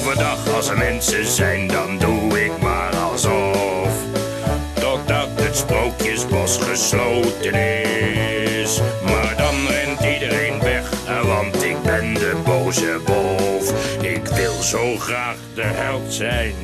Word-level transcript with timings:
Overdag 0.00 0.54
als 0.54 0.68
er 0.68 0.78
mensen 0.78 1.26
zijn, 1.26 1.66
dan 1.66 1.98
doe 1.98 2.44
ik 2.44 2.58
maar 2.62 2.96
alsof. 2.96 3.92
Totdat 4.74 5.28
het 5.34 5.56
sprookjesbos 5.56 6.56
gesloten 6.56 7.54
is. 7.54 8.80
Maar 9.04 9.34
dan 9.36 9.54
rent 9.68 10.00
iedereen 10.00 10.60
weg, 10.60 10.90
eh, 11.06 11.22
want 11.22 11.62
ik 11.64 11.82
ben 11.82 12.14
de 12.14 12.40
boze 12.44 13.00
wolf. 13.04 13.96
Ik 14.02 14.26
wil 14.26 14.62
zo 14.62 14.96
graag 14.96 15.36
de 15.54 15.62
held 15.64 16.12
zijn 16.12 16.54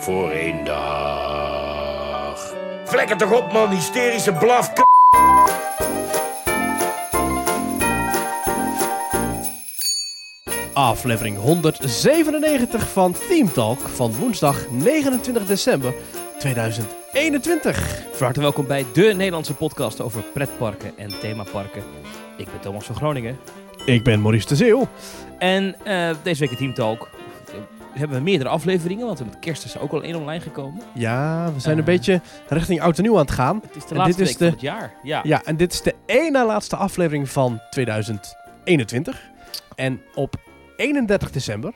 voor 0.00 0.30
één 0.30 0.64
dag. 0.64 2.52
Vlekker 2.84 3.16
toch 3.16 3.32
op, 3.32 3.52
man, 3.52 3.70
hysterische 3.70 4.32
blaf. 4.32 4.70
Aflevering 10.76 11.36
197 11.38 12.88
van 12.92 13.14
Theme 13.28 13.52
Talk 13.52 13.78
van 13.78 14.12
woensdag 14.14 14.70
29 14.70 15.46
december 15.46 15.94
2021. 16.38 18.02
Van 18.12 18.22
harte 18.24 18.40
welkom 18.40 18.66
bij 18.66 18.84
de 18.92 19.12
Nederlandse 19.16 19.54
podcast 19.54 20.00
over 20.00 20.22
pretparken 20.34 20.92
en 20.98 21.18
themaparken. 21.20 21.82
Ik 22.36 22.44
ben 22.50 22.60
Thomas 22.60 22.84
van 22.86 22.94
Groningen. 22.96 23.38
Ik 23.84 24.04
ben 24.04 24.20
Maurice 24.22 24.46
de 24.46 24.56
Zeeuw. 24.56 24.88
En 25.38 25.76
eh, 25.84 26.10
deze 26.22 26.40
week 26.40 26.50
in 26.50 26.56
Team 26.56 26.74
Talk 26.74 27.08
hebben 27.92 28.16
we 28.16 28.22
meerdere 28.22 28.50
afleveringen, 28.50 29.06
want 29.06 29.24
met 29.24 29.38
kerst 29.38 29.64
is 29.64 29.74
er 29.74 29.80
ook 29.80 29.92
al 29.92 30.02
één 30.02 30.14
online 30.16 30.40
gekomen. 30.42 30.82
Ja, 30.94 31.52
we 31.54 31.60
zijn 31.60 31.74
een 31.74 31.80
Eh. 31.80 31.86
beetje 31.86 32.20
richting 32.48 32.80
oud 32.80 32.96
en 32.96 33.02
nieuw 33.02 33.14
aan 33.14 33.20
het 33.20 33.30
gaan. 33.30 33.60
Het 33.66 33.76
is 33.76 33.82
de 33.84 33.90
En 33.90 33.96
laatste 33.96 34.16
dit 34.24 34.26
week 34.26 34.28
is 34.28 34.36
de- 34.36 34.44
van 34.44 34.52
het 34.52 34.60
jaar. 34.62 34.94
Ja. 35.02 35.20
Ja, 35.22 35.42
en 35.44 35.56
dit 35.56 35.72
is 35.72 35.82
de 35.82 35.94
één 36.06 36.32
na 36.32 36.46
laatste 36.46 36.76
aflevering 36.76 37.28
van 37.30 37.60
2021. 37.70 39.20
En 39.74 40.00
op 40.14 40.36
31 40.76 41.30
december, 41.30 41.72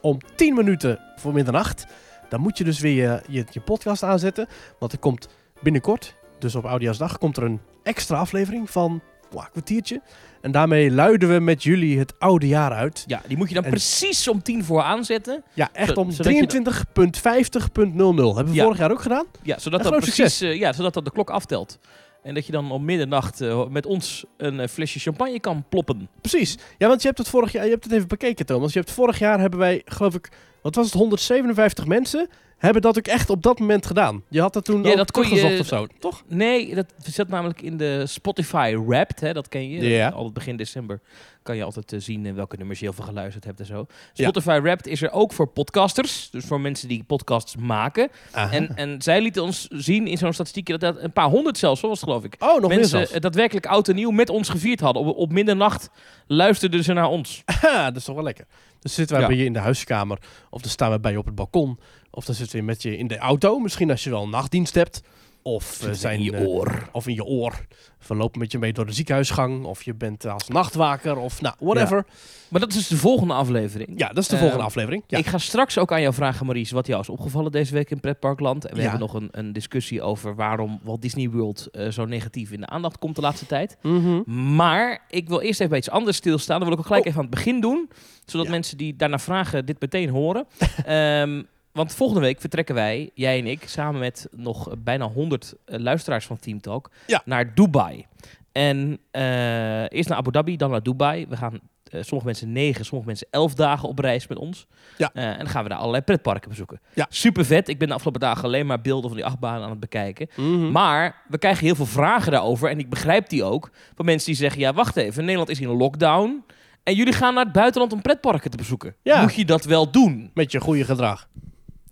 om 0.00 0.18
10 0.36 0.54
minuten 0.54 0.98
voor 1.16 1.32
middernacht, 1.32 1.86
dan 2.28 2.40
moet 2.40 2.58
je 2.58 2.64
dus 2.64 2.80
weer 2.80 2.94
je, 2.94 3.22
je, 3.28 3.44
je 3.50 3.60
podcast 3.60 4.02
aanzetten. 4.02 4.46
Want 4.78 4.92
er 4.92 4.98
komt 4.98 5.28
binnenkort, 5.62 6.14
dus 6.38 6.54
op 6.54 6.64
Oudejaarsdag, 6.64 7.18
komt 7.18 7.36
er 7.36 7.42
een 7.42 7.60
extra 7.82 8.16
aflevering 8.16 8.70
van 8.70 9.00
een 9.34 9.46
kwartiertje. 9.52 10.00
En 10.40 10.52
daarmee 10.52 10.90
luiden 10.90 11.28
we 11.28 11.38
met 11.40 11.62
jullie 11.62 11.98
het 11.98 12.14
oude 12.18 12.46
jaar 12.48 12.72
uit. 12.72 13.04
Ja, 13.06 13.20
die 13.26 13.36
moet 13.36 13.48
je 13.48 13.54
dan 13.54 13.64
En- 13.64 13.70
precies 13.70 14.28
om 14.28 14.42
tien 14.42 14.64
voor 14.64 14.82
aanzetten. 14.82 15.42
Ja, 15.54 15.68
echt 15.72 15.96
om 15.96 16.10
zodat 16.10 16.32
je 16.32 16.46
23.50.00. 16.46 18.34
Hebben 18.34 18.44
we 18.46 18.52
Ja. 18.54 18.62
vorig 18.62 18.78
jaar 18.78 18.90
ook 18.90 19.02
gedaan? 19.02 19.24
Ja, 19.42 19.58
zodat 19.58 19.82
dat 19.82 19.96
precies 19.96 20.40
eh, 20.40 20.58
ja, 20.58 20.72
zodat 20.72 20.94
dat 20.94 21.04
de 21.04 21.10
klok 21.12 21.30
aftelt. 21.30 21.78
En 22.22 22.34
dat 22.34 22.46
je 22.46 22.52
dan 22.52 22.70
om 22.72 22.84
middernacht 22.84 23.40
eh, 23.40 23.66
met 23.68 23.86
ons 23.86 24.24
een 24.36 24.60
eh, 24.60 24.68
flesje 24.68 24.98
champagne 24.98 25.40
kan 25.40 25.64
ploppen. 25.68 26.08
Precies. 26.20 26.58
Ja, 26.78 26.88
want 26.88 27.00
je 27.02 27.06
hebt 27.06 27.18
het 27.18 27.28
vorig 27.28 27.52
jaar, 27.52 27.64
je 27.64 27.70
hebt 27.70 27.84
het 27.84 27.92
even 27.92 28.08
bekeken, 28.08 28.46
Thomas. 28.46 28.72
Je 28.72 28.78
hebt 28.78 28.90
vorig 28.90 29.18
jaar 29.18 29.40
hebben 29.40 29.58
wij, 29.58 29.82
geloof 29.84 30.14
ik, 30.14 30.28
wat 30.62 30.74
was 30.74 30.84
het, 30.84 30.94
157 30.94 31.86
mensen 31.86 32.28
hebben 32.58 32.82
dat 32.82 32.98
ook 32.98 33.06
echt 33.06 33.30
op 33.30 33.42
dat 33.42 33.58
moment 33.58 33.86
gedaan. 33.86 34.22
Je 34.28 34.40
had 34.40 34.52
dat 34.52 34.64
toen 34.64 34.82
Ja, 34.84 34.96
dat 34.96 35.10
kon 35.10 35.28
je- 35.34 35.58
of 35.60 35.66
zo, 35.66 35.86
toch? 35.98 36.22
Nee, 36.28 36.74
dat 36.74 36.86
zit 37.02 37.28
namelijk 37.28 37.62
in 37.62 37.76
de 37.76 38.06
Spotify 38.06 38.76
Wrapped, 38.86 39.20
hè, 39.20 39.32
dat 39.32 39.48
ken 39.48 39.68
je. 39.68 39.88
Ja. 39.88 40.08
Altijd 40.08 40.34
begin 40.34 40.56
december 40.56 41.00
kan 41.42 41.56
je 41.56 41.64
altijd 41.64 41.92
eh, 41.92 42.00
zien 42.00 42.26
eh, 42.26 42.32
welke 42.32 42.56
nummers 42.56 42.78
je 42.78 42.84
heel 42.84 42.94
veel 42.94 43.04
geluisterd 43.04 43.44
hebt 43.44 43.60
en 43.60 43.66
zo. 43.66 43.86
Spotify 44.12 44.60
Wrapped 44.62 44.86
is 44.86 45.02
er 45.02 45.10
ook 45.10 45.32
voor 45.32 45.46
podcasters, 45.48 46.28
dus 46.30 46.44
voor 46.44 46.60
mensen 46.60 46.88
die 46.88 47.04
podcasts 47.04 47.56
maken. 47.56 48.08
Aha. 48.32 48.52
En, 48.52 48.76
en 48.76 49.02
zij 49.02 49.20
lieten 49.20 49.42
ons 49.42 49.66
zien 49.68 50.06
in 50.06 50.18
zo'n 50.18 50.32
statistiekje 50.32 50.78
dat 50.78 50.94
dat 50.94 51.04
een 51.04 51.12
paar 51.12 51.28
honderd 51.28 51.58
zelfs, 51.58 51.80
was 51.80 52.02
geloof 52.02 52.24
ik. 52.24 52.36
oh, 52.38 52.48
nog 52.48 52.58
meer 52.60 52.68
mensen 52.68 52.88
zelfs. 52.88 53.10
eh, 53.12 53.20
daadwerkelijk 53.20 53.66
oud 53.66 53.88
en 53.88 53.94
nieuw 53.94 54.10
met 54.10 54.30
ons 54.30 54.48
gevierd 54.48 54.80
hadden. 54.80 55.02
Op, 55.02 55.16
op 55.16 55.32
middernacht 55.32 55.90
luisterden 56.26 56.84
ze 56.84 56.92
naar 56.92 57.08
ons. 57.08 57.42
Dat 57.72 57.96
is 57.96 58.04
toch 58.04 58.14
wel 58.14 58.24
lekker. 58.24 58.46
Dus 58.80 58.94
zitten 58.94 59.14
wij 59.16 59.24
Ja. 59.24 59.30
bij 59.30 59.40
je 59.40 59.44
in 59.44 59.52
de 59.52 59.58
huiskamer, 59.58 60.18
of 60.50 60.60
dan 60.60 60.70
staan 60.70 60.90
we 60.90 61.00
bij 61.00 61.12
je 61.12 61.18
op 61.18 61.24
het 61.26 61.34
balkon, 61.34 61.78
of 62.10 62.24
dan 62.24 62.34
zitten 62.34 62.58
we 62.58 62.64
met 62.64 62.82
je 62.82 62.96
in 62.96 63.06
de 63.06 63.18
auto, 63.18 63.58
misschien 63.58 63.90
als 63.90 64.04
je 64.04 64.10
wel 64.10 64.22
een 64.22 64.30
nachtdienst 64.30 64.74
hebt. 64.74 65.02
Of, 65.42 65.82
eh, 65.86 65.92
zijn, 65.92 66.18
in 66.18 66.24
je 66.24 66.36
eh, 66.36 66.48
oor. 66.48 66.88
of 66.92 67.06
in 67.06 67.14
je 67.14 67.24
oor. 67.24 67.66
Lopen 68.08 68.38
met 68.40 68.52
je 68.52 68.58
mee 68.58 68.72
door 68.72 68.86
de 68.86 68.92
ziekenhuisgang. 68.92 69.64
Of 69.64 69.82
je 69.82 69.94
bent 69.94 70.26
als 70.26 70.48
nachtwaker. 70.48 71.16
Of 71.16 71.40
nou, 71.40 71.54
whatever. 71.58 72.04
Maar 72.48 72.60
dat 72.60 72.68
is 72.70 72.76
dus 72.76 72.88
de 72.88 72.96
volgende 72.96 73.34
aflevering. 73.34 73.88
Ja, 73.96 74.08
dat 74.08 74.18
is 74.18 74.28
de 74.28 74.36
volgende 74.38 74.62
aflevering. 74.64 75.02
Ja. 75.06 75.18
Ik 75.18 75.26
ga 75.26 75.38
straks 75.38 75.78
ook 75.78 75.92
aan 75.92 76.00
jou 76.00 76.14
vragen, 76.14 76.46
Maurice, 76.46 76.74
wat 76.74 76.86
jou 76.86 77.00
is 77.00 77.08
opgevallen 77.08 77.52
deze 77.52 77.72
week 77.74 77.90
in 77.90 78.00
Pretparkland. 78.00 78.64
En 78.66 78.70
we 78.74 78.76
Ja. 78.76 78.88
hebben 78.88 79.00
nog 79.00 79.14
een, 79.14 79.28
een 79.30 79.52
discussie 79.52 80.02
over 80.02 80.34
waarom 80.34 80.80
Walt 80.82 81.02
Disney 81.02 81.30
World 81.30 81.68
eh, 81.72 81.88
zo 81.88 82.04
negatief 82.04 82.50
in 82.50 82.60
de 82.60 82.66
aandacht 82.66 82.98
komt 82.98 83.14
de 83.16 83.20
laatste 83.22 83.46
tijd. 83.46 83.76
Mhm. 83.82 84.54
Maar 84.56 85.04
ik 85.10 85.28
wil 85.28 85.40
eerst 85.40 85.58
even 85.58 85.68
bij 85.68 85.78
iets 85.78 85.90
anders 85.90 86.16
stilstaan. 86.16 86.58
Dat 86.58 86.64
wil 86.68 86.72
ik 86.76 86.82
ook 86.82 86.86
gelijk 86.86 87.04
Oh. 87.04 87.10
even 87.10 87.22
aan 87.24 87.30
het 87.30 87.36
begin 87.36 87.60
doen. 87.60 87.90
Zodat 88.26 88.46
Ja. 88.46 88.52
mensen 88.52 88.76
die 88.76 88.96
daarna 88.96 89.18
vragen 89.18 89.66
dit 89.66 89.80
meteen 89.80 90.08
horen. 90.08 90.46
Ehm, 90.84 91.42
want 91.72 91.94
volgende 91.94 92.20
week 92.22 92.40
vertrekken 92.40 92.74
wij, 92.74 93.10
jij 93.14 93.38
en 93.38 93.46
ik, 93.46 93.62
samen 93.68 94.00
met 94.00 94.28
nog 94.30 94.68
eh, 94.70 94.74
bijna 94.78 95.08
100 95.08 95.54
eh, 95.64 95.78
luisteraars 95.78 96.26
van 96.26 96.38
Team 96.38 96.60
Talk, 96.60 96.90
Ja. 97.06 97.22
naar 97.24 97.54
Dubai. 97.54 98.06
En 98.52 98.98
eh, 99.10 99.82
eerst 99.92 100.08
naar 100.08 100.18
Abu 100.18 100.30
Dhabi, 100.30 100.56
dan 100.56 100.70
naar 100.70 100.82
Dubai. 100.82 101.26
We 101.28 101.36
gaan 101.36 101.60
sommige 102.00 102.24
mensen 102.26 102.52
negen, 102.52 102.84
sommige 102.84 103.08
mensen 103.08 103.26
elf 103.30 103.54
dagen 103.54 103.88
op 103.88 103.98
reis 103.98 104.26
met 104.26 104.38
ons. 104.38 104.66
Ja. 104.96 105.10
En 105.12 105.38
dan 105.38 105.48
gaan 105.48 105.62
we 105.62 105.68
daar 105.68 105.78
allerlei 105.78 106.02
pretparken 106.02 106.48
bezoeken. 106.48 106.80
Ja. 106.94 107.06
Super 107.08 107.44
vet. 107.44 107.68
Ik 107.68 107.78
ben 107.78 107.88
de 107.88 107.94
afgelopen 107.94 108.20
dagen 108.20 108.44
alleen 108.44 108.66
maar 108.66 108.80
beelden 108.80 109.08
van 109.10 109.16
die 109.16 109.26
achtbaan 109.26 109.62
aan 109.62 109.70
het 109.70 109.80
bekijken. 109.80 110.28
Mhm. 110.36 110.70
Maar 110.70 111.22
we 111.28 111.38
krijgen 111.38 111.64
heel 111.66 111.74
veel 111.74 111.86
vragen 111.86 112.32
daarover. 112.32 112.70
En 112.70 112.78
ik 112.78 112.90
begrijp 112.90 113.28
die 113.28 113.44
ook. 113.44 113.70
Van 113.94 114.04
mensen 114.04 114.26
die 114.26 114.36
zeggen: 114.36 114.60
ja, 114.60 114.72
wacht 114.72 114.96
even. 114.96 115.22
Nederland 115.22 115.48
is 115.50 115.60
in 115.60 115.68
een 115.68 115.76
lockdown. 115.76 116.44
En 116.82 116.94
jullie 116.94 117.12
gaan 117.12 117.34
naar 117.34 117.44
het 117.44 117.52
buitenland 117.52 117.92
om 117.92 118.02
pretparken 118.02 118.50
te 118.50 118.56
bezoeken. 118.56 118.94
Ja. 119.02 119.20
Moet 119.22 119.34
je 119.34 119.44
dat 119.44 119.64
wel 119.64 119.90
doen? 119.90 120.30
Met 120.34 120.52
je 120.52 120.60
goede 120.60 120.84
gedrag. 120.84 121.28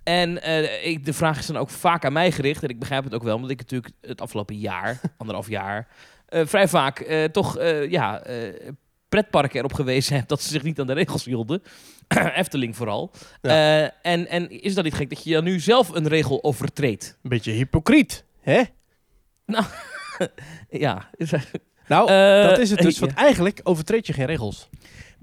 En 0.02 0.42
eh, 0.42 0.86
ik, 0.86 1.04
de 1.04 1.12
vraag 1.12 1.38
is 1.38 1.46
dan 1.46 1.56
ook 1.56 1.70
vaak 1.70 2.04
aan 2.04 2.12
mij 2.12 2.32
gericht. 2.32 2.62
En 2.62 2.68
ik 2.68 2.78
begrijp 2.78 3.04
het 3.04 3.14
ook 3.14 3.22
wel, 3.22 3.34
omdat 3.34 3.50
ik 3.50 3.58
natuurlijk 3.58 3.94
het 4.00 4.20
afgelopen 4.20 4.56
jaar, 4.58 5.00
anderhalf 5.18 5.48
jaar, 5.48 5.88
eh, 6.28 6.46
vrij 6.46 6.68
vaak 6.68 7.00
eh, 7.00 7.24
toch 7.24 7.58
ja, 7.88 8.22
pretparken 9.08 9.58
erop 9.58 9.72
gewezen 9.72 10.16
heb 10.16 10.28
dat 10.28 10.42
ze 10.42 10.48
zich 10.48 10.62
niet 10.62 10.80
aan 10.80 10.86
de 10.86 10.92
regels 10.92 11.24
hielden. 11.24 11.62
Efteling 12.34 12.76
vooral. 12.76 13.10
Ja. 13.42 13.90
En, 14.02 14.28
en 14.28 14.62
is 14.62 14.74
dat 14.74 14.84
niet 14.84 14.94
gek 14.94 15.08
dat 15.08 15.24
je 15.24 15.32
dan 15.32 15.44
nu 15.44 15.60
zelf 15.60 15.88
een 15.88 16.08
regel 16.08 16.44
overtreedt? 16.44 17.18
Een 17.22 17.30
beetje 17.30 17.52
hypocriet, 17.52 18.24
hè? 18.40 18.62
Ja, 20.70 21.10
is- 21.16 21.30
Nou, 21.86 22.08
dat 22.48 22.58
is 22.58 22.70
het 22.70 22.78
dus. 22.80 22.94
ja. 22.94 23.00
Want 23.00 23.14
eigenlijk 23.18 23.60
overtreed 23.62 24.06
je 24.06 24.12
geen 24.12 24.26
regels. 24.26 24.68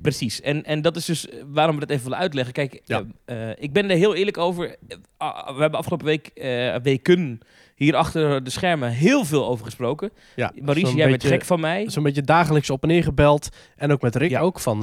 Precies. 0.02 0.42
En, 0.42 0.64
en 0.64 0.82
dat 0.82 0.96
is 0.96 1.06
dus 1.06 1.30
eh, 1.30 1.44
waarom 1.48 1.74
we 1.76 1.82
dat 1.82 1.90
even 1.90 2.04
willen 2.04 2.18
uitleggen. 2.20 2.54
Kijk, 2.54 2.82
Ja. 2.86 3.04
eh, 3.26 3.50
eh, 3.50 3.56
ik 3.60 3.74
ben 3.74 3.90
er 3.90 3.98
heel 3.98 4.16
eerlijk 4.16 4.38
over. 4.38 4.76
Eh, 4.88 4.98
ah, 5.18 5.56
we 5.56 5.62
hebben 5.62 5.80
afgelopen 5.80 6.06
week, 6.06 6.28
eh, 6.28 6.76
weken, 6.76 7.40
hier 7.76 7.96
achter 7.96 8.44
de 8.44 8.50
schermen 8.50 8.90
heel 8.90 9.26
veel 9.26 9.48
over 9.48 9.66
gesproken. 9.66 10.12
Ja, 10.36 10.52
Maurice, 10.62 10.96
jij 10.96 11.10
bent 11.10 11.24
gek 11.26 11.46
van 11.46 11.60
mij. 11.60 11.90
Zo'n 11.90 12.04
beetje 12.04 12.22
dagelijks 12.22 12.70
op 12.70 12.82
en 12.82 12.88
neer 12.88 13.04
gebeld. 13.04 13.50
En 13.76 13.92
ook 13.92 14.02
met 14.02 14.16
Rick 14.16 14.30
Ja. 14.30 14.40
ook 14.40 14.60
van 14.60 14.80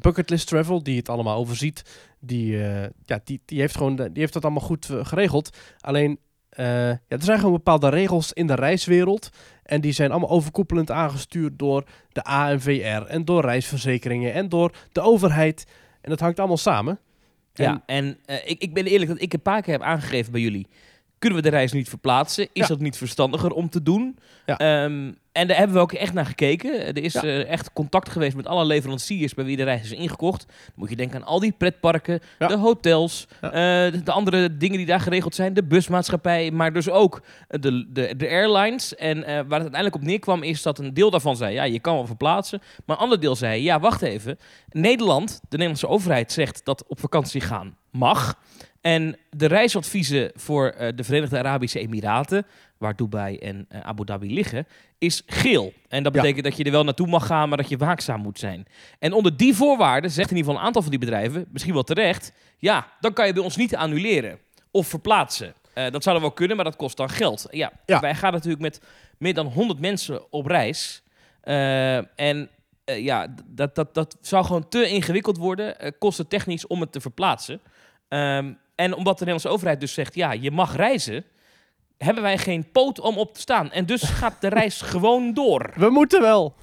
Bucketlist 0.00 0.46
Travel, 0.46 0.82
die 0.82 0.96
het 0.96 1.08
allemaal 1.08 1.36
overziet. 1.36 1.82
Die, 2.20 2.56
ja, 3.04 3.20
die, 3.24 3.40
die, 3.44 3.60
heeft 3.60 3.76
gewoon, 3.76 3.96
die 3.96 4.10
heeft 4.14 4.32
dat 4.32 4.42
allemaal 4.44 4.62
goed 4.62 4.88
geregeld. 5.02 5.56
Alleen, 5.80 6.18
ja, 6.56 6.98
er 7.08 7.22
zijn 7.22 7.38
gewoon 7.38 7.52
bepaalde 7.52 7.88
regels 7.88 8.32
in 8.32 8.46
de 8.46 8.54
reiswereld. 8.54 9.28
En 9.62 9.80
die 9.80 9.92
zijn 9.92 10.10
allemaal 10.10 10.30
overkoepelend 10.30 10.90
aangestuurd 10.90 11.58
door 11.58 11.84
de 12.12 12.22
ANVR 12.24 13.06
en 13.06 13.24
door 13.24 13.42
reisverzekeringen 13.44 14.32
en 14.32 14.48
door 14.48 14.72
de 14.92 15.00
overheid. 15.00 15.66
En 16.00 16.10
dat 16.10 16.20
hangt 16.20 16.38
allemaal 16.38 16.56
samen. 16.56 16.98
En- 17.54 17.64
Ja, 17.64 17.82
en 17.86 18.18
eh, 18.24 18.36
ik, 18.50 18.60
ik 18.62 18.74
ben 18.74 18.84
eerlijk 18.86 19.10
dat 19.10 19.20
ik 19.20 19.32
een 19.32 19.42
paar 19.42 19.62
keer 19.62 19.72
heb 19.72 19.82
aangegeven 19.82 20.32
bij 20.32 20.40
jullie. 20.40 20.66
Kunnen 21.18 21.38
we 21.42 21.44
de 21.50 21.56
reis 21.56 21.72
niet 21.72 21.88
verplaatsen? 21.88 22.44
Is 22.44 22.48
Ja. 22.52 22.66
dat 22.66 22.78
niet 22.80 22.96
verstandiger 22.96 23.50
om 23.50 23.68
te 23.68 23.82
doen? 23.82 24.18
Ja. 24.46 24.58
Ehm, 24.58 25.12
en 25.32 25.46
daar 25.48 25.56
hebben 25.56 25.76
we 25.76 25.82
ook 25.82 25.92
echt 25.92 26.12
naar 26.12 26.26
gekeken. 26.26 26.86
Er 26.86 27.02
is 27.02 27.12
Ja. 27.12 27.22
eh, 27.22 27.48
echt 27.48 27.72
contact 27.72 28.08
geweest 28.08 28.36
met 28.36 28.46
alle 28.46 28.64
leveranciers 28.64 29.34
bij 29.34 29.44
wie 29.44 29.56
de 29.56 29.62
reis 29.62 29.82
is 29.82 29.92
ingekocht. 29.92 30.46
Dan 30.46 30.56
moet 30.74 30.90
je 30.90 30.96
denken 30.96 31.16
aan 31.20 31.26
al 31.26 31.40
die 31.40 31.52
pretparken, 31.52 32.20
Ja. 32.38 32.46
de 32.46 32.56
hotels, 32.56 33.26
Ja. 33.40 33.50
eh, 33.86 33.92
de, 33.92 34.02
de 34.02 34.12
andere 34.12 34.56
dingen 34.56 34.76
die 34.76 34.86
daar 34.86 35.00
geregeld 35.00 35.34
zijn, 35.34 35.54
de 35.54 35.64
busmaatschappij, 35.64 36.50
maar 36.50 36.72
dus 36.72 36.88
ook 36.90 37.22
de, 37.48 37.86
de, 37.92 38.14
de 38.16 38.28
airlines. 38.28 38.94
En 38.94 39.16
eh, 39.24 39.24
waar 39.34 39.34
het 39.42 39.50
uiteindelijk 39.52 39.94
op 39.94 40.02
neerkwam 40.02 40.42
is 40.42 40.62
dat 40.62 40.78
een 40.78 40.94
deel 40.94 41.10
daarvan 41.10 41.36
zei, 41.36 41.54
ja, 41.54 41.62
je 41.64 41.80
kan 41.80 41.94
wel 41.94 42.06
verplaatsen. 42.06 42.62
Maar 42.86 42.96
een 42.96 43.02
ander 43.02 43.20
deel 43.20 43.36
zei, 43.36 43.62
ja, 43.62 43.80
wacht 43.80 44.02
even. 44.02 44.38
Nederland, 44.68 45.30
de 45.40 45.46
Nederlandse 45.56 45.88
overheid 45.88 46.32
zegt 46.32 46.64
dat 46.64 46.84
op 46.88 47.00
vakantie 47.00 47.40
gaan 47.40 47.76
mag. 47.90 48.38
En 48.80 49.16
de 49.30 49.46
reisadviezen 49.46 50.30
voor 50.34 50.66
eh, 50.68 50.88
de 50.94 51.04
Verenigde 51.04 51.38
Arabische 51.38 51.78
Emiraten, 51.78 52.46
waar 52.82 52.96
Dubai 52.96 53.36
en 53.36 53.66
eh, 53.68 53.80
Abu 53.80 54.04
Dhabi 54.04 54.34
liggen, 54.34 54.66
is 54.98 55.22
geel. 55.26 55.72
En 55.88 56.02
dat 56.02 56.14
Ja. 56.14 56.20
betekent 56.20 56.44
dat 56.44 56.56
je 56.56 56.64
er 56.64 56.70
wel 56.70 56.84
naartoe 56.84 57.06
mag 57.06 57.26
gaan, 57.26 57.48
maar 57.48 57.58
dat 57.58 57.68
je 57.68 57.76
waakzaam 57.76 58.20
moet 58.20 58.38
zijn. 58.38 58.66
En 58.98 59.12
onder 59.12 59.36
die 59.36 59.54
voorwaarden 59.54 60.10
zegt 60.10 60.30
in 60.30 60.36
ieder 60.36 60.44
geval 60.50 60.60
een 60.60 60.66
aantal 60.66 60.82
van 60.82 60.90
die 60.90 61.00
bedrijven, 61.00 61.46
misschien 61.52 61.74
wel 61.74 61.82
terecht, 61.82 62.32
ja, 62.58 62.86
dan 63.00 63.12
kan 63.12 63.26
je 63.26 63.32
bij 63.32 63.42
ons 63.42 63.56
niet 63.56 63.76
annuleren 63.76 64.38
of 64.70 64.86
verplaatsen. 64.88 65.54
Eh, 65.74 65.90
dat 65.90 66.02
zou 66.02 66.14
dan 66.14 66.24
wel 66.24 66.34
kunnen, 66.34 66.56
maar 66.56 66.64
dat 66.64 66.76
kost 66.76 66.96
dan 66.96 67.10
geld. 67.10 67.46
Ja, 67.50 67.72
Ja. 67.86 68.00
wij 68.00 68.14
gaan 68.14 68.32
natuurlijk 68.32 68.62
met 68.62 68.80
meer 69.18 69.34
dan 69.34 69.46
100 69.46 69.80
mensen 69.80 70.32
op 70.32 70.46
reis. 70.46 71.02
Eh, 71.40 71.96
en 72.20 72.48
ja, 72.84 73.34
dat, 73.46 73.74
dat, 73.74 73.94
dat 73.94 74.16
zou 74.20 74.44
gewoon 74.44 74.68
te 74.68 74.88
ingewikkeld 74.88 75.36
worden, 75.36 75.78
eh 75.80 75.90
kostentechnisch, 75.98 76.66
om 76.66 76.80
het 76.80 76.92
te 76.92 77.00
verplaatsen. 77.00 77.60
Ehm, 78.08 78.52
en 78.74 78.94
omdat 78.94 79.18
de 79.18 79.24
Nederlandse 79.24 79.48
overheid 79.48 79.80
dus 79.80 79.92
zegt, 79.94 80.14
ja, 80.14 80.32
je 80.32 80.50
mag 80.50 80.76
reizen, 80.76 81.24
hebben 82.04 82.22
wij 82.22 82.38
geen 82.38 82.70
poot 82.72 83.00
om 83.00 83.18
op 83.18 83.34
te 83.34 83.40
staan. 83.40 83.70
En 83.70 83.86
dus 83.86 84.02
gaat 84.20 84.40
de 84.40 84.48
reis 84.48 84.80
gewoon 84.80 85.34
door. 85.34 85.70
We 85.76 85.90
moeten 85.90 86.20
wel. 86.20 86.54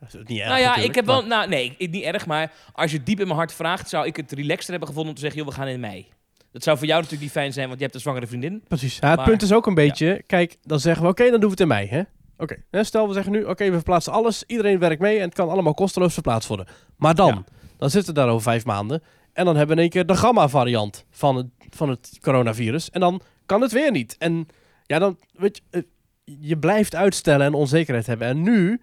Dat 0.00 0.08
is 0.14 0.20
niet 0.26 0.38
erg 0.38 0.48
nou 0.48 0.60
ja, 0.60 0.76
ik 0.76 0.94
heb 0.94 1.06
wel, 1.06 1.20
maar- 1.20 1.28
nou 1.28 1.48
nee, 1.48 1.74
ik- 1.78 1.90
niet 1.90 2.02
erg, 2.04 2.26
maar 2.26 2.52
als 2.72 2.90
je 2.90 3.02
diep 3.02 3.20
in 3.20 3.26
mijn 3.26 3.38
hart 3.38 3.52
vraagt, 3.52 3.88
zou 3.88 4.06
ik 4.06 4.16
het 4.16 4.32
relaxter 4.32 4.70
hebben 4.70 4.88
gevonden 4.88 5.10
om 5.10 5.16
te 5.18 5.24
zeggen, 5.24 5.40
joh, 5.40 5.48
we 5.48 5.54
gaan 5.56 5.68
in 5.68 5.80
mei. 5.80 6.06
Dat 6.52 6.62
zou 6.62 6.76
voor 6.78 6.86
jou 6.86 6.98
natuurlijk 7.02 7.28
niet 7.28 7.38
fijn 7.38 7.52
zijn, 7.52 7.66
want 7.66 7.78
je 7.78 7.84
hebt 7.84 7.94
een 7.96 8.02
zwangere 8.02 8.26
vriendin. 8.26 8.62
Precies. 8.68 8.98
Ja, 9.00 9.08
het 9.08 9.16
Maar- 9.16 9.26
punt 9.28 9.42
is 9.42 9.52
ook 9.52 9.66
een 9.66 9.74
beetje, 9.74 10.22
kijk, 10.26 10.56
dan 10.62 10.80
zeggen 10.80 11.02
we, 11.02 11.08
oké, 11.08 11.22
dan 11.22 11.32
doen 11.32 11.40
we 11.40 11.50
het 11.50 11.60
in 11.60 11.68
mei, 11.68 11.88
hè? 11.88 12.02
Oké, 12.38 12.56
hè, 12.70 12.84
stel 12.84 13.06
we 13.08 13.12
zeggen 13.14 13.32
nu, 13.32 13.44
oké, 13.44 13.64
we 13.64 13.72
verplaatsen 13.74 14.12
alles, 14.12 14.44
iedereen 14.46 14.78
werkt 14.78 15.00
mee 15.00 15.16
en 15.18 15.24
het 15.24 15.34
kan 15.34 15.48
allemaal 15.48 15.74
kosteloos 15.74 16.12
verplaatst 16.12 16.48
worden. 16.48 16.66
Maar 16.96 17.14
dan, 17.14 17.28
Ja. 17.28 17.44
dan 17.78 17.90
zitten 17.90 18.14
we 18.14 18.20
daar 18.20 18.28
over 18.28 18.42
vijf 18.42 18.64
maanden 18.64 19.02
en 19.32 19.44
dan 19.44 19.56
hebben 19.56 19.76
we 19.76 19.82
in 19.82 19.88
één 19.90 19.90
keer 20.04 20.06
de 20.16 20.20
gamma-variant 20.20 21.04
van 21.10 21.36
het, 21.36 21.46
van 21.70 21.88
het 21.88 22.18
coronavirus 22.20 22.90
en 22.90 23.00
dan 23.00 23.20
kan 23.46 23.60
het 23.60 23.72
weer 23.72 23.90
niet. 23.90 24.16
En 24.18 24.46
ja, 24.86 24.98
dan, 24.98 25.18
weet 25.32 25.56
je, 25.56 25.62
eh, 25.70 25.82
je 26.24 26.58
blijft 26.58 26.94
uitstellen 26.94 27.46
en 27.46 27.54
onzekerheid 27.54 28.06
hebben. 28.06 28.28
En 28.28 28.42
nu 28.42 28.80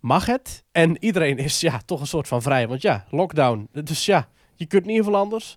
mag 0.00 0.26
het 0.26 0.64
en 0.72 1.04
iedereen 1.04 1.38
is 1.38 1.60
ja, 1.60 1.80
toch 1.84 2.00
een 2.00 2.06
soort 2.06 2.28
van 2.28 2.42
vrij, 2.42 2.68
want 2.68 2.82
ja, 2.82 3.06
lockdown. 3.10 3.68
Dus 3.72 4.06
ja, 4.06 4.28
je 4.54 4.66
kunt 4.66 4.84
niet 4.84 5.04
veel 5.04 5.16
anders. 5.16 5.56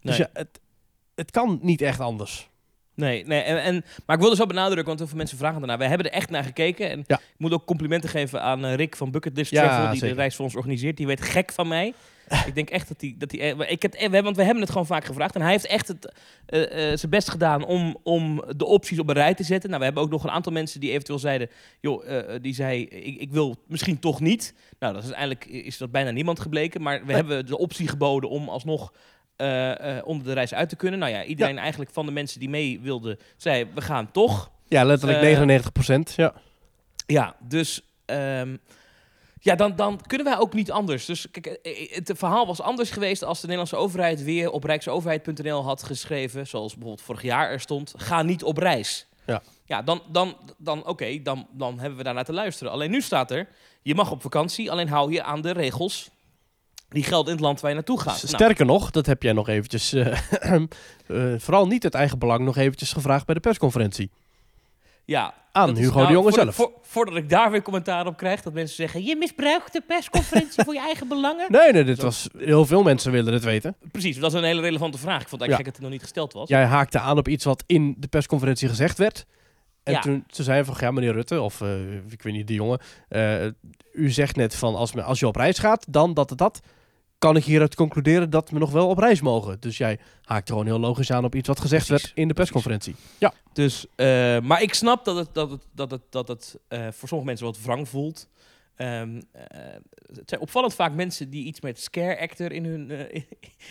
Dus 0.00 0.18
Nee. 0.18 0.28
ja, 0.32 0.40
het, 0.40 0.60
het 1.14 1.30
kan 1.30 1.58
niet 1.62 1.80
echt 1.80 2.00
anders. 2.00 2.50
Nee, 2.96 3.24
nee 3.26 3.40
en, 3.40 3.62
en, 3.62 3.84
maar 4.06 4.16
ik 4.16 4.20
wil 4.22 4.30
dus 4.30 4.38
wel 4.38 4.46
benadrukken, 4.46 4.86
want 4.86 4.98
heel 4.98 5.08
veel 5.08 5.16
mensen 5.16 5.38
vragen 5.38 5.58
daarna. 5.58 5.76
Wij 5.78 5.88
hebben 5.88 6.06
er 6.06 6.12
echt 6.16 6.30
naar 6.30 6.44
gekeken. 6.44 6.90
En 6.90 7.04
Ja. 7.06 7.16
ik 7.16 7.34
moet 7.38 7.52
ook 7.52 7.64
complimenten 7.66 8.08
geven 8.10 8.42
aan 8.42 8.64
eh, 8.64 8.74
Rick 8.74 8.96
van 8.96 9.10
Bucketlist 9.10 9.52
Travel, 9.52 9.90
die 9.90 9.98
zeker. 9.98 10.14
de 10.14 10.20
reis 10.20 10.34
voor 10.36 10.44
ons 10.44 10.54
organiseert. 10.56 10.96
Die 10.96 11.06
weet 11.06 11.20
gek 11.22 11.52
van 11.52 11.68
mij. 11.68 11.94
ik 12.46 12.54
denk 12.54 12.70
echt 12.70 12.88
dat 12.88 13.00
hij... 13.00 13.14
Dat 13.18 13.30
die, 13.30 13.40
eh, 13.40 13.70
ik 13.70 13.82
heb, 13.82 13.94
eh, 13.94 14.08
we- 14.10 14.22
want 14.22 14.36
we 14.36 14.42
hebben 14.42 14.62
het 14.62 14.70
gewoon 14.70 14.86
vaak 14.86 15.04
gevraagd. 15.04 15.34
En 15.34 15.40
hij 15.40 15.50
heeft 15.50 15.66
echt 15.66 15.88
het, 15.88 16.12
eh, 16.46 16.60
zijn 16.96 17.10
best 17.10 17.30
gedaan 17.30 17.64
om, 17.64 17.96
om 18.02 18.42
de 18.56 18.64
opties 18.64 18.98
op 18.98 19.08
een 19.08 19.14
rij 19.14 19.34
te 19.34 19.42
zetten. 19.44 19.68
Nou, 19.68 19.78
we 19.80 19.86
hebben 19.86 20.04
ook 20.04 20.10
nog 20.10 20.24
een 20.24 20.30
aantal 20.30 20.52
mensen 20.52 20.80
die 20.80 20.90
eventueel 20.90 21.18
zeiden... 21.18 21.48
joh, 21.80 22.04
die 22.42 22.54
zei, 22.54 22.82
ik, 22.86 23.20
ik 23.20 23.30
wil 23.30 23.56
misschien 23.66 23.98
toch 23.98 24.20
niet. 24.20 24.54
Nou, 24.78 24.94
dat 24.94 25.02
is 25.04 25.10
eigenlijk 25.10 25.44
is 25.46 25.78
dat 25.78 25.90
bijna 25.90 26.10
niemand 26.10 26.40
gebleken. 26.40 26.82
Maar 26.82 26.98
we 27.00 27.06
Nee. 27.06 27.16
hebben 27.16 27.46
de 27.46 27.58
optie 27.58 27.88
geboden 27.88 28.30
om 28.30 28.48
alsnog... 28.48 28.92
eh, 29.36 29.98
onder 30.04 30.26
de 30.26 30.32
reis 30.32 30.54
uit 30.54 30.68
te 30.68 30.76
kunnen. 30.76 30.98
Nou 30.98 31.12
ja, 31.12 31.24
iedereen 31.24 31.58
eigenlijk 31.58 31.90
van 31.90 32.06
de 32.06 32.12
mensen 32.12 32.40
die 32.40 32.48
mee 32.48 32.80
wilden, 32.80 33.18
zei 33.36 33.66
we 33.74 33.80
gaan 33.80 34.10
toch. 34.10 34.50
Ja, 34.68 34.84
letterlijk 34.84 35.22
Eh, 35.22 35.28
99% 36.10 36.14
ja. 36.16 36.34
Ja, 37.06 37.36
dus 37.40 37.80
ehm, 38.04 38.56
ja, 39.40 39.54
dan, 39.54 39.76
dan 39.76 40.00
kunnen 40.06 40.26
wij 40.26 40.38
ook 40.38 40.54
niet 40.54 40.70
anders. 40.70 41.04
Dus 41.04 41.26
kijk, 41.30 41.58
het 41.90 42.12
verhaal 42.14 42.46
was 42.46 42.60
anders 42.60 42.90
geweest 42.90 43.24
als 43.24 43.36
de 43.40 43.46
Nederlandse 43.46 43.76
overheid 43.76 44.22
weer 44.24 44.50
op 44.50 44.64
rijksoverheid.nl 44.64 45.64
had 45.64 45.82
geschreven, 45.82 46.46
zoals 46.46 46.72
bijvoorbeeld 46.72 47.06
vorig 47.06 47.22
jaar 47.22 47.50
er 47.50 47.60
stond, 47.60 47.94
ga 47.96 48.22
niet 48.22 48.44
op 48.44 48.56
reis. 48.58 49.06
Ja. 49.26 49.42
Ja, 49.64 49.82
dan, 49.82 50.02
dan, 50.08 50.36
dan 50.58 50.86
oké, 50.86 51.22
dan, 51.22 51.46
dan 51.52 51.78
hebben 51.78 51.98
we 51.98 52.04
daarnaar 52.04 52.24
te 52.24 52.32
luisteren. 52.32 52.72
Alleen 52.72 52.90
nu 52.90 53.00
staat 53.00 53.30
er, 53.30 53.48
je 53.82 53.94
mag 53.94 54.10
op 54.10 54.22
vakantie, 54.22 54.70
alleen 54.70 54.88
hou 54.88 55.12
je 55.12 55.22
aan 55.22 55.40
de 55.40 55.52
regels 55.52 56.10
die 56.88 57.02
gelden 57.02 57.26
in 57.26 57.36
het 57.36 57.44
land 57.44 57.60
waar 57.60 57.70
je 57.70 57.76
naartoe 57.76 58.00
gaat. 58.00 58.22
Nou, 58.22 58.26
Sterker 58.34 58.66
nog, 58.66 58.90
dat 58.90 59.06
heb 59.06 59.22
jij 59.22 59.32
nog 59.32 59.48
eventjes, 59.48 59.92
eh, 59.92 60.06
eh, 61.06 61.34
vooral 61.38 61.66
niet 61.66 61.82
het 61.82 61.94
eigen 61.94 62.18
belang, 62.18 62.44
nog 62.44 62.56
eventjes 62.56 62.92
gevraagd 62.92 63.26
bij 63.26 63.34
de 63.34 63.40
persconferentie. 63.40 64.10
ja, 65.04 65.34
Aan 65.52 65.76
Hugo 65.76 65.94
nou, 65.94 66.06
de 66.06 66.12
Jonge 66.12 66.28
voordat- 66.32 66.54
zelf. 66.54 66.70
voor- 66.70 66.80
voordat 66.82 67.16
ik 67.16 67.28
daar 67.28 67.50
weer 67.50 67.62
commentaar 67.62 68.06
op 68.06 68.16
krijg, 68.16 68.42
dat 68.42 68.52
mensen 68.52 68.76
zeggen: 68.76 69.04
je 69.04 69.16
misbruikt 69.16 69.72
de 69.72 69.82
persconferentie 69.86 70.64
voor 70.64 70.74
je 70.74 70.80
eigen 70.80 71.08
belangen. 71.08 71.46
Nee, 71.52 71.72
nee, 71.72 71.84
dit 71.84 71.98
Zo. 71.98 72.04
was, 72.04 72.28
heel 72.38 72.66
veel 72.66 72.82
mensen 72.82 73.12
willen 73.12 73.32
het 73.32 73.44
weten. 73.44 73.76
Precies, 73.92 74.18
dat 74.18 74.32
is 74.32 74.38
een 74.38 74.44
hele 74.44 74.60
relevante 74.60 74.98
vraag. 74.98 75.20
Ik 75.22 75.28
vond 75.28 75.40
eigenlijk 75.40 75.70
dat 75.70 75.74
het 75.80 75.82
nog 75.90 75.92
niet 75.92 76.02
gesteld 76.08 76.32
was. 76.32 76.48
Jij 76.48 76.64
haakte 76.64 76.98
aan 76.98 77.18
op 77.18 77.28
iets 77.28 77.44
wat 77.44 77.62
in 77.66 77.94
de 77.98 78.08
persconferentie 78.08 78.68
gezegd 78.68 78.98
werd. 78.98 79.26
En 79.86 79.92
Ja. 79.92 80.00
toen 80.00 80.24
ze 80.28 80.42
zei 80.42 80.64
van, 80.64 80.74
ja 80.80 80.90
meneer 80.90 81.12
Rutte, 81.12 81.40
of 81.40 81.60
eh, 81.60 81.94
ik 82.08 82.22
weet 82.22 82.32
niet, 82.32 82.46
de 82.46 82.54
jongen. 82.54 82.78
eh, 83.08 83.44
u 83.92 84.10
zegt 84.10 84.36
net 84.36 84.54
van, 84.54 84.74
als, 84.74 84.92
me, 84.92 85.02
als 85.02 85.18
je 85.20 85.26
op 85.26 85.36
reis 85.36 85.58
gaat, 85.58 85.86
dan 85.88 86.14
dat 86.14 86.30
en 86.30 86.36
dat. 86.36 86.60
Kan 87.18 87.36
ik 87.36 87.44
hieruit 87.44 87.74
concluderen 87.74 88.30
dat 88.30 88.50
we 88.50 88.58
nog 88.58 88.70
wel 88.70 88.88
op 88.88 88.98
reis 88.98 89.20
mogen. 89.20 89.60
Dus 89.60 89.76
jij 89.78 89.98
haakte 90.22 90.52
gewoon 90.52 90.66
heel 90.66 90.78
logisch 90.78 91.10
aan 91.10 91.24
op 91.24 91.34
iets 91.34 91.48
wat 91.48 91.60
gezegd 91.60 91.86
Precies, 91.86 92.04
werd 92.06 92.16
in 92.18 92.28
de 92.28 92.34
persconferentie. 92.34 92.94
Dus, 93.52 93.86
eh, 93.94 94.06
maar 94.40 94.62
ik 94.62 94.74
snap 94.74 95.04
dat 95.04 95.16
het, 95.16 95.28
dat 95.32 95.50
het, 95.50 95.62
dat 95.72 95.90
het, 95.90 96.02
dat 96.10 96.28
het 96.28 96.58
voor 96.70 97.08
sommige 97.08 97.24
mensen 97.24 97.46
wat 97.46 97.60
wrang 97.62 97.88
voelt. 97.88 98.28
Ehm, 98.76 99.20
eh, 99.32 99.42
het 100.12 100.28
zijn 100.28 100.40
opvallend 100.40 100.74
vaak 100.74 100.94
mensen 100.94 101.30
die 101.30 101.44
iets 101.44 101.60
met 101.60 101.80
scare 101.80 102.20
actor 102.20 102.52
in 102.52 102.64
hun, 102.64 102.90
eh, 102.90 103.22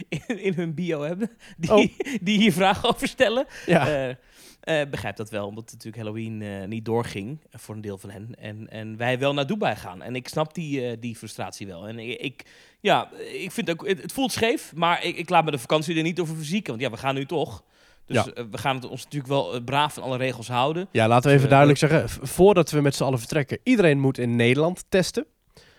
in, 0.28 0.40
in 0.44 0.54
hun 0.54 0.74
bio 0.74 1.02
hebben. 1.02 1.30
Die, 1.58 1.72
Oh. 1.74 1.88
die 2.22 2.38
hier 2.38 2.54
vragen 2.54 2.90
over 2.90 3.08
stellen. 3.08 3.46
Ja, 3.66 4.16
Eh, 4.60 4.82
begrijp 4.90 5.16
dat 5.16 5.30
wel, 5.30 5.48
omdat 5.48 5.72
natuurlijk 5.72 6.04
Halloween 6.04 6.68
niet 6.70 6.86
doorging 6.86 7.40
voor 7.52 7.76
een 7.76 7.82
deel 7.82 7.98
van 7.98 8.10
hen. 8.10 8.36
En, 8.40 8.70
en 8.70 8.98
wij 8.98 9.20
wel 9.20 9.34
naar 9.34 9.48
Dubai 9.48 9.76
gaan. 9.76 10.02
En 10.02 10.16
ik 10.16 10.28
snap 10.28 10.54
die, 10.54 11.00
die 11.00 11.16
frustratie 11.16 11.68
wel. 11.68 11.88
En 11.88 12.00
ik, 12.00 12.20
ik- 12.20 12.46
ja, 12.80 13.12
ik 13.34 13.52
vind 13.52 13.70
ook, 13.70 13.88
het, 13.88 14.02
het 14.02 14.12
voelt 14.12 14.32
scheef, 14.32 14.74
maar 14.76 15.04
ik, 15.04 15.18
ik 15.18 15.30
laat 15.30 15.46
me 15.46 15.52
de 15.52 15.58
vakantie 15.58 15.96
er 15.98 16.04
niet 16.04 16.20
over 16.20 16.36
verzieken. 16.36 16.70
Want 16.70 16.82
ja, 16.82 16.90
we 16.90 16.98
gaan 16.98 17.16
nu 17.16 17.26
toch. 17.26 17.64
Dus 18.06 18.24
Ja. 18.26 18.32
eh, 18.32 18.44
we 18.52 18.58
gaan 18.58 18.76
het 18.76 18.86
ons 18.90 19.04
natuurlijk 19.04 19.32
wel 19.32 19.54
eh, 19.54 19.64
braaf 19.64 19.94
van 19.94 20.04
alle 20.04 20.18
regels 20.18 20.48
houden. 20.48 20.88
ja 20.92 21.08
laten 21.08 21.28
we 21.30 21.32
even 21.32 21.44
Eh, 21.44 21.50
duidelijk 21.52 21.80
zeggen. 21.80 22.10
Voordat 22.10 22.72
we 22.72 22.82
met 22.82 22.96
z'n 22.96 23.04
allen 23.04 23.20
vertrekken. 23.20 23.60
Iedereen 23.64 24.00
moet 24.00 24.18
in 24.18 24.36
Nederland 24.36 24.86
testen. 24.90 25.26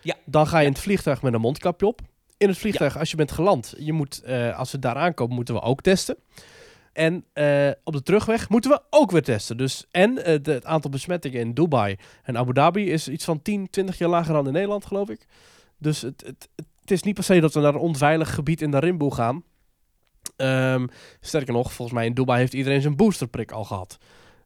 Ja. 0.01 0.15
Dan 0.25 0.47
ga 0.47 0.59
je 0.59 0.65
in 0.65 0.71
het 0.71 0.81
vliegtuig 0.81 1.21
met 1.21 1.33
een 1.33 1.41
mondkapje 1.41 1.87
op. 1.87 2.01
In 2.37 2.47
het 2.47 2.57
vliegtuig, 2.57 2.97
als 2.97 3.11
je 3.11 3.17
bent 3.17 3.31
geland, 3.31 3.73
je 3.77 3.93
moet, 3.93 4.23
als 4.55 4.71
we 4.71 4.79
daar 4.79 4.95
aankomen, 4.95 5.35
moeten 5.35 5.53
we 5.53 5.61
ook 5.61 5.81
testen. 5.81 6.17
En 6.93 7.25
op 7.83 7.93
de 7.93 8.03
terugweg 8.03 8.49
moeten 8.49 8.71
we 8.71 8.81
ook 8.89 9.11
weer 9.11 9.21
testen. 9.23 9.57
Dus, 9.57 9.85
en 9.91 10.15
de, 10.15 10.41
het 10.51 10.65
aantal 10.65 10.91
besmettingen 10.91 11.39
in 11.39 11.53
Dubai 11.53 11.95
en 12.23 12.37
Abu 12.37 12.53
Dhabi 12.53 12.91
is 12.91 13.07
iets 13.07 13.25
van 13.25 13.41
10, 13.41 13.69
20 13.69 13.97
jaar 13.97 14.09
lager 14.09 14.33
dan 14.33 14.47
in 14.47 14.53
Nederland, 14.53 14.85
geloof 14.85 15.09
ik. 15.09 15.25
Dus 15.77 16.01
het, 16.01 16.23
het, 16.25 16.49
het 16.81 16.91
is 16.91 17.03
niet 17.03 17.13
per 17.15 17.23
se 17.23 17.39
dat 17.39 17.53
we 17.53 17.59
naar 17.59 17.73
een 17.73 17.79
onveilig 17.79 18.33
gebied 18.33 18.61
in 18.61 18.71
de 18.71 18.79
Rimboe 18.79 19.13
gaan. 19.13 19.43
Ehm, 20.35 20.87
sterker 21.21 21.53
nog, 21.53 21.73
volgens 21.73 21.97
mij 21.97 22.05
in 22.07 22.13
Dubai 22.13 22.39
heeft 22.39 22.53
iedereen 22.53 22.81
zijn 22.81 22.95
boosterprik 22.95 23.51
al 23.51 23.63
gehad. 23.63 23.97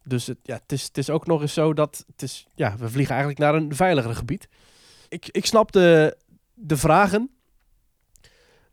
Dus 0.03 0.27
het, 0.27 0.37
ja, 0.43 0.53
het, 0.53 0.71
is, 0.71 0.83
het 0.83 0.97
is 0.97 1.09
ook 1.09 1.27
nog 1.27 1.41
eens 1.41 1.53
zo 1.53 1.73
dat 1.73 2.03
het 2.11 2.21
is, 2.21 2.47
ja, 2.55 2.75
we 2.77 2.89
vliegen 2.89 3.15
eigenlijk 3.15 3.39
naar 3.43 3.55
een 3.55 3.75
veiliger 3.75 4.15
gebied. 4.15 4.47
Ik, 5.09 5.27
ik 5.31 5.45
snap 5.45 5.71
de, 5.71 6.17
de 6.53 6.77
vragen, 6.77 7.29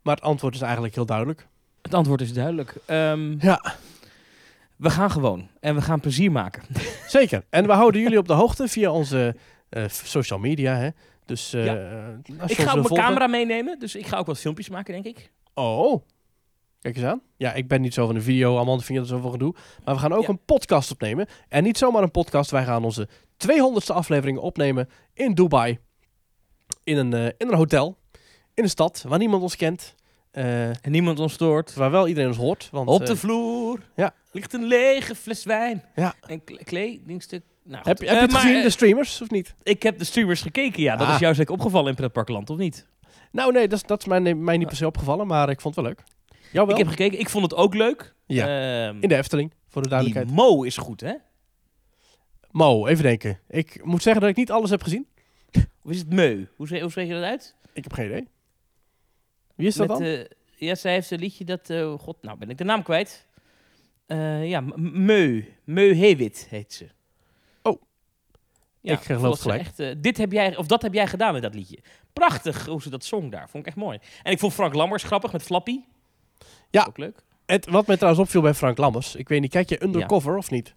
maar 0.03 0.15
het 0.15 0.25
antwoord 0.25 0.55
is 0.55 0.61
eigenlijk 0.61 0.95
heel 0.95 1.07
duidelijk. 1.07 1.47
Het 1.83 1.95
antwoord 1.95 2.21
is 2.21 2.33
duidelijk. 2.33 2.75
Ehm, 2.85 3.37
Ja, 3.41 3.75
we 4.77 4.91
gaan 4.91 5.11
gewoon. 5.11 5.49
En 5.61 5.75
we 5.75 5.81
gaan 5.83 6.01
plezier 6.01 6.33
maken. 6.33 6.63
zeker. 7.07 7.45
En 7.51 7.67
we 7.67 7.73
houden 7.73 8.01
jullie 8.01 8.19
op 8.19 8.27
de 8.27 8.33
hoogte 8.33 8.69
via 8.69 8.91
onze 8.91 9.37
eh, 9.69 9.85
social 9.89 10.39
media. 10.39 10.77
Hè? 10.77 10.89
Dus 11.25 11.53
eh, 11.53 11.65
Ja. 11.65 11.73
je 12.23 12.33
Ik 12.47 12.57
ga 12.57 12.63
ook 12.69 12.73
mijn 12.75 12.87
volgen- 12.87 12.97
camera 13.05 13.27
meenemen. 13.27 13.79
Dus 13.79 13.95
ik 13.95 14.07
ga 14.07 14.19
ook 14.19 14.27
wat 14.27 14.39
filmpjes 14.39 14.69
maken, 14.69 14.93
denk 15.03 15.17
ik. 15.17 15.31
Oh, 15.55 16.03
kijk 16.81 16.97
eens 16.97 17.05
aan. 17.05 17.21
Ja, 17.37 17.53
ik 17.53 17.69
ben 17.69 17.81
niet 17.81 17.95
zo 17.95 18.07
van 18.07 18.15
de 18.15 18.21
video, 18.21 18.57
allemaal 18.57 18.75
vind 18.77 18.89
je 18.89 18.95
dat 18.99 19.07
zoveel 19.09 19.31
gedoe. 19.31 19.55
Maar 19.85 19.95
we 19.95 20.01
gaan 20.01 20.13
ook 20.13 20.23
Ja. 20.23 20.29
een 20.29 20.45
podcast 20.45 20.91
opnemen. 20.91 21.27
En 21.49 21.63
niet 21.63 21.79
zomaar 21.79 22.03
een 22.03 22.11
podcast, 22.11 22.51
wij 22.51 22.65
gaan 22.65 22.85
onze 22.85 23.09
200ste 23.37 23.93
aflevering 23.95 24.39
opnemen 24.39 24.89
in 25.15 25.35
Dubai. 25.35 25.79
In 26.85 26.97
een, 26.97 27.13
eh, 27.13 27.25
in 27.25 27.49
een 27.49 27.55
hotel, 27.55 27.99
in 28.55 28.63
een 28.63 28.69
stad 28.71 29.05
waar 29.09 29.19
niemand 29.19 29.43
ons 29.43 29.57
kent. 29.57 29.97
eh, 30.31 30.69
En 30.69 30.91
niemand 30.91 31.19
ons 31.19 31.33
stoort. 31.33 31.75
waar 31.75 31.91
wel 31.91 32.09
iedereen 32.09 32.29
ons 32.29 32.39
hoort. 32.39 32.69
Want, 32.73 32.89
Op 32.89 33.01
eh, 33.01 33.07
de 33.07 33.17
vloer 33.17 33.81
ja. 33.97 34.15
ligt 34.33 34.53
een 34.53 34.65
lege 34.65 35.15
fles 35.15 35.45
wijn. 35.45 35.85
Ja. 35.95 36.15
En 36.27 36.45
kle- 36.45 36.65
kledingstuk. 36.65 37.43
Nou, 37.65 37.77
heb, 37.77 37.99
heb 37.99 38.09
je 38.09 38.15
Eh, 38.15 38.21
het 38.21 38.31
maar, 38.31 38.41
gezien, 38.41 38.57
eh, 38.57 38.63
de 38.63 38.71
streamers, 38.71 39.23
of 39.23 39.31
niet? 39.31 39.55
ik 39.63 39.83
heb 39.83 39.99
de 39.99 40.05
streamers 40.05 40.41
gekeken, 40.43 40.83
ja. 40.83 40.97
Dat 40.97 41.07
Ah. 41.07 41.15
is 41.15 41.21
jou 41.21 41.35
zeker 41.35 41.53
opgevallen 41.55 41.89
in 41.91 41.95
Pretparkland, 41.95 42.51
of 42.51 42.57
niet? 42.57 42.87
Nou 43.33 43.53
nee, 43.53 43.69
dat 43.69 43.79
is, 43.79 43.85
dat 43.87 44.01
is 44.01 44.07
mij, 44.07 44.35
mij 44.35 44.57
niet 44.57 44.67
per 44.69 44.77
se 44.77 44.87
opgevallen, 44.87 45.27
maar 45.27 45.49
ik 45.51 45.61
vond 45.61 45.75
het 45.77 45.85
wel 45.85 45.95
leuk. 45.95 46.05
Ik 46.53 46.77
heb 46.77 46.87
gekeken. 46.89 47.19
Ik 47.19 47.29
vond 47.29 47.45
het 47.45 47.55
ook 47.55 47.75
leuk. 47.75 48.15
Ja, 48.27 48.47
Ehm, 48.89 49.01
in 49.03 49.09
de 49.09 49.17
Efteling, 49.17 49.53
voor 49.69 49.83
de 49.83 49.89
die 49.89 49.99
duidelijkheid. 49.99 50.37
Mo 50.37 50.63
is 50.63 50.77
goed, 50.77 51.01
hè? 51.01 51.15
Mo, 52.51 52.87
even 52.87 53.03
denken. 53.03 53.41
Ik 53.49 53.85
moet 53.85 54.03
zeggen 54.03 54.21
dat 54.21 54.31
ik 54.31 54.37
niet 54.37 54.51
alles 54.51 54.71
heb 54.71 54.83
gezien. 54.83 55.07
Of 55.83 55.91
is 55.91 55.99
het 55.99 56.13
Meu? 56.13 56.49
Hoe, 56.57 56.67
zeg- 56.69 56.81
hoe 56.81 56.91
spreek 56.91 57.07
je 57.09 57.15
dat 57.15 57.23
uit? 57.23 57.55
Ik 57.73 57.83
heb 57.83 57.93
geen 57.93 58.07
idee. 58.07 58.29
Wie 59.55 59.67
is 59.67 59.75
dat 59.75 59.89
Met, 59.89 59.99
dan? 59.99 60.07
eh, 60.07 60.25
ja, 60.57 60.75
zij 60.75 60.93
heeft 60.93 61.11
een 61.11 61.19
liedje 61.19 61.45
dat... 61.45 61.71
eh, 61.71 61.93
God, 61.99 62.23
nou 62.23 62.39
ben 62.39 62.51
ik 62.51 62.59
de 62.59 62.65
naam 62.65 62.83
kwijt. 62.83 63.27
Eh, 64.07 64.49
ja, 64.49 64.61
Meu. 64.77 65.55
Meu 65.65 65.95
Hewit 65.95 66.47
heet 66.51 66.73
ze. 66.73 66.89
Oh. 67.63 67.83
Ja, 68.81 68.93
Ik 68.93 69.01
geloof 69.01 69.41
gelijk. 69.41 69.61
Echt, 69.61 70.03
dit 70.03 70.17
heb 70.17 70.33
jij, 70.33 70.57
of 70.57 70.67
dat 70.67 70.83
heb 70.83 70.95
jij 70.95 71.07
gedaan 71.07 71.33
met 71.33 71.43
dat 71.43 71.55
liedje. 71.55 71.79
Prachtig 72.13 72.67
hoe 72.67 72.83
ze 72.83 72.91
dat 72.91 73.05
zong 73.05 73.31
daar. 73.31 73.49
Vond 73.51 73.63
ik 73.63 73.69
echt 73.69 73.77
mooi. 73.85 73.99
En 74.23 74.33
ik 74.33 74.39
vond 74.39 74.53
Frank 74.53 74.75
Lammers 74.75 75.03
grappig 75.03 75.33
met 75.33 75.43
Flappy. 75.43 75.81
Ja. 76.71 76.85
Ook 76.89 76.99
leuk. 76.99 77.23
Het, 77.47 77.71
wat 77.71 77.87
mij 77.87 77.97
trouwens 77.97 78.25
opviel 78.25 78.41
bij 78.41 78.55
Frank 78.55 78.79
Lammers. 78.79 79.15
Ik 79.15 79.29
weet 79.29 79.41
niet, 79.41 79.51
kijk 79.51 79.69
je 79.69 79.83
Undercover 79.83 80.37
of 80.37 80.51
niet? 80.51 80.75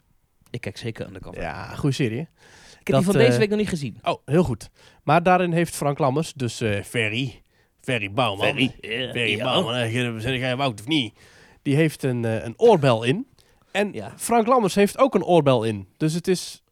Ik 0.49 0.61
kijk 0.61 0.77
zeker 0.77 1.07
Undercover. 1.07 1.41
Ja, 1.41 1.75
goede 1.75 1.95
serie. 1.95 2.19
ik 2.19 2.27
heb 2.27 2.85
dat, 2.85 2.95
die 2.95 3.11
van 3.11 3.13
deze 3.13 3.31
eh, 3.31 3.37
week 3.37 3.49
nog 3.49 3.57
niet 3.57 3.69
gezien. 3.69 3.97
Oh, 4.01 4.21
heel 4.25 4.43
goed. 4.43 4.69
Maar 5.03 5.23
daarin 5.23 5.51
heeft 5.51 5.75
Frank 5.75 5.99
Lammers, 5.99 6.33
dus 6.33 6.61
eh 6.61 6.83
Ferry, 6.83 7.41
Ferry 7.81 8.11
Bouwman. 8.11 8.45
Ferry 8.45 9.37
ja. 9.37 9.43
Bouwman, 9.43 9.73
eh, 9.73 10.39
jij 10.39 10.55
Wout 10.55 10.79
of 10.79 10.87
niet? 10.87 11.13
die 11.61 11.75
heeft 11.75 12.03
een, 12.03 12.25
eh, 12.25 12.43
een 12.43 12.53
oorbel 12.57 13.03
in. 13.03 13.27
En 13.71 13.93
Ja. 13.93 14.13
Frank 14.17 14.47
Lammers 14.47 14.75
heeft 14.75 14.97
ook 14.97 15.15
een 15.15 15.23
oorbel 15.23 15.63
in. 15.63 15.87
Dus 15.97 16.13
het 16.13 16.27
is 16.27 16.63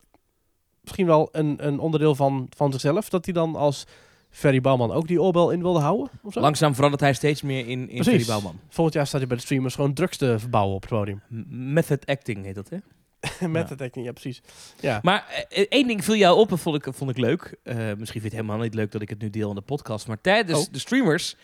misschien 0.81 1.05
wel 1.05 1.29
een, 1.31 1.67
een 1.67 1.79
onderdeel 1.79 2.15
van, 2.15 2.47
van 2.55 2.71
zichzelf... 2.71 3.09
dat 3.09 3.25
hij 3.25 3.33
dan 3.33 3.55
als 3.55 3.85
Ferry 4.29 4.61
Bouwman 4.61 4.91
ook 4.91 5.07
die 5.07 5.21
oorbel 5.21 5.51
in 5.51 5.61
wilde 5.61 5.79
houden. 5.79 6.09
Of 6.23 6.33
zo. 6.33 6.39
Langzaam 6.39 6.73
verandert 6.75 7.01
hij 7.01 7.13
steeds 7.13 7.41
meer 7.41 7.67
in, 7.67 7.89
in. 7.89 8.03
Ferry 8.03 8.25
Bouwman. 8.25 8.59
Volgend 8.69 8.95
jaar 8.95 9.07
staat 9.07 9.19
hij 9.19 9.27
bij 9.29 9.37
de 9.37 9.43
streamers 9.43 9.75
gewoon 9.75 9.93
drugs 9.93 10.17
te 10.17 10.39
verbouwen 10.39 10.75
op 10.75 10.81
het 10.81 10.89
podium. 10.89 11.21
M- 11.27 11.73
Method 11.73 12.05
acting 12.05 12.45
heet 12.45 12.55
dat, 12.55 12.69
hè? 12.69 12.77
Met 13.47 13.69
Ja. 13.69 13.75
dekking, 13.75 14.05
ja 14.05 14.11
precies. 14.11 14.41
Ja. 14.79 14.99
Maar 15.03 15.45
eh, 15.49 15.65
één 15.69 15.87
ding 15.87 16.03
viel 16.03 16.15
jou 16.15 16.37
op 16.39 16.51
en 16.51 16.57
vond 16.57 16.75
ik, 16.85 16.93
vond 16.93 17.09
ik 17.11 17.17
leuk. 17.17 17.55
Eh, 17.63 17.75
misschien 17.75 17.95
vind 17.95 18.13
je 18.13 18.19
het 18.21 18.33
helemaal 18.33 18.57
niet 18.57 18.73
leuk 18.73 18.91
dat 18.91 19.01
ik 19.01 19.09
het 19.09 19.21
nu 19.21 19.29
deel 19.29 19.49
in 19.49 19.55
de 19.55 19.61
podcast. 19.61 20.07
Maar 20.07 20.21
tijdens 20.21 20.59
Oh. 20.67 20.73
de 20.73 20.79
streamers 20.79 21.35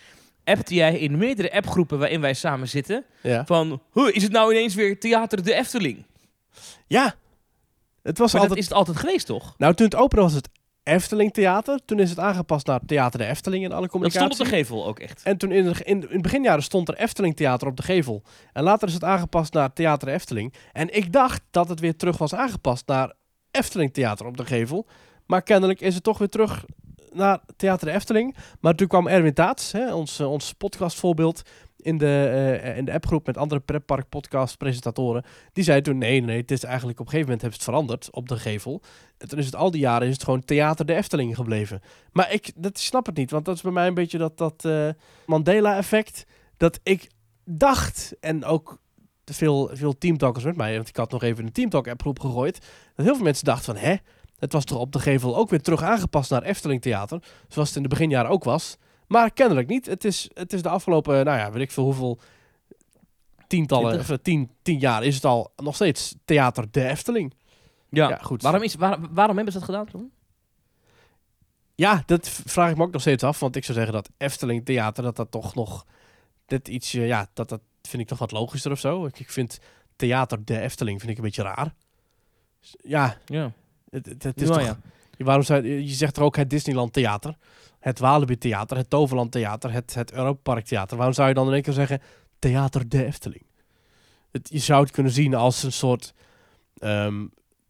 appte 0.43 0.73
jij 0.73 0.99
in 0.99 1.17
meerdere 1.17 1.53
appgroepen 1.53 1.99
waarin 1.99 2.21
wij 2.21 2.33
samen 2.33 2.67
zitten... 2.67 3.05
Ja. 3.21 3.45
van, 3.45 3.81
"Huh, 3.93 4.15
is 4.15 4.23
het 4.23 4.31
nou 4.31 4.51
ineens 4.53 4.75
weer 4.75 4.99
Theater 4.99 5.43
de 5.43 5.53
Efteling? 5.53 6.05
ja. 6.87 7.15
Het 8.01 8.17
was 8.17 8.31
Maar 8.33 8.41
altijd... 8.41 8.49
dat 8.49 8.57
is 8.57 8.69
het 8.69 8.73
altijd 8.87 8.97
geweest, 8.97 9.25
toch? 9.25 9.53
Nou, 9.57 9.73
toen 9.73 9.85
het 9.85 9.95
opende 9.95 10.23
was 10.23 10.33
het 10.33 10.49
Efteling 10.85 11.33
Theater. 11.33 11.79
Toen 11.85 11.99
is 11.99 12.09
het 12.09 12.19
aangepast 12.19 12.67
naar 12.67 12.79
Theater 12.85 13.19
de 13.19 13.25
Efteling 13.25 13.63
in 13.63 13.71
alle 13.71 13.81
Dat 13.81 13.89
communicatie. 13.89 14.33
stond 14.33 14.47
op 14.47 14.53
de 14.53 14.57
gevel 14.57 14.87
ook 14.87 14.99
echt. 14.99 15.23
En 15.23 15.37
toen 15.37 15.51
in, 15.51 15.63
de, 15.63 15.83
in, 15.83 16.21
beginjaren 16.21 16.63
stond 16.63 16.87
er 16.87 16.95
Efteling 16.95 17.35
Theater 17.35 17.67
op 17.67 17.77
de 17.77 17.83
gevel. 17.83 18.23
En 18.53 18.63
later 18.63 18.87
is 18.87 18.93
het 18.93 19.03
aangepast 19.03 19.53
naar 19.53 19.73
Theater 19.73 20.07
de 20.07 20.13
Efteling. 20.13 20.53
En 20.71 20.95
ik 20.95 21.13
dacht 21.13 21.41
dat 21.51 21.69
het 21.69 21.79
weer 21.79 21.95
terug 21.95 22.17
was 22.17 22.33
aangepast 22.33 22.87
naar 22.87 23.13
Efteling 23.51 23.93
Theater 23.93 24.25
op 24.25 24.37
de 24.37 24.45
gevel. 24.45 24.87
Maar 25.25 25.41
kennelijk 25.41 25.81
is 25.81 25.95
het 25.95 26.03
toch 26.03 26.17
weer 26.17 26.29
terug 26.29 26.65
naar 27.11 27.39
Theater 27.55 27.87
de 27.87 27.93
Efteling. 27.93 28.35
Maar 28.59 28.75
toen 28.75 28.87
kwam 28.87 29.07
Erwin 29.07 29.33
Taats, 29.33 29.71
hè, 29.71 29.93
ons, 29.93 30.19
eh, 30.19 30.31
ons 30.31 30.53
podcastvoorbeeld, 30.53 31.41
in 31.85 31.97
de, 31.97 32.29
eh, 32.61 32.77
in 32.77 32.85
de 32.85 32.93
appgroep 32.93 33.25
met 33.25 33.37
andere 33.37 33.61
pretpark 33.61 34.09
podcast 34.09 34.57
presentatoren. 34.57 35.23
Die 35.53 35.63
zei 35.63 35.81
toen, 35.81 35.97
nee, 35.97 36.21
nee, 36.21 36.37
het 36.37 36.51
is 36.51 36.63
eigenlijk 36.63 36.99
op 36.99 37.05
een 37.05 37.11
gegeven 37.11 37.31
moment 37.31 37.41
hebben 37.41 37.59
ze 37.59 37.65
het 37.65 37.75
veranderd 37.75 38.09
op 38.11 38.29
de 38.29 38.37
gevel. 38.37 38.81
En 39.17 39.27
toen 39.27 39.39
is 39.39 39.45
het 39.45 39.55
al 39.55 39.71
die 39.71 39.81
jaren 39.81 40.07
is 40.07 40.13
het 40.13 40.23
gewoon 40.23 40.45
Theater 40.45 40.85
de 40.85 40.95
Efteling 40.95 41.35
gebleven. 41.35 41.81
Maar 42.11 42.31
ik 42.31 42.51
dat, 42.55 42.79
snap 42.79 43.05
het 43.05 43.17
niet, 43.17 43.31
want 43.31 43.45
dat 43.45 43.55
is 43.55 43.61
bij 43.61 43.71
mij 43.71 43.87
een 43.87 43.93
beetje 43.93 44.17
dat, 44.17 44.37
dat 44.37 44.65
eh, 44.65 44.89
Mandela-effect. 45.25 46.25
Dat 46.57 46.79
ik 46.83 47.09
dacht, 47.43 48.15
en 48.19 48.45
ook 48.45 48.79
veel, 49.25 49.69
veel 49.73 49.97
teamtalkers 49.97 50.43
met 50.43 50.55
mij, 50.55 50.75
want 50.75 50.87
ik 50.87 50.95
had 50.95 51.11
nog 51.11 51.23
even 51.23 51.45
een 51.45 51.51
teamtalk-appgroep 51.51 52.19
gegooid, 52.19 52.59
dat 52.95 53.05
heel 53.05 53.15
veel 53.15 53.23
mensen 53.23 53.45
dachten 53.45 53.75
van, 53.75 53.83
hè, 53.83 53.95
het 54.39 54.53
was 54.53 54.65
toch 54.65 54.79
op 54.79 54.91
de 54.91 54.99
gevel 54.99 55.37
ook 55.37 55.49
weer 55.49 55.61
terug 55.61 55.83
aangepast 55.83 56.29
naar 56.29 56.43
Efteling 56.43 56.81
Theater, 56.81 57.23
zoals 57.47 57.67
het 57.67 57.77
in 57.77 57.83
de 57.83 57.89
beginjaren 57.89 58.31
ook 58.31 58.43
was. 58.43 58.77
Maar 59.07 59.31
kennelijk 59.31 59.67
niet. 59.67 59.85
Het 59.85 60.05
is, 60.05 60.29
het 60.33 60.53
is 60.53 60.61
de 60.61 60.69
afgelopen, 60.69 61.25
nou 61.25 61.37
ja, 61.37 61.51
weet 61.51 61.61
ik 61.61 61.71
veel 61.71 61.83
hoeveel 61.83 62.19
tientallen, 63.47 63.99
of 63.99 64.11
tien, 64.21 64.51
tien 64.61 64.79
jaar 64.79 65.03
is 65.03 65.15
het 65.15 65.25
al 65.25 65.51
nog 65.55 65.75
steeds 65.75 66.15
Theater 66.25 66.65
de 66.71 66.83
Efteling. 66.87 67.33
Ja, 67.89 68.09
Ja, 68.09 68.17
goed. 68.17 68.41
Waarom, 68.41 68.61
is, 68.61 68.75
waar- 68.75 68.99
waarom 69.13 69.35
hebben 69.35 69.53
ze 69.53 69.59
dat 69.59 69.67
gedaan? 69.69 69.85
Tom? 69.85 70.11
Ja, 71.75 72.03
dat 72.05 72.29
vraag 72.29 72.69
ik 72.71 72.77
me 72.77 72.83
ook 72.83 72.91
nog 72.91 73.01
steeds 73.01 73.23
af. 73.23 73.39
Want 73.39 73.55
ik 73.55 73.63
zou 73.65 73.77
zeggen 73.77 73.93
dat 73.95 74.09
Efteling 74.17 74.65
Theater, 74.65 75.03
dat 75.03 75.15
dat 75.15 75.31
toch 75.31 75.55
nog 75.55 75.85
dit 76.45 76.67
ietsje, 76.67 77.01
ja, 77.01 77.27
dat, 77.33 77.49
dat 77.49 77.61
vind 77.81 78.01
ik 78.01 78.07
toch 78.07 78.17
wat 78.19 78.31
logischer 78.31 78.71
of 78.71 78.79
zo. 78.79 79.05
Ik, 79.05 79.19
ik 79.19 79.29
vind 79.29 79.59
Theater 79.95 80.45
de 80.45 80.59
Efteling 80.59 80.99
vind 80.99 81.11
ik 81.11 81.17
een 81.17 81.23
beetje 81.23 81.41
raar. 81.41 81.73
Ja, 82.83 83.17
Ja. 83.25 83.51
het, 83.89 84.05
het, 84.05 84.23
het 84.23 84.41
is 84.41 84.49
Nou 84.49 84.65
toch, 84.65 84.77
ja. 85.17 85.25
waarom 85.25 85.43
zou, 85.43 85.67
je 85.67 85.93
zegt 85.93 86.17
er 86.17 86.23
ook 86.23 86.35
het 86.35 86.49
Disneyland 86.49 86.93
Theater, 86.93 87.37
het 87.85 87.99
Walibi 87.99 88.37
Theater, 88.37 88.77
het 88.77 88.89
Toverland 88.89 89.31
Theater, 89.31 89.71
het, 89.71 89.93
het 89.93 90.11
Europa 90.11 90.39
Park 90.43 90.65
Theater. 90.65 90.97
Waarom 90.97 91.15
zou 91.15 91.27
je 91.27 91.33
dan 91.33 91.47
in 91.47 91.53
één 91.53 91.61
keer 91.61 91.73
zeggen 91.73 92.01
Theater 92.39 92.89
de 92.89 93.05
Efteling? 93.05 93.45
Het, 94.31 94.49
je 94.51 94.59
zou 94.59 94.81
het 94.83 94.91
kunnen 94.91 95.11
zien 95.11 95.33
als 95.33 95.63
een 95.63 95.71
soort 95.71 96.13
ehm, 96.77 97.25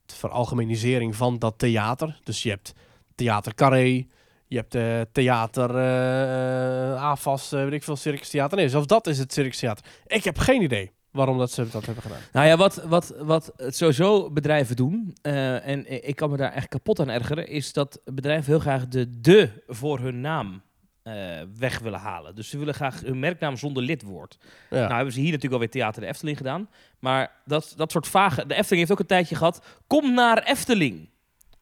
veralgemenisering 0.06 1.16
van 1.16 1.40
dat 1.40 1.54
theater. 1.58 2.20
Dus 2.24 2.44
je 2.44 2.50
hebt 2.50 2.74
Theater 3.16 3.54
Carré, 3.56 4.06
je 4.48 4.56
hebt 4.56 4.76
eh, 4.76 5.02
Theater 5.12 5.70
eh, 5.70 7.50
weet 7.50 7.74
ik 7.74 7.84
veel, 7.84 7.96
Circus 7.96 8.30
Theater. 8.30 8.58
Nee, 8.58 8.70
zelfs 8.70 8.88
dat 8.88 9.08
is 9.08 9.18
het 9.18 9.34
Circus 9.34 9.60
Theater. 9.60 9.86
Ik 10.08 10.24
heb 10.24 10.38
geen 10.38 10.62
idee 10.62 10.92
waarom 11.16 11.38
dat 11.38 11.52
ze 11.52 11.70
dat 11.70 11.86
hebben 11.86 12.04
gedaan. 12.04 12.20
Nou 12.32 12.48
ja, 12.48 12.58
wat, 12.58 12.84
wat, 12.84 13.14
wat 13.20 13.54
sowieso 13.58 14.32
bedrijven 14.32 14.76
doen, 14.76 15.16
eh, 15.22 15.68
en 15.68 16.08
ik 16.08 16.16
kan 16.16 16.30
me 16.30 16.38
daar 16.38 16.52
echt 16.52 16.68
kapot 16.68 17.00
aan 17.00 17.10
ergeren, 17.10 17.48
is 17.48 17.74
dat 17.74 18.02
bedrijven 18.06 18.52
heel 18.52 18.60
graag 18.60 18.88
de 18.88 19.20
de 19.22 19.64
voor 19.68 20.00
hun 20.00 20.22
naam 20.22 20.62
eh, 21.04 21.14
weg 21.58 21.80
willen 21.80 22.00
halen. 22.00 22.36
Dus 22.36 22.50
ze 22.50 22.58
willen 22.58 22.74
graag 22.74 23.02
hun 23.02 23.20
merknaam 23.20 23.58
zonder 23.58 23.84
lidwoord. 23.84 24.38
Ja. 24.70 24.80
Nou 24.80 24.94
hebben 24.94 25.14
ze 25.14 25.20
hier 25.20 25.28
natuurlijk 25.32 25.54
alweer 25.54 25.70
Theater 25.70 26.02
de 26.02 26.08
Efteling 26.08 26.38
gedaan. 26.38 26.70
Maar 27.00 27.32
dat, 27.46 27.74
dat 27.76 27.92
soort 27.92 28.08
vage... 28.08 28.46
De 28.46 28.56
Efteling 28.56 28.80
heeft 28.80 28.92
ook 28.92 29.00
een 29.00 29.06
tijdje 29.06 29.36
gehad, 29.36 29.66
kom 29.88 30.14
naar 30.14 30.44
Efteling. 30.44 31.10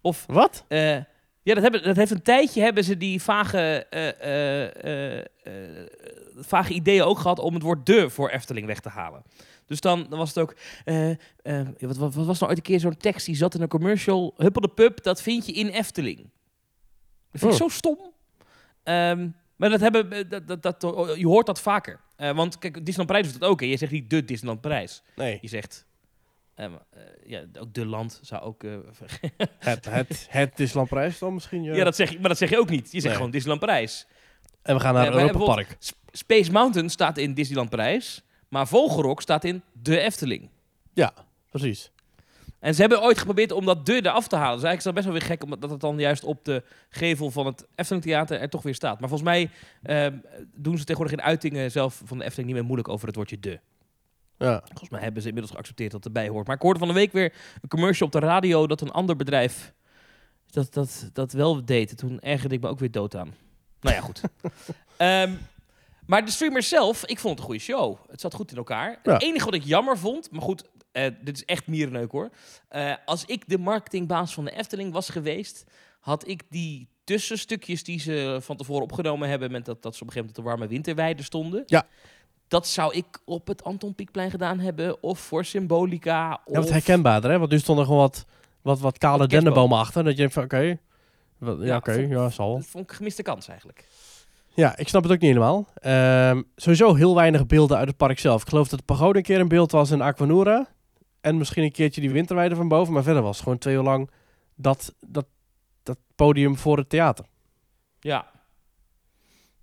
Of 0.01 0.25
Wat? 0.27 0.65
eh, 0.67 0.97
ja, 1.43 1.53
dat, 1.53 1.63
hebben, 1.63 1.83
dat 1.83 1.95
heeft 1.95 2.11
een 2.11 2.21
tijdje 2.21 2.61
hebben 2.61 2.83
ze 2.83 2.97
die 2.97 3.21
vage, 3.21 3.85
eh, 3.89 4.21
eh, 4.21 5.19
eh, 5.19 5.87
vage 6.35 6.73
ideeën 6.73 7.03
ook 7.03 7.19
gehad 7.19 7.39
om 7.39 7.53
het 7.53 7.63
woord 7.63 7.85
de 7.85 8.09
voor 8.09 8.29
Efteling 8.29 8.65
weg 8.67 8.79
te 8.79 8.89
halen. 8.89 9.23
Dus 9.65 9.81
dan, 9.81 10.05
dan 10.09 10.19
was 10.19 10.29
het 10.29 10.37
ook. 10.37 10.55
wat, 11.79 11.97
wat, 11.97 12.13
wat 12.13 12.25
was 12.25 12.39
nou 12.39 12.51
ooit 12.51 12.57
een 12.57 12.63
keer 12.63 12.79
zo'n 12.79 12.97
tekst 12.97 13.25
die 13.25 13.35
zat 13.35 13.55
in 13.55 13.61
een 13.61 13.67
commercial? 13.67 14.33
Huppel 14.37 14.61
de 14.61 14.67
Pup, 14.67 15.03
dat 15.03 15.21
vind 15.21 15.45
je 15.45 15.51
in 15.51 15.67
Efteling. 15.67 16.17
Dat 17.31 17.41
vind 17.41 17.53
ik 17.53 17.61
Oh. 17.61 17.67
zo 17.67 17.75
stom. 17.75 17.97
Ehm, 18.83 19.27
maar 19.55 19.69
dat 19.69 19.79
hebben, 19.79 20.29
dat, 20.29 20.47
dat, 20.47 20.63
dat, 20.63 20.81
je 21.17 21.27
hoort 21.27 21.45
dat 21.45 21.61
vaker. 21.61 21.99
Want 22.17 22.57
kijk, 22.57 22.73
Disneyland 22.73 23.07
Parijs 23.07 23.31
doet 23.31 23.39
dat 23.41 23.49
ook. 23.49 23.59
Hè. 23.59 23.65
Je 23.65 23.77
zegt 23.77 23.91
niet 23.91 24.09
de 24.09 24.25
Disneyland 24.25 24.61
Parijs. 24.61 25.01
Nee, 25.15 25.37
Je 25.41 25.47
zegt. 25.47 25.85
Ehm, 26.55 26.71
eh, 26.89 26.99
ja, 27.25 27.43
ook 27.59 27.73
de 27.73 27.85
land 27.85 28.19
zou 28.23 28.41
ook. 28.41 28.63
eh, 28.63 28.71
het, 29.59 29.85
het, 29.89 30.27
het 30.29 30.57
Disneyland 30.57 30.89
Prijs 30.89 31.19
dan 31.19 31.33
misschien. 31.33 31.63
Ja. 31.63 31.75
Ja, 31.75 31.83
dat 31.83 31.95
zeg 31.95 32.11
je, 32.11 32.19
maar 32.19 32.29
dat 32.29 32.37
zeg 32.37 32.49
je 32.49 32.59
ook 32.59 32.69
niet. 32.69 32.83
Je 32.83 32.89
zegt 32.91 33.03
Nee. 33.03 33.13
gewoon 33.15 33.31
Disneyland 33.31 33.65
Parijs. 33.65 34.07
En 34.61 34.75
we 34.75 34.81
gaan 34.81 34.93
naar 34.93 35.13
Europa 35.13 35.45
Park. 35.45 35.77
Space 36.11 36.51
Mountain 36.51 36.89
staat 36.89 37.17
in 37.17 37.33
Disneyland 37.33 37.69
Parijs, 37.69 38.23
maar 38.49 38.67
Vogelrok 38.67 39.21
staat 39.21 39.43
in 39.43 39.61
de 39.81 39.99
Efteling. 39.99 40.49
Ja, 40.93 41.13
precies. 41.49 41.91
En 42.59 42.73
ze 42.75 42.81
hebben 42.81 43.01
ooit 43.03 43.17
geprobeerd 43.17 43.51
om 43.51 43.65
dat 43.65 43.85
de 43.85 43.95
eraf 43.95 44.27
te 44.27 44.35
halen. 44.35 44.55
Dus 44.55 44.63
eigenlijk 44.63 44.77
is 44.77 44.83
dat 44.83 44.93
best 44.93 45.05
wel 45.05 45.13
weer 45.15 45.25
gek, 45.27 45.43
omdat 45.43 45.61
dat 45.61 45.69
het 45.69 45.79
dan 45.79 45.99
juist 45.99 46.23
op 46.23 46.45
de 46.45 46.63
gevel 46.89 47.31
van 47.31 47.45
het 47.45 47.67
Efteling 47.75 48.03
Theater 48.05 48.39
er 48.39 48.49
toch 48.49 48.61
weer 48.63 48.75
staat. 48.75 48.99
Maar 48.99 49.09
volgens 49.09 49.29
mij 49.29 49.49
ehm, 49.83 50.17
doen 50.55 50.77
ze 50.77 50.83
tegenwoordig 50.83 51.19
in 51.19 51.25
uitingen 51.25 51.71
zelf 51.71 52.01
van 52.05 52.17
de 52.17 52.23
Efteling 52.23 52.47
niet 52.47 52.55
meer 52.57 52.65
moeilijk 52.67 52.89
over 52.89 53.07
het 53.07 53.15
woordje 53.15 53.39
de. 53.39 53.59
Ja. 54.43 54.61
Volgens 54.65 54.89
mij 54.89 55.01
hebben 55.01 55.21
ze 55.21 55.27
inmiddels 55.27 55.55
geaccepteerd 55.55 55.91
dat 55.91 56.03
het 56.03 56.15
erbij 56.15 56.29
hoort. 56.29 56.47
Maar 56.47 56.55
ik 56.55 56.61
hoorde 56.61 56.79
van 56.79 56.87
de 56.87 56.93
week 56.93 57.11
weer 57.11 57.33
een 57.61 57.69
commercial 57.69 58.07
op 58.07 58.13
de 58.13 58.19
radio 58.19 58.67
dat 58.67 58.81
een 58.81 58.91
ander 58.91 59.15
bedrijf 59.15 59.73
dat, 60.53 60.73
dat, 60.73 61.09
dat 61.13 61.31
wel 61.31 61.65
deed. 61.65 61.97
Toen 61.97 62.19
ergerde 62.19 62.55
ik 62.55 62.61
me 62.61 62.67
ook 62.67 62.79
weer 62.79 62.91
dood 62.91 63.15
aan. 63.15 63.33
Nou 63.81 63.95
ja, 63.95 64.01
goed. 64.01 64.21
Ehm, 64.97 65.33
maar 66.05 66.25
de 66.25 66.31
streamers 66.31 66.67
zelf, 66.67 67.05
ik 67.05 67.19
vond 67.19 67.33
het 67.33 67.39
een 67.39 67.45
goede 67.45 67.59
show. 67.59 67.97
Het 68.09 68.21
zat 68.21 68.33
goed 68.33 68.51
in 68.51 68.57
elkaar. 68.57 68.99
Ja. 69.03 69.13
Het 69.13 69.21
enige 69.21 69.45
wat 69.45 69.53
ik 69.53 69.63
jammer 69.63 69.97
vond, 69.97 70.31
maar 70.31 70.41
goed, 70.41 70.63
eh, 70.91 71.07
dit 71.21 71.35
is 71.35 71.45
echt 71.45 71.67
mierenneuk 71.67 72.11
hoor. 72.11 72.29
Eh, 72.67 72.93
als 73.05 73.25
ik 73.25 73.49
de 73.49 73.57
marketingbaas 73.57 74.33
van 74.33 74.45
de 74.45 74.51
Efteling 74.51 74.93
was 74.93 75.09
geweest, 75.09 75.63
had 75.99 76.27
ik 76.27 76.43
die 76.49 76.87
tussenstukjes 77.03 77.83
die 77.83 77.99
ze 77.99 78.37
van 78.41 78.57
tevoren 78.57 78.83
opgenomen 78.83 79.29
hebben, 79.29 79.51
met 79.51 79.65
dat, 79.65 79.81
dat 79.81 79.95
ze 79.95 80.01
op 80.01 80.07
een 80.07 80.13
gegeven 80.13 80.35
moment 80.35 80.37
op 80.37 80.43
de 80.43 80.49
warme 80.49 80.67
winterweide 80.67 81.23
stonden. 81.23 81.63
Ja. 81.65 81.87
Dat 82.47 82.67
zou 82.67 82.93
ik 82.93 83.05
op 83.25 83.47
het 83.47 83.63
Anton 83.63 83.95
Pieckplein 83.95 84.29
gedaan 84.29 84.59
hebben, 84.59 85.03
of 85.03 85.19
voor 85.19 85.45
Symbolica. 85.45 86.41
Of... 86.45 86.53
Ja, 86.55 86.59
wat 86.59 86.69
herkenbaarder, 86.69 87.31
hè? 87.31 87.39
Want 87.39 87.51
nu 87.51 87.59
stonden 87.59 87.85
gewoon 87.85 87.99
wat, 87.99 88.25
wat, 88.61 88.79
wat 88.79 88.97
kale 88.97 89.17
Wat 89.17 89.29
dennenbomen 89.29 89.77
achter. 89.77 90.03
Dat 90.03 90.11
je 90.11 90.17
denkt 90.17 90.33
van, 90.33 90.43
oké, 90.43 90.79
wat- 91.37 91.57
ja, 91.61 91.75
oké, 91.75 91.93
ja, 91.93 92.29
zal. 92.29 92.55
Dat 92.55 92.65
vond 92.65 92.83
ik 92.83 92.89
een 92.89 92.95
gemiste 92.95 93.21
kans 93.21 93.47
eigenlijk. 93.47 93.87
Ja, 94.55 94.77
ik 94.77 94.87
snap 94.87 95.03
het 95.03 95.11
ook 95.11 95.19
niet 95.19 95.29
helemaal. 95.33 95.67
Ehm, 95.75 96.41
sowieso 96.55 96.93
heel 96.93 97.15
weinig 97.15 97.45
beelden 97.45 97.77
uit 97.77 97.87
het 97.87 97.97
park 97.97 98.19
zelf. 98.19 98.41
Ik 98.41 98.49
geloof 98.49 98.67
dat 98.67 98.79
de 98.79 98.85
pagode 98.85 99.17
een 99.17 99.23
keer 99.23 99.39
een 99.39 99.47
beeld 99.47 99.71
was 99.71 99.91
in 99.91 100.01
Aquanura. 100.01 100.67
En 101.21 101.37
misschien 101.37 101.63
een 101.63 101.71
keertje 101.71 102.01
die 102.01 102.11
winterweide 102.11 102.55
van 102.55 102.67
boven. 102.67 102.93
Maar 102.93 103.03
verder 103.03 103.21
was 103.21 103.35
het 103.35 103.43
gewoon 103.43 103.57
twee 103.57 103.75
uur 103.75 103.81
lang 103.83 104.09
dat, 104.55 104.93
dat, 104.99 105.25
dat 105.83 105.97
podium 106.15 106.57
voor 106.57 106.77
het 106.77 106.89
theater. 106.89 107.25
Ja. 107.99 108.27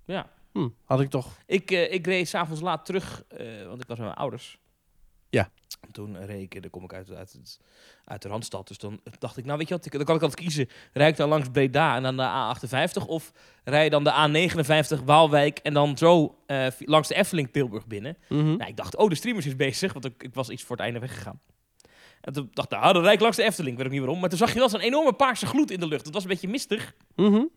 Ja. 0.04 0.26
Hm, 0.52 0.68
had 0.84 1.00
ik 1.00 1.10
toch... 1.10 1.36
Ik, 1.46 1.70
eh, 1.70 1.92
ik 1.92 2.06
reed 2.06 2.28
s'avonds 2.28 2.60
laat 2.62 2.84
terug, 2.84 3.24
eh, 3.28 3.66
want 3.66 3.80
ik 3.82 3.88
was 3.88 3.96
met 3.98 4.06
mijn 4.06 4.18
ouders. 4.18 4.58
Ja. 5.30 5.50
En 5.80 5.92
Toen 5.92 6.24
reed 6.26 6.40
ik, 6.54 6.62
dan 6.62 6.70
kom 6.70 6.84
ik 6.84 6.92
uit, 6.92 7.10
uit, 7.10 7.32
het- 7.32 7.60
uit 8.04 8.22
de 8.22 8.28
Randstad. 8.28 8.68
Dus 8.68 8.78
dan 8.78 9.00
dacht 9.18 9.36
ik, 9.36 9.44
nou 9.44 9.58
weet 9.58 9.68
je 9.68 9.74
wat, 9.74 9.86
ik- 9.86 9.92
dan 9.92 10.04
kan 10.04 10.16
ik 10.16 10.22
altijd 10.22 10.40
kiezen. 10.40 10.68
Rijd 10.92 11.10
ik 11.10 11.16
dan 11.16 11.28
langs 11.28 11.48
Breda 11.52 11.96
en 11.96 12.02
dan 12.02 12.16
de 12.16 12.22
A58? 12.22 13.06
Of 13.06 13.32
rij 13.64 13.84
je 13.84 13.90
dan 13.90 14.04
de 14.04 14.12
A59 14.98 15.04
Waalwijk 15.04 15.58
en 15.58 15.72
dan 15.74 15.98
zo 15.98 16.38
eh, 16.46 16.66
langs 16.78 17.08
de 17.08 17.14
Efteling 17.14 17.50
Tilburg 17.52 17.86
binnen? 17.86 18.16
Mhm. 18.28 18.44
Nou, 18.56 18.70
ik 18.70 18.76
dacht, 18.76 18.96
oh, 18.96 19.08
de 19.08 19.14
streamers 19.14 19.46
is 19.46 19.56
bezig, 19.56 19.92
want 19.92 20.04
ik, 20.04 20.22
ik 20.22 20.34
was 20.34 20.48
iets 20.50 20.62
voor 20.62 20.76
het 20.76 20.84
einde 20.84 21.00
weggegaan. 21.00 21.40
En 22.20 22.32
toen 22.32 22.48
dacht 22.52 22.72
ik, 22.72 22.78
nou, 22.78 22.92
dan 22.92 23.02
rijd 23.02 23.14
ik 23.14 23.20
langs 23.20 23.36
de 23.36 23.42
Efteling, 23.42 23.76
weet 23.76 23.86
ik 23.86 23.92
niet 23.92 24.00
waarom. 24.00 24.20
Maar 24.20 24.28
toen 24.28 24.38
zag 24.38 24.52
je 24.52 24.58
wel 24.58 24.68
zo'n 24.68 24.80
enorme 24.80 25.12
paarse 25.12 25.46
gloed 25.46 25.70
in 25.70 25.80
de 25.80 25.86
lucht. 25.86 26.04
Het 26.04 26.14
was 26.14 26.22
een 26.22 26.28
beetje 26.28 26.48
mistig. 26.48 26.94
En 27.16 27.50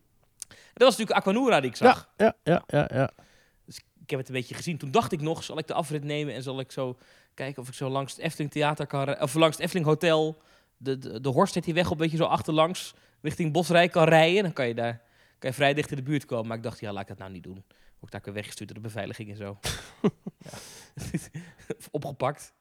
dat 0.74 0.88
was 0.88 0.96
natuurlijk 0.96 1.18
Aquanura 1.26 1.60
die 1.60 1.70
ik 1.70 1.76
zag. 1.76 2.08
Ja, 2.16 2.34
ja, 2.42 2.62
ja, 2.66 2.86
ja, 2.86 2.96
ja. 2.96 3.10
ik 4.00 4.10
heb 4.10 4.18
het 4.18 4.28
een 4.28 4.34
beetje 4.34 4.54
gezien. 4.54 4.78
Toen 4.78 4.90
dacht 4.90 5.12
ik 5.12 5.20
nog, 5.20 5.44
zal 5.44 5.58
ik 5.58 5.66
de 5.66 5.74
afrit 5.74 6.04
nemen 6.04 6.34
en 6.34 6.42
zal 6.42 6.60
ik 6.60 6.72
zo 6.72 6.98
kijken 7.34 7.62
of 7.62 7.68
ik 7.68 7.74
zo 7.74 7.88
langs 7.88 8.12
het 8.12 8.20
Efteling 8.20 8.50
Theater 8.50 8.86
kan 8.86 9.20
of 9.20 9.34
langs 9.34 9.56
het 9.56 9.64
Efteling 9.64 9.86
Hotel, 9.86 10.42
de, 10.76 10.98
de, 10.98 11.20
de 11.20 11.28
Horst 11.28 11.54
heet 11.54 11.64
die 11.64 11.74
weg 11.74 11.86
op, 11.86 11.92
een 11.92 11.98
beetje 11.98 12.16
zo 12.16 12.24
achterlangs, 12.24 12.94
richting 13.20 13.52
Bosrijk 13.52 13.90
kan 13.90 14.08
rijden. 14.08 14.42
Dan 14.42 14.52
kan 14.52 14.68
je 14.68 14.74
daar 14.74 15.02
kan 15.44 15.52
je 15.52 15.58
vrij 15.58 15.74
dicht 15.74 15.90
in 15.90 15.96
de 15.96 16.02
buurt 16.02 16.24
komen. 16.24 16.46
Maar 16.46 16.56
ik 16.56 16.62
dacht, 16.62 16.80
ja, 16.80 16.92
laat 16.92 17.02
ik 17.02 17.08
dat 17.08 17.18
nou 17.18 17.30
niet 17.30 17.42
doen. 17.42 17.64
Word 17.98 18.02
ik 18.02 18.10
daar 18.10 18.20
weer 18.22 18.32
weggestuurd 18.34 18.68
door 18.68 18.82
de 18.82 18.88
beveiliging 18.88 19.30
en 19.30 19.36
zo. 19.36 19.58
ja. 20.48 20.58
opgepakt. 21.90 22.52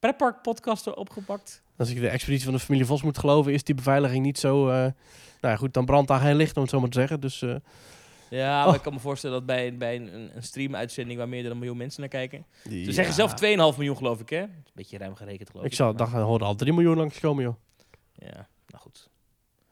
Pretpark 0.00 0.42
podcaster 0.42 0.94
opgepakt. 0.94 1.62
Als 1.76 1.90
ik 1.90 2.00
de 2.00 2.08
expeditie 2.08 2.44
van 2.44 2.54
de 2.54 2.60
familie 2.60 2.86
Vos 2.86 3.02
moet 3.02 3.18
geloven, 3.18 3.52
is 3.52 3.64
die 3.64 3.74
beveiliging 3.74 4.24
niet 4.24 4.38
zo... 4.38 4.68
eh, 4.68 4.74
nou 4.74 4.92
ja, 5.40 5.56
goed, 5.56 5.74
dan 5.74 5.84
brandt 5.84 6.08
daar 6.08 6.20
geen 6.20 6.36
licht, 6.36 6.56
om 6.56 6.62
het 6.62 6.70
zo 6.70 6.80
maar 6.80 6.88
te 6.90 6.98
zeggen. 6.98 7.20
Dus 7.20 7.42
eh, 7.42 7.54
Ja, 8.28 8.58
maar 8.58 8.68
Oh. 8.68 8.74
ik 8.74 8.82
kan 8.82 8.92
me 8.92 8.98
voorstellen 9.00 9.36
dat 9.36 9.46
bij, 9.46 9.76
bij 9.76 9.96
een, 9.96 10.30
een 10.36 10.42
streamuitzending 10.42 11.18
waar 11.18 11.28
meer 11.28 11.42
dan 11.42 11.50
een 11.52 11.58
miljoen 11.58 11.76
mensen 11.76 12.00
naar 12.00 12.08
kijken. 12.08 12.46
Ze 12.62 12.92
zeggen 12.92 13.14
zelf 13.14 13.32
2,5 13.32 13.36
miljoen, 13.76 13.96
geloof 13.96 14.20
ik, 14.20 14.30
hè? 14.30 14.40
Dat 14.40 14.48
is 14.48 14.54
een 14.66 14.72
beetje 14.74 14.98
ruim 14.98 15.14
gerekend, 15.14 15.50
geloof 15.50 15.64
ik. 15.64 15.70
Ik 15.70 15.76
zou, 15.76 15.96
dan 15.96 16.08
horen 16.08 16.46
al 16.46 16.54
3 16.54 16.72
miljoen 16.72 16.96
langskomen, 16.96 17.44
joh. 17.44 17.54
Ja, 18.14 18.48
nou 18.66 18.82
goed. 18.82 19.09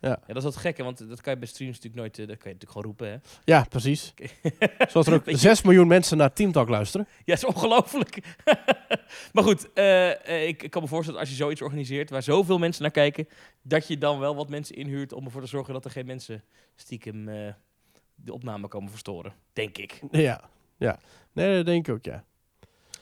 Ja. 0.01 0.21
dat 0.27 0.37
is 0.37 0.43
wat 0.43 0.57
gekke, 0.57 0.83
want 0.83 1.09
dat 1.09 1.21
kan 1.21 1.33
je 1.33 1.39
bij 1.39 1.49
streams 1.49 1.75
natuurlijk 1.75 2.03
nooit, 2.03 2.19
eh, 2.19 2.27
dat 2.27 2.37
kan 2.37 2.51
je 2.51 2.57
natuurlijk 2.57 2.71
gewoon 2.71 2.87
roepen, 2.87 3.09
hè? 3.09 3.17
Ja, 3.45 3.67
precies. 3.69 4.15
Zoals 4.91 5.07
er 5.07 5.15
ook 5.15 5.23
6 5.27 5.63
miljoen 5.63 5.87
mensen 5.87 6.17
naar 6.17 6.33
Team 6.33 6.53
Talk 6.53 6.69
luisteren. 6.69 7.09
Ja, 7.25 7.35
is 7.35 7.45
ongelooflijk. 7.45 8.37
maar 9.33 9.45
goed, 9.45 9.73
eh, 9.73 10.29
eh, 10.29 10.49
ik, 10.49 10.63
ik 10.63 10.71
kan 10.71 10.83
me 10.83 10.89
voorstellen 10.89 11.21
dat 11.21 11.29
als 11.29 11.39
je 11.39 11.43
zoiets 11.43 11.63
organiseert 11.63 12.11
waar 12.11 12.23
zoveel 12.23 12.59
mensen 12.59 12.83
naar 12.83 12.91
kijken, 12.91 13.29
dat 13.63 13.89
je 13.89 13.99
dan 13.99 14.19
wel 14.19 14.35
wat 14.35 14.49
mensen 14.49 14.77
inhuurt 14.77 15.13
om 15.13 15.25
ervoor 15.25 15.43
te 15.43 15.47
zorgen 15.47 15.75
dat 15.75 15.85
er 15.85 15.91
geen 15.91 16.07
mensen 16.07 16.45
stiekem 16.77 17.25
de 18.15 18.33
opname 18.33 18.69
komen 18.69 18.91
verstoren. 18.91 19.35
Denk 19.53 19.79
ik. 19.79 20.01
Ja, 20.11 20.41
ja. 20.77 20.99
Nee, 21.33 21.57
dat 21.57 21.67
denk 21.67 21.89
ik 21.89 21.95
ook, 21.95 22.05
ja. 22.05 22.25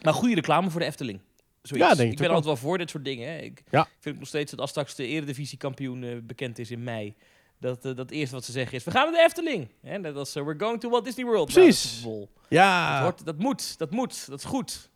Maar 0.01 0.13
goede 0.13 0.35
reclame 0.35 0.69
voor 0.69 0.79
de 0.79 0.85
Efteling. 0.85 1.19
Zoiets. 1.67 1.87
Ja, 1.87 1.95
denk 1.95 2.07
ik 2.07 2.11
ik 2.13 2.17
ben 2.17 2.27
ook 2.29 2.35
altijd 2.35 2.59
wel 2.61 2.69
voor 2.69 2.77
dit 2.77 2.89
soort 2.89 3.05
dingen. 3.05 3.27
Hè. 3.29 3.37
Ik 3.37 3.63
Ja. 3.69 3.83
vind 3.83 4.03
het 4.03 4.19
nog 4.19 4.27
steeds 4.27 4.51
dat 4.51 4.59
als 4.59 4.69
straks 4.69 4.95
de 4.95 5.07
eredivisiekampioen 5.07 6.03
eh 6.03 6.17
bekend 6.23 6.59
is 6.59 6.71
in 6.71 6.83
mei, 6.83 7.15
dat 7.59 7.85
eh, 7.85 7.95
dat 7.95 8.11
eerste 8.11 8.35
wat 8.35 8.45
ze 8.45 8.51
zeggen 8.51 8.77
is, 8.77 8.83
we 8.83 8.91
gaan 8.91 9.03
naar 9.11 9.19
de 9.19 9.25
Efteling. 9.25 9.69
Hè, 9.81 9.97
net 9.97 10.15
als 10.15 10.35
eh, 10.35 10.43
we're 10.43 10.59
going 10.59 10.79
to 10.79 10.89
Walt 10.89 11.05
Disney 11.05 11.25
World. 11.25 11.47
de 11.47 11.53
Precies. 11.53 12.03
Dat, 12.03 12.27
Ja, 12.49 13.01
hoort- 13.03 13.25
dat 13.25 13.37
moet, 13.37 13.77
dat 13.77 13.91
moet, 13.91 14.27
dat 14.29 14.39
is 14.39 14.45
goed. 14.45 14.89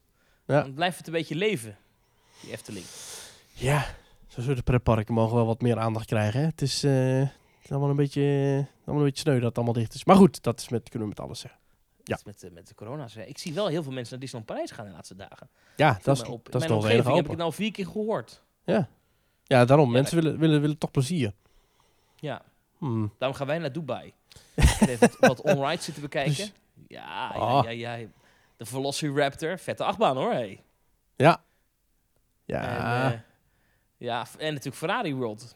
Ja. 0.47 0.61
Dan 0.61 0.73
blijft 0.73 0.97
het 0.97 1.07
een 1.07 1.13
beetje 1.13 1.35
leven, 1.35 1.77
die 2.41 2.51
Efteling. 2.51 2.85
ja. 3.53 3.85
Zo'n 4.27 4.43
soort 4.43 4.63
pretparken 4.63 5.13
mogen 5.13 5.35
wel 5.35 5.45
wat 5.45 5.61
meer 5.61 5.77
aandacht 5.79 6.05
krijgen. 6.05 6.39
Hè. 6.39 6.45
Het 6.45 6.61
is, 6.61 6.83
eh, 6.83 7.19
het 7.19 7.29
is 7.63 7.69
allemaal, 7.71 7.89
een 7.89 7.95
beetje, 7.95 8.21
allemaal 8.85 9.03
een 9.03 9.09
beetje 9.09 9.21
sneu 9.21 9.35
dat 9.35 9.43
het 9.47 9.55
allemaal 9.55 9.73
dicht 9.73 9.93
is. 9.93 10.05
Maar 10.05 10.15
goed, 10.15 10.43
dat 10.43 10.59
is 10.59 10.69
met, 10.69 10.89
kunnen 10.89 11.07
we 11.07 11.13
met 11.17 11.23
alles 11.25 11.39
zeggen. 11.39 11.59
Ja. 12.03 12.17
Met, 12.25 12.39
de- 12.39 12.51
met 12.51 12.67
de 12.67 12.75
corona's. 12.75 13.15
Ik 13.15 13.37
zie 13.37 13.53
wel 13.53 13.67
heel 13.67 13.83
veel 13.83 13.91
mensen 13.91 14.11
naar 14.11 14.19
Disneyland 14.21 14.45
Parijs 14.51 14.71
gaan 14.71 14.85
de 14.85 14.91
laatste 14.91 15.15
dagen. 15.15 15.49
Ja, 15.75 15.99
dat 16.03 16.15
is, 16.17 16.23
op. 16.23 16.51
Dat 16.51 16.61
is 16.63 16.67
heb 16.69 17.07
ik 17.07 17.27
het 17.27 17.37
nou 17.37 17.53
vier 17.53 17.71
keer 17.71 17.85
gehoord. 17.85 18.41
Ja, 19.43 19.65
daarom. 19.65 19.85
Ja, 19.85 19.91
Mensen 19.91 20.21
willen, 20.23 20.39
willen, 20.39 20.61
willen 20.61 20.77
toch 20.77 20.91
plezier. 20.91 21.33
Ja, 22.15 22.41
Hmm. 22.77 23.13
daarom 23.17 23.37
gaan 23.37 23.47
wij 23.47 23.57
naar 23.57 23.71
Dubai. 23.71 24.13
Even 24.79 24.99
wat, 24.99 25.17
wat 25.19 25.41
on-ride 25.41 25.81
zitten 25.81 26.01
bekijken. 26.03 26.35
Dus- 26.35 26.51
Ja, 26.87 27.27
Ah. 27.27 27.63
ja, 27.63 27.69
ja, 27.69 27.93
ja. 27.93 28.07
De 28.57 28.65
Velociraptor, 28.65 29.57
vette 29.59 29.83
achtbaan 29.83 30.15
hoor. 30.17 30.31
Hey. 30.31 30.63
Ja. 31.15 31.43
En, 32.45 32.55
Ja. 32.59 33.11
eh, 33.11 33.19
ja, 33.97 34.25
en 34.37 34.47
natuurlijk 34.49 34.75
Ferrari 34.75 35.15
World. 35.15 35.55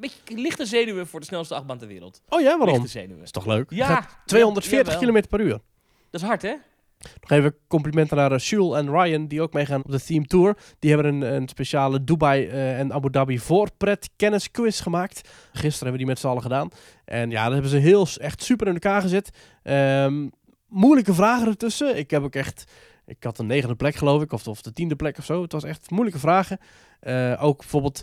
Beetje 0.00 0.36
lichte 0.36 0.66
zenuwen 0.66 1.06
voor 1.06 1.20
de 1.20 1.26
snelste 1.26 1.54
achtbaan 1.54 1.78
ter 1.78 1.88
wereld. 1.88 2.22
oh 2.28 2.40
ja, 2.40 2.58
waarom? 2.58 2.74
Lichte 2.74 2.98
zenuwen. 2.98 3.22
is 3.22 3.30
toch 3.30 3.46
leuk? 3.46 3.70
Ja, 3.70 3.86
Gaat 3.86 4.16
240 4.26 4.92
ja, 4.92 5.00
jawel. 5.00 5.20
km 5.20 5.28
per 5.28 5.40
uur. 5.40 5.60
Dat 6.10 6.20
is 6.20 6.26
hard, 6.26 6.42
hè? 6.42 6.54
Nog 7.20 7.30
even 7.30 7.56
complimenten 7.68 8.16
naar 8.16 8.32
uh, 8.32 8.38
Jules 8.38 8.78
en 8.78 8.90
Ryan, 8.90 9.26
die 9.26 9.42
ook 9.42 9.52
meegaan 9.52 9.84
op 9.84 9.90
de 9.90 10.00
Theme 10.00 10.24
Tour. 10.24 10.56
Die 10.78 10.92
hebben 10.92 11.14
een, 11.14 11.34
een 11.34 11.48
speciale 11.48 12.04
Dubai 12.04 12.46
eh, 12.46 12.78
en 12.78 12.92
Abu 12.92 13.10
Dhabi 13.10 13.38
voorpret 13.38 14.10
kennisquiz 14.16 14.82
gemaakt. 14.82 15.28
Gisteren 15.52 15.70
hebben 15.70 15.92
we 15.92 15.98
die 15.98 16.06
met 16.06 16.18
z'n 16.18 16.26
allen 16.26 16.42
gedaan. 16.42 16.68
En 17.04 17.30
ja, 17.30 17.42
daar 17.42 17.52
hebben 17.52 17.70
ze 17.70 17.76
heel 17.76 18.06
echt 18.20 18.42
super 18.42 18.66
in 18.66 18.72
elkaar 18.72 19.00
gezet. 19.00 19.30
Ehm, 19.62 20.28
moeilijke 20.68 21.14
vragen 21.14 21.46
ertussen. 21.46 21.96
Ik 21.96 22.10
heb 22.10 22.22
ook 22.22 22.34
echt... 22.34 22.64
Ik 23.06 23.24
had 23.24 23.38
een 23.38 23.46
negende 23.46 23.74
plek 23.74 23.94
geloof 23.94 24.22
ik, 24.22 24.32
of, 24.32 24.48
of 24.48 24.62
de 24.62 24.72
tiende 24.72 24.96
plek 24.96 25.18
of 25.18 25.24
zo. 25.24 25.42
Het 25.42 25.52
was 25.52 25.64
echt 25.64 25.90
moeilijke 25.90 26.20
vragen. 26.20 26.58
Eh, 27.00 27.38
ook 27.40 27.58
bijvoorbeeld... 27.58 28.02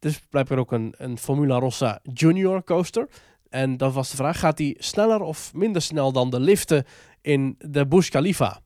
dus 0.00 0.20
blijkbaar 0.30 0.58
ook 0.58 0.72
een, 0.72 0.94
een 0.98 1.18
Formula 1.18 1.58
Rossa 1.58 2.00
Junior 2.02 2.64
coaster. 2.64 3.08
En 3.48 3.76
dan 3.76 3.92
was 3.92 4.10
de 4.10 4.16
vraag, 4.16 4.38
gaat 4.38 4.56
die 4.56 4.76
sneller 4.78 5.20
of 5.20 5.54
minder 5.54 5.82
snel 5.82 6.12
dan 6.12 6.30
de 6.30 6.40
liften 6.40 6.84
in 7.20 7.54
de 7.58 7.86
Burj 7.86 8.08
Khalifa. 8.08 8.60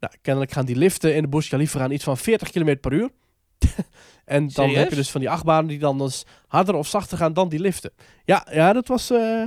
Nou, 0.00 0.14
kennelijk 0.22 0.52
gaan 0.52 0.64
die 0.64 0.76
liften 0.76 1.14
in 1.14 1.22
de 1.22 1.28
Burj 1.28 1.48
Khalifa 1.48 1.78
gaan 1.78 1.90
iets 1.90 2.04
van 2.04 2.16
40 2.16 2.50
km 2.50 2.76
per 2.80 2.92
uur. 2.92 3.10
en 4.24 4.42
dan 4.42 4.50
Serieus? 4.50 4.76
heb 4.76 4.90
je 4.90 4.96
dus 4.96 5.10
van 5.10 5.20
die 5.20 5.30
achtbanen 5.30 5.66
die 5.66 5.78
dan 5.78 5.98
dus 5.98 6.26
harder 6.46 6.74
of 6.74 6.86
zachter 6.86 7.18
gaan 7.18 7.32
dan 7.32 7.48
die 7.48 7.60
liften. 7.60 7.92
Ja, 8.24 8.46
ja 8.50 8.72
dat 8.72 8.88
was 8.88 9.10
eh, 9.10 9.46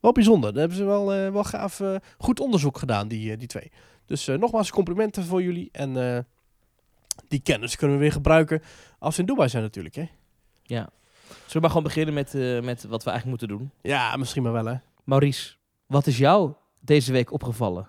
wel 0.00 0.12
bijzonder. 0.12 0.50
Daar 0.50 0.60
hebben 0.60 0.78
ze 0.78 0.84
wel, 0.84 1.12
eh, 1.12 1.32
wel 1.32 1.44
gaaf 1.44 1.80
eh, 1.80 1.94
goed 2.18 2.40
onderzoek 2.40 2.78
gedaan, 2.78 3.08
die, 3.08 3.36
die 3.36 3.48
twee. 3.48 3.72
Dus 4.06 4.26
nogmaals 4.26 4.70
complimenten 4.70 5.24
voor 5.24 5.42
jullie. 5.42 5.68
En 5.72 6.26
die 7.28 7.40
kennis 7.40 7.76
kunnen 7.76 7.96
we 7.96 8.02
weer 8.02 8.12
gebruiken 8.12 8.62
als 8.98 9.14
we 9.14 9.20
in 9.20 9.28
Dubai 9.28 9.48
zijn 9.48 9.62
natuurlijk. 9.62 9.94
Hè? 9.94 10.08
Ja. 10.72 10.88
Zullen 11.28 11.52
we 11.52 11.60
maar 11.60 11.68
gewoon 11.68 11.82
beginnen 11.82 12.14
met, 12.14 12.34
eh, 12.34 12.60
met 12.60 12.84
wat 12.84 13.04
we 13.04 13.10
eigenlijk 13.10 13.24
moeten 13.26 13.48
doen? 13.48 13.70
Ja, 13.82 14.16
misschien 14.16 14.42
maar 14.42 14.52
wel 14.52 14.66
hè. 14.66 14.74
Maurice, 15.04 15.54
wat 15.86 16.06
is 16.06 16.18
jou 16.18 16.52
deze 16.80 17.12
week 17.12 17.32
opgevallen 17.32 17.88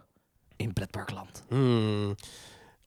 in 0.56 0.74
pretparkland? 0.74 1.46
Hmm. 1.50 2.15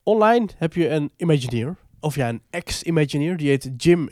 Online 0.03 0.47
heb 0.57 0.73
je 0.73 0.89
een 0.89 1.11
Imagineer, 1.17 1.75
of 1.99 2.15
ja, 2.15 2.29
een 2.29 2.41
ex-Imagineer, 2.49 3.37
die 3.37 3.47
heet 3.47 3.71
Jim 3.77 4.09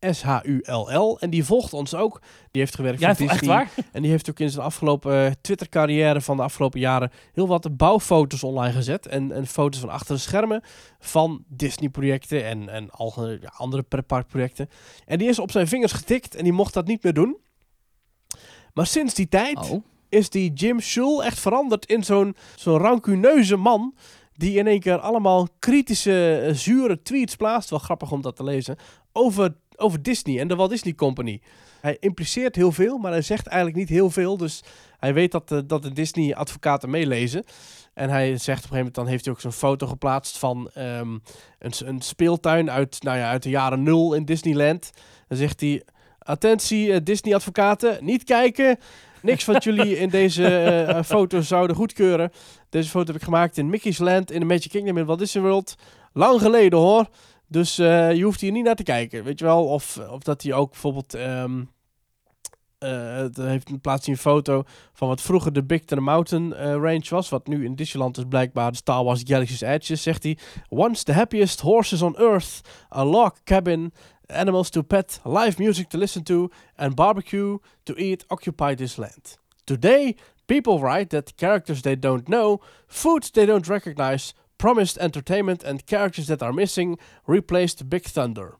Shull. 0.00 1.16
En 1.20 1.30
die 1.30 1.44
volgt 1.44 1.72
ons 1.72 1.94
ook. 1.94 2.20
Die 2.50 2.60
heeft 2.62 2.74
gewerkt 2.74 3.00
Ja, 3.00 3.14
voor 3.14 3.26
echt 3.28 3.38
Disney. 3.38 3.56
waar? 3.56 3.70
En 3.92 4.02
die 4.02 4.10
heeft 4.10 4.30
ook 4.30 4.38
in 4.40 4.50
zijn 4.50 4.64
afgelopen 4.64 5.26
eh, 5.26 5.32
Twitter-carrière 5.40 6.20
van 6.20 6.36
de 6.36 6.42
afgelopen 6.42 6.80
jaren 6.80 7.10
heel 7.32 7.46
wat 7.48 7.76
bouwfoto's 7.76 8.42
online 8.42 8.72
gezet. 8.72 9.06
En, 9.06 9.32
en 9.32 9.46
foto's 9.46 9.80
van 9.80 9.88
achter 9.88 10.14
de 10.14 10.20
schermen 10.20 10.62
van 10.98 11.44
Disney-projecten 11.48 12.44
en, 12.44 12.68
en 12.68 12.88
ja, 13.40 13.52
andere 13.56 13.82
pretparkprojecten. 13.82 14.68
En 15.06 15.18
die 15.18 15.28
is 15.28 15.38
op 15.38 15.50
zijn 15.50 15.68
vingers 15.68 15.92
getikt 15.92 16.34
en 16.34 16.44
die 16.44 16.52
mocht 16.52 16.74
dat 16.74 16.86
niet 16.86 17.02
meer 17.02 17.14
doen. 17.14 17.36
Maar 18.74 18.86
sinds 18.86 19.14
die 19.14 19.28
tijd 19.28 19.70
Oh. 19.70 19.84
is 20.08 20.30
die 20.30 20.52
Jim 20.52 20.80
Shull 20.80 21.20
echt 21.20 21.38
veranderd 21.38 21.86
in 21.86 22.04
zo'n 22.04 22.36
zo'n 22.56 22.78
rancuneuze 22.78 23.56
man. 23.56 23.94
Die 24.32 24.58
in 24.58 24.66
één 24.66 24.80
keer 24.80 24.98
allemaal 24.98 25.48
kritische, 25.58 26.38
eh, 26.38 26.54
zure 26.54 27.02
tweets 27.02 27.36
plaatst. 27.36 27.70
Wel 27.70 27.78
grappig 27.78 28.12
om 28.12 28.22
dat 28.22 28.36
te 28.36 28.44
lezen. 28.44 28.76
Over, 29.12 29.54
over 29.78 30.02
Disney 30.02 30.40
en 30.40 30.48
de 30.48 30.54
Walt 30.56 30.70
Disney 30.70 30.94
Company. 30.94 31.40
Hij 31.80 31.96
impliceert 32.00 32.56
heel 32.56 32.72
veel, 32.72 32.98
maar 32.98 33.12
hij 33.12 33.22
zegt 33.22 33.46
eigenlijk 33.46 33.78
niet 33.78 33.88
heel 33.88 34.10
veel. 34.10 34.36
Dus 34.36 34.62
hij 34.98 35.14
weet 35.14 35.32
dat, 35.32 35.48
de- 35.48 35.66
dat 35.66 35.82
de 35.82 35.92
Disney-advocaten 35.92 36.90
meelezen. 36.90 37.44
En 37.94 38.10
hij 38.10 38.26
zegt 38.26 38.40
op 38.40 38.48
een 38.48 38.54
gegeven 38.54 38.76
moment, 38.76 38.94
dan 38.94 39.06
heeft 39.06 39.24
hij 39.24 39.34
ook 39.34 39.40
zo'n 39.40 39.52
foto 39.52 39.86
geplaatst 39.86 40.38
van 40.38 40.70
ehm, 40.74 41.18
een, 41.58 41.72
een 41.84 42.00
speeltuin 42.00 42.70
uit, 42.70 43.02
nou 43.02 43.18
ja, 43.18 43.30
uit 43.30 43.42
de 43.42 43.50
jaren 43.50 43.82
nul 43.82 44.14
in 44.14 44.24
Disneyland. 44.24 44.90
Dan 45.28 45.38
zegt 45.38 45.60
hij, 45.60 45.82
attentie 46.18 46.92
eh, 46.92 47.00
Disney-advocaten, 47.02 48.04
niet 48.04 48.24
kijken. 48.24 48.78
Niks 49.22 49.44
wat 49.44 49.64
jullie 49.64 49.98
in 49.98 50.08
deze 50.08 50.46
eh, 50.46 50.88
eh, 50.88 51.04
foto 51.04 51.40
zouden 51.40 51.76
goedkeuren. 51.76 52.32
Deze 52.68 52.88
foto 52.90 53.06
heb 53.06 53.16
ik 53.16 53.22
gemaakt 53.22 53.58
in 53.58 53.70
Mickey's 53.70 53.98
Land 53.98 54.30
in 54.30 54.40
de 54.40 54.46
Magic 54.46 54.70
Kingdom 54.70 54.98
in 54.98 55.04
Walt 55.04 55.18
Disney 55.18 55.42
World. 55.42 55.74
Lang 56.12 56.40
geleden 56.40 56.78
hoor. 56.78 57.08
Dus 57.48 57.78
eh, 57.78 58.12
je 58.14 58.22
hoeft 58.22 58.40
hier 58.40 58.52
niet 58.52 58.64
naar 58.64 58.74
te 58.74 58.82
kijken, 58.82 59.24
weet 59.24 59.38
je 59.38 59.44
wel. 59.44 59.66
Of, 59.66 59.98
of 60.10 60.22
dat 60.22 60.42
hij 60.42 60.52
ook 60.52 60.70
bijvoorbeeld... 60.70 61.14
ehm 61.14 61.60
eh, 62.78 63.16
het 63.16 63.36
heeft 63.36 63.70
een 63.70 63.80
plaats 63.80 64.06
een 64.06 64.16
foto 64.16 64.62
van 64.92 65.08
wat 65.08 65.20
vroeger 65.20 65.52
de 65.52 65.64
Big 65.64 65.84
Thunder 65.84 66.06
Mountain 66.06 66.54
eh, 66.54 66.72
range 66.72 67.06
was. 67.08 67.28
Wat 67.28 67.46
nu 67.46 67.64
in 67.64 67.74
Disneyland 67.74 68.16
is 68.16 68.24
blijkbaar 68.28 68.70
de 68.70 68.76
Star 68.76 69.04
Wars 69.04 69.22
Galaxy's 69.24 69.60
Edge 69.60 69.92
is, 69.92 70.02
zegt 70.02 70.22
hij. 70.22 70.38
Once 70.68 71.04
the 71.04 71.12
happiest 71.12 71.60
horses 71.60 72.02
on 72.02 72.16
earth. 72.16 72.60
A 72.96 73.04
log 73.04 73.42
cabin. 73.44 73.92
Animals 74.26 74.70
to 74.70 74.82
pet. 74.82 75.20
Live 75.24 75.62
music 75.62 75.88
to 75.88 75.98
listen 75.98 76.22
to. 76.22 76.48
And 76.76 76.94
barbecue 76.94 77.58
to 77.82 77.94
eat 77.94 78.24
occupy 78.26 78.74
this 78.74 78.96
land. 78.96 79.38
Today, 79.64 80.16
people 80.46 80.78
write 80.78 81.06
that 81.08 81.32
characters 81.36 81.80
they 81.80 81.98
don't 81.98 82.26
know, 82.26 82.60
food 82.86 83.32
they 83.32 83.46
don't 83.46 83.68
recognize, 83.68 84.34
promised 84.58 84.96
entertainment 84.96 85.64
and 85.64 85.82
characters 85.84 86.26
that 86.26 86.42
are 86.42 86.52
missing 86.52 87.00
replaced 87.24 87.88
Big 87.88 88.02
Thunder. 88.02 88.58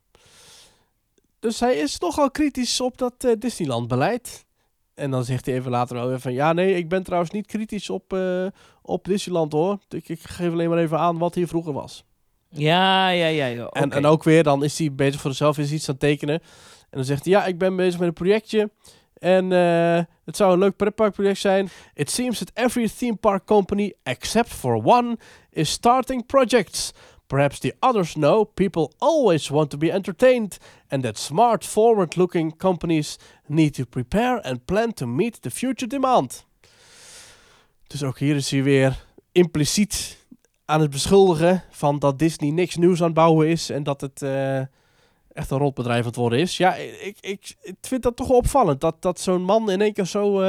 Dus 1.41 1.61
hij 1.61 1.77
is 1.77 1.99
nogal 1.99 2.31
kritisch 2.31 2.81
op 2.81 2.99
dat 2.99 3.15
eh, 3.19 3.33
Disneyland-beleid. 3.39 4.47
En 4.95 5.11
dan 5.11 5.25
zegt 5.25 5.47
hij 5.47 5.55
even 5.55 5.71
later 5.71 5.97
wel 5.97 6.09
weer 6.09 6.21
van... 6.21 6.33
Ja, 6.33 6.53
nee, 6.53 6.75
ik 6.75 6.89
ben 6.89 7.03
trouwens 7.03 7.31
niet 7.31 7.47
kritisch 7.47 7.91
op, 7.91 8.13
eh, 8.13 8.47
op 8.83 9.05
Disneyland 9.05 9.53
hoor. 9.53 9.79
Ik, 9.89 10.09
ik 10.09 10.21
geef 10.21 10.53
alleen 10.53 10.69
maar 10.69 10.79
even 10.79 10.99
aan 10.99 11.19
wat 11.19 11.35
hier 11.35 11.49
vroeger 11.49 11.73
was. 11.73 12.05
Ja, 12.49 13.09
ja, 13.09 13.27
ja. 13.27 13.47
ja. 13.47 13.67
En, 13.67 13.93
en 13.93 14.07
ook 14.07 14.25
weer, 14.25 14.43
dan 14.43 14.65
is 14.65 14.79
hij 14.79 14.93
bezig 14.93 15.21
voor 15.21 15.31
zichzelf 15.31 15.59
is 15.59 15.73
iets 15.73 15.89
aan 15.89 15.95
het 15.95 16.03
tekenen. 16.03 16.41
En 16.81 16.97
dan 16.97 17.05
zegt 17.05 17.25
hij, 17.25 17.33
ja, 17.33 17.47
ik 17.47 17.59
ben 17.59 17.77
bezig 17.77 17.99
met 17.99 18.09
een 18.09 18.15
projectje. 18.15 18.71
En 19.19 19.53
eh, 19.53 20.05
het 20.25 20.37
zou 20.37 20.53
een 20.53 20.59
leuk 20.59 20.77
pretparkproject 20.77 21.39
zijn. 21.39 21.69
It 21.95 22.11
seems 22.11 22.39
that 22.39 22.51
every 22.55 22.89
theme 22.89 23.17
park 23.17 23.45
company, 23.45 23.95
except 24.03 24.49
for 24.49 24.85
one, 24.85 25.17
is 25.51 25.71
starting 25.71 26.27
projects. 26.27 26.93
Perhaps 27.27 27.59
the 27.59 27.75
others 27.79 28.13
know 28.13 28.55
people 28.55 28.91
always 28.99 29.49
want 29.49 29.71
to 29.71 29.79
be 29.79 29.93
entertained, 29.93 30.59
and 30.89 31.03
that 31.03 31.19
smart, 31.19 31.65
forward-looking 31.65 32.57
companies 32.57 33.19
need 33.47 33.75
to 33.75 33.85
prepare 33.85 34.47
and 34.47 34.65
plan 34.65 34.93
to 34.95 35.07
meet 35.07 35.43
the 35.43 35.51
future 35.51 35.87
demand. 35.87 36.47
Dus 37.87 38.03
ook 38.03 38.19
hier 38.19 38.37
is 38.37 38.51
hij 38.51 38.63
weer 38.63 39.05
impliciet 39.33 40.17
aan 40.65 40.81
het 40.81 40.91
beschuldigen 40.91 41.63
van 41.71 41.99
dat 41.99 42.19
Disney 42.19 42.51
niks 42.51 42.77
nieuws 42.77 42.99
aan 42.99 43.07
het 43.07 43.15
bouwen 43.15 43.49
is 43.49 43.71
en 43.71 43.83
dat 43.83 44.01
het 44.01 44.23
eh, 44.23 44.61
echt 45.39 45.51
een 45.51 45.59
rotbedrijf 45.59 46.01
aan 46.01 46.07
het 46.07 46.17
worden 46.17 46.39
is. 46.39 46.57
Ja, 46.57 46.75
ik, 46.75 47.17
ik, 47.21 47.55
ik 47.63 47.75
vind 47.81 48.03
dat 48.03 48.17
toch 48.17 48.29
wel 48.29 48.37
opvallend 48.37 48.81
dat, 48.81 49.03
dat 49.03 49.21
zo'n 49.21 49.43
man 49.43 49.71
in 49.71 49.81
één 49.81 49.93
keer 49.93 50.05
zo. 50.07 50.41
eh, 50.41 50.47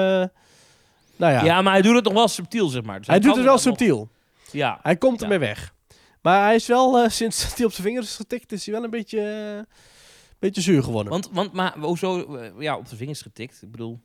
nou 1.15 1.33
ja, 1.33 1.43
Ja. 1.43 1.61
maar 1.61 1.73
hij 1.73 1.81
doet 1.81 1.95
het 1.95 2.03
nog 2.03 2.13
wel 2.13 2.27
subtiel, 2.27 2.67
zeg 2.67 2.83
maar. 2.83 2.97
Dus 2.97 3.07
hij 3.07 3.19
doet 3.19 3.35
het 3.35 3.43
wel 3.43 3.53
nog- 3.53 3.61
subtiel. 3.61 4.09
Ja. 4.51 4.79
Hij 4.83 4.97
komt 4.97 5.17
Ja. 5.19 5.23
ermee 5.23 5.39
weg. 5.39 5.73
Maar 6.21 6.43
hij 6.43 6.55
is 6.55 6.67
wel, 6.67 6.97
eh, 6.99 7.09
sinds 7.09 7.55
hij 7.55 7.65
op 7.65 7.71
zijn 7.71 7.87
vingers 7.87 8.07
is 8.07 8.15
getikt, 8.15 8.51
is 8.51 8.65
hij 8.65 8.75
wel 8.75 8.83
een 8.83 8.89
beetje, 8.89 9.21
eh, 9.21 9.75
beetje 10.39 10.61
zuur 10.61 10.83
geworden. 10.83 11.11
Want, 11.11 11.29
want 11.31 11.53
maar 11.53 11.77
hoezo, 11.79 12.39
ja, 12.59 12.77
op 12.77 12.89
de 12.89 12.95
vingers 12.95 13.21
getikt. 13.21 13.61
Ik 13.61 13.71
bedoel, 13.71 13.99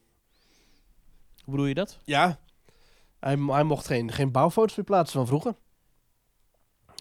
hoe 1.45 1.53
bedoel 1.55 1.67
je 1.67 1.75
dat? 1.75 1.99
ja, 2.05 2.39
hij, 3.21 3.37
hij 3.47 3.63
mocht 3.65 3.87
geen, 3.87 4.13
geen 4.13 4.33
bouwfoto's 4.33 4.77
meer 4.77 4.85
plaatsen 4.85 5.19
van 5.19 5.27
vroeger. 5.27 5.55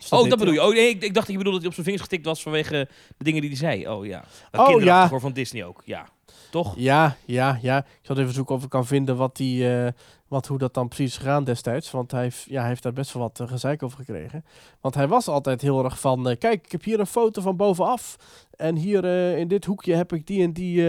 Oh, 0.09 0.29
dat 0.29 0.39
bedoel 0.39 0.53
je. 0.53 0.63
Oh, 0.63 0.73
nee, 0.73 0.89
ik, 0.89 1.03
ik 1.03 1.13
dacht 1.13 1.27
dat 1.27 1.35
je 1.35 1.37
bedoelde 1.37 1.51
dat 1.51 1.59
hij 1.61 1.67
op 1.67 1.73
zijn 1.73 1.85
vingers 1.85 2.03
getikt 2.03 2.25
was 2.25 2.41
vanwege 2.41 2.87
de 3.17 3.23
dingen 3.23 3.41
die 3.41 3.49
hij 3.49 3.59
zei. 3.59 3.87
Oh 3.87 4.05
ja. 4.05 4.23
Dat 4.51 4.67
Oh, 4.67 4.81
ja. 4.81 5.09
hoor, 5.09 5.19
van 5.19 5.33
Disney 5.33 5.65
ook. 5.65 5.81
Ja. 5.85 6.07
Toch? 6.51 6.73
Ja, 6.77 7.15
ja, 7.25 7.59
ja. 7.61 7.77
Ik 7.77 7.85
zal 8.01 8.17
even 8.17 8.33
zoeken 8.33 8.55
of 8.55 8.63
ik 8.63 8.69
kan 8.69 8.85
vinden 8.85 9.15
wat 9.17 9.35
die, 9.35 9.75
eh, 9.75 9.91
wat, 10.27 10.47
hoe 10.47 10.57
dat 10.57 10.73
dan 10.73 10.87
precies 10.87 11.05
is 11.11 11.17
gegaan 11.17 11.43
destijds. 11.43 11.91
Want 11.91 12.11
hij, 12.11 12.21
heeft- 12.21 12.45
ja, 12.49 12.59
hij 12.59 12.67
heeft 12.69 12.83
daar 12.83 12.93
best 12.93 13.13
wel 13.13 13.21
wat 13.23 13.39
uh, 13.39 13.47
gezeik 13.47 13.83
over 13.83 13.97
gekregen. 13.97 14.45
Want 14.81 14.95
hij 14.95 15.07
was 15.07 15.27
altijd 15.27 15.61
heel 15.61 15.83
erg 15.83 15.99
van... 15.99 16.29
eh, 16.29 16.37
kijk, 16.37 16.65
ik 16.65 16.71
heb 16.71 16.83
hier 16.83 16.99
een 16.99 17.05
foto 17.07 17.41
van 17.41 17.55
bovenaf. 17.55 18.15
En 18.55 18.75
hier 18.75 19.05
in 19.37 19.47
dit 19.47 19.65
hoekje 19.65 19.95
heb 19.95 20.13
ik 20.13 20.27
die 20.27 20.43
en 20.43 20.53
die, 20.53 20.85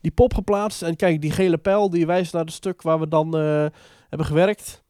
die 0.00 0.10
pop 0.10 0.34
geplaatst. 0.34 0.82
En 0.82 0.96
kijk, 0.96 1.20
die 1.20 1.30
gele 1.30 1.58
pijl 1.58 1.90
die 1.90 2.06
wijst 2.06 2.32
naar 2.32 2.44
het 2.44 2.52
stuk 2.52 2.82
waar 2.82 3.00
we 3.00 3.08
dan 3.08 3.32
hebben 4.08 4.26
gewerkt. 4.26 4.81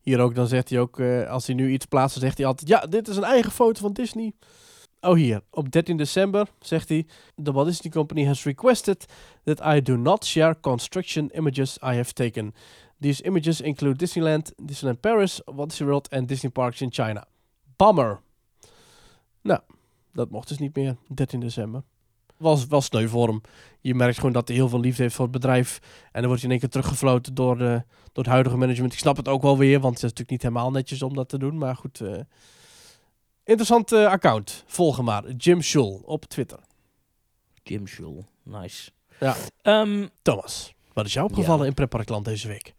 Hier 0.00 0.20
ook, 0.20 0.34
dan 0.34 0.46
zegt 0.46 0.70
hij 0.70 0.80
ook... 0.80 0.98
eh, 0.98 1.28
als 1.30 1.46
hij 1.46 1.54
nu 1.54 1.72
iets 1.72 1.86
plaatst, 1.86 2.14
dan 2.14 2.24
zegt 2.24 2.38
hij 2.38 2.46
altijd... 2.46 2.68
Ja, 2.68 2.80
dit 2.80 3.08
is 3.08 3.16
een 3.16 3.24
eigen 3.24 3.52
foto 3.52 3.80
van 3.80 3.92
Disney. 3.92 4.32
Oh, 5.00 5.14
hier. 5.14 5.42
Op 5.50 5.70
13 5.70 5.96
december 5.96 6.48
zegt 6.60 6.88
hij... 6.88 7.06
The 7.42 7.52
Walt 7.52 7.66
Disney 7.66 7.92
Company 7.92 8.26
has 8.26 8.44
requested 8.44 9.06
that 9.44 9.60
I 9.74 9.82
do 9.82 9.96
not 9.96 10.24
share 10.24 10.60
construction 10.60 11.30
images 11.32 11.76
I 11.76 11.94
have 11.94 12.12
taken. 12.12 12.54
These 13.00 13.22
images 13.22 13.60
include 13.60 13.96
Disneyland, 13.96 14.52
Disneyland 14.56 15.00
Paris, 15.00 15.40
Walt 15.44 15.68
Disney 15.68 15.88
World 15.88 16.08
en 16.08 16.26
Disney 16.26 16.50
Parks 16.50 16.80
in 16.80 16.92
China. 16.92 17.26
Bummer. 17.76 18.20
Nou, 19.42 19.60
dat 20.12 20.30
mocht 20.30 20.48
dus 20.48 20.58
niet 20.58 20.76
meer. 20.76 20.96
13 21.14 21.40
december. 21.40 21.82
Was 22.40 22.66
wel 22.66 22.80
sneu 22.80 23.08
voor 23.08 23.28
hem. 23.28 23.40
Je 23.80 23.94
merkt 23.94 24.16
gewoon 24.16 24.32
dat 24.32 24.48
hij 24.48 24.56
heel 24.56 24.68
veel 24.68 24.80
liefde 24.80 25.02
heeft 25.02 25.14
voor 25.14 25.24
het 25.24 25.32
bedrijf. 25.34 25.78
En 26.12 26.20
dan 26.20 26.24
wordt 26.26 26.42
hij 26.42 26.44
in 26.44 26.50
één 26.50 26.58
keer 26.60 26.68
teruggefloten 26.68 27.34
door, 27.34 27.58
de, 27.58 27.82
door 28.12 28.24
het 28.24 28.32
huidige 28.32 28.56
management. 28.56 28.92
Ik 28.92 28.98
snap 28.98 29.16
het 29.16 29.28
ook 29.28 29.42
wel 29.42 29.58
weer, 29.58 29.80
want 29.80 29.94
het 29.94 29.96
is 29.96 30.02
natuurlijk 30.02 30.30
niet 30.30 30.42
helemaal 30.42 30.70
netjes 30.70 31.02
om 31.02 31.14
dat 31.14 31.28
te 31.28 31.38
doen. 31.38 31.58
Maar 31.58 31.76
goed. 31.76 32.00
eh 32.00 32.18
interessant 33.44 33.92
eh, 33.92 34.06
account. 34.06 34.64
Volg 34.66 34.96
hem 34.96 35.04
maar. 35.04 35.30
Jim 35.30 35.62
Schul 35.62 36.02
op 36.04 36.24
Twitter. 36.24 36.58
Jim 37.62 37.86
Schul. 37.86 38.24
Nice. 38.42 38.90
Ja. 39.20 39.36
Ehm, 39.62 40.06
Thomas, 40.22 40.74
wat 40.92 41.06
is 41.06 41.12
jou 41.12 41.26
opgevallen 41.26 41.60
Ja. 41.62 41.66
in 41.68 41.74
Pretparkland 41.74 42.24
deze 42.24 42.48
week? 42.48 42.74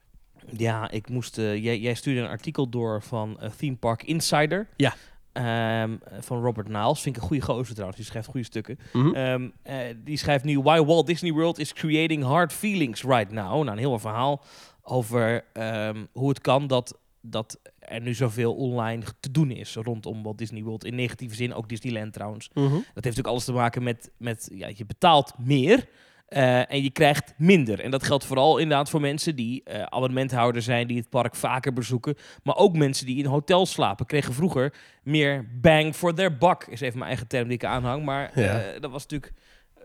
ja, 0.57 0.89
ik 0.91 1.09
moest... 1.09 1.37
eh, 1.37 1.63
jij, 1.63 1.79
jij 1.79 1.93
stuurde 1.93 2.21
een 2.21 2.27
artikel 2.27 2.69
door 2.69 3.01
van 3.01 3.39
eh, 3.39 3.49
Theme 3.57 3.75
Park 3.75 4.03
Insider. 4.03 4.67
Ja. 4.75 4.93
Ehm, 5.33 5.95
van 6.19 6.41
Robert 6.41 6.67
Niles. 6.67 7.01
Vind 7.01 7.15
ik 7.15 7.21
een 7.21 7.27
goede 7.27 7.43
gozer 7.43 7.71
trouwens. 7.71 7.97
Die 7.97 8.05
schrijft 8.05 8.27
goede 8.27 8.45
stukken. 8.45 8.79
Mhm. 8.93 9.13
Ehm, 9.15 9.49
eh, 9.63 9.77
die 10.03 10.17
schrijft 10.17 10.43
nu 10.43 10.59
Why 10.59 10.83
Walt 10.83 11.07
Disney 11.07 11.31
World 11.31 11.59
is 11.59 11.73
creating 11.73 12.23
hard 12.23 12.53
feelings 12.53 13.03
right 13.03 13.31
now. 13.31 13.49
Nou, 13.49 13.67
een 13.67 13.77
heel 13.77 13.99
verhaal 13.99 14.43
over 14.83 15.43
ehm, 15.53 16.05
hoe 16.11 16.29
het 16.29 16.41
kan 16.41 16.67
dat, 16.67 16.99
dat 17.21 17.59
er 17.79 18.01
nu 18.01 18.13
zoveel 18.13 18.53
online 18.53 19.03
te 19.19 19.31
doen 19.31 19.51
is 19.51 19.75
rondom 19.75 20.23
Walt 20.23 20.37
Disney 20.37 20.63
World. 20.63 20.85
In 20.85 20.95
negatieve 20.95 21.35
zin, 21.35 21.53
ook 21.53 21.69
Disneyland 21.69 22.13
trouwens. 22.13 22.49
Mhm. 22.53 22.63
Dat 22.63 22.73
heeft 22.73 22.93
natuurlijk 22.93 23.27
alles 23.27 23.45
te 23.45 23.53
maken 23.53 23.83
met, 23.83 24.11
met 24.17 24.49
ja, 24.53 24.67
je 24.75 24.85
betaalt 24.85 25.33
meer 25.37 25.87
eh, 26.31 26.71
en 26.71 26.83
je 26.83 26.89
krijgt 26.91 27.33
minder. 27.37 27.79
En 27.79 27.91
dat 27.91 28.03
geldt 28.03 28.25
vooral 28.25 28.57
inderdaad 28.57 28.89
voor 28.89 29.01
mensen 29.01 29.35
die 29.35 29.63
eh, 29.63 29.81
abonnementhouder 29.83 30.61
zijn, 30.61 30.87
die 30.87 30.97
het 30.97 31.09
park 31.09 31.35
vaker 31.35 31.73
bezoeken. 31.73 32.15
Maar 32.43 32.55
ook 32.55 32.75
mensen 32.77 33.05
die 33.05 33.17
in 33.17 33.25
hotels 33.25 33.71
slapen, 33.71 34.05
kregen 34.05 34.33
vroeger 34.33 34.73
meer 35.03 35.47
bang 35.61 35.95
for 35.95 36.13
their 36.13 36.37
buck. 36.37 36.67
Is 36.69 36.81
even 36.81 36.97
mijn 36.97 37.09
eigen 37.09 37.27
term 37.27 37.43
die 37.47 37.53
ik 37.57 37.65
aanhang. 37.65 38.03
Maar 38.05 38.39
Ja. 38.39 38.59
eh, 38.61 38.81
dat 38.81 38.91
was 38.91 39.01
natuurlijk, 39.01 39.33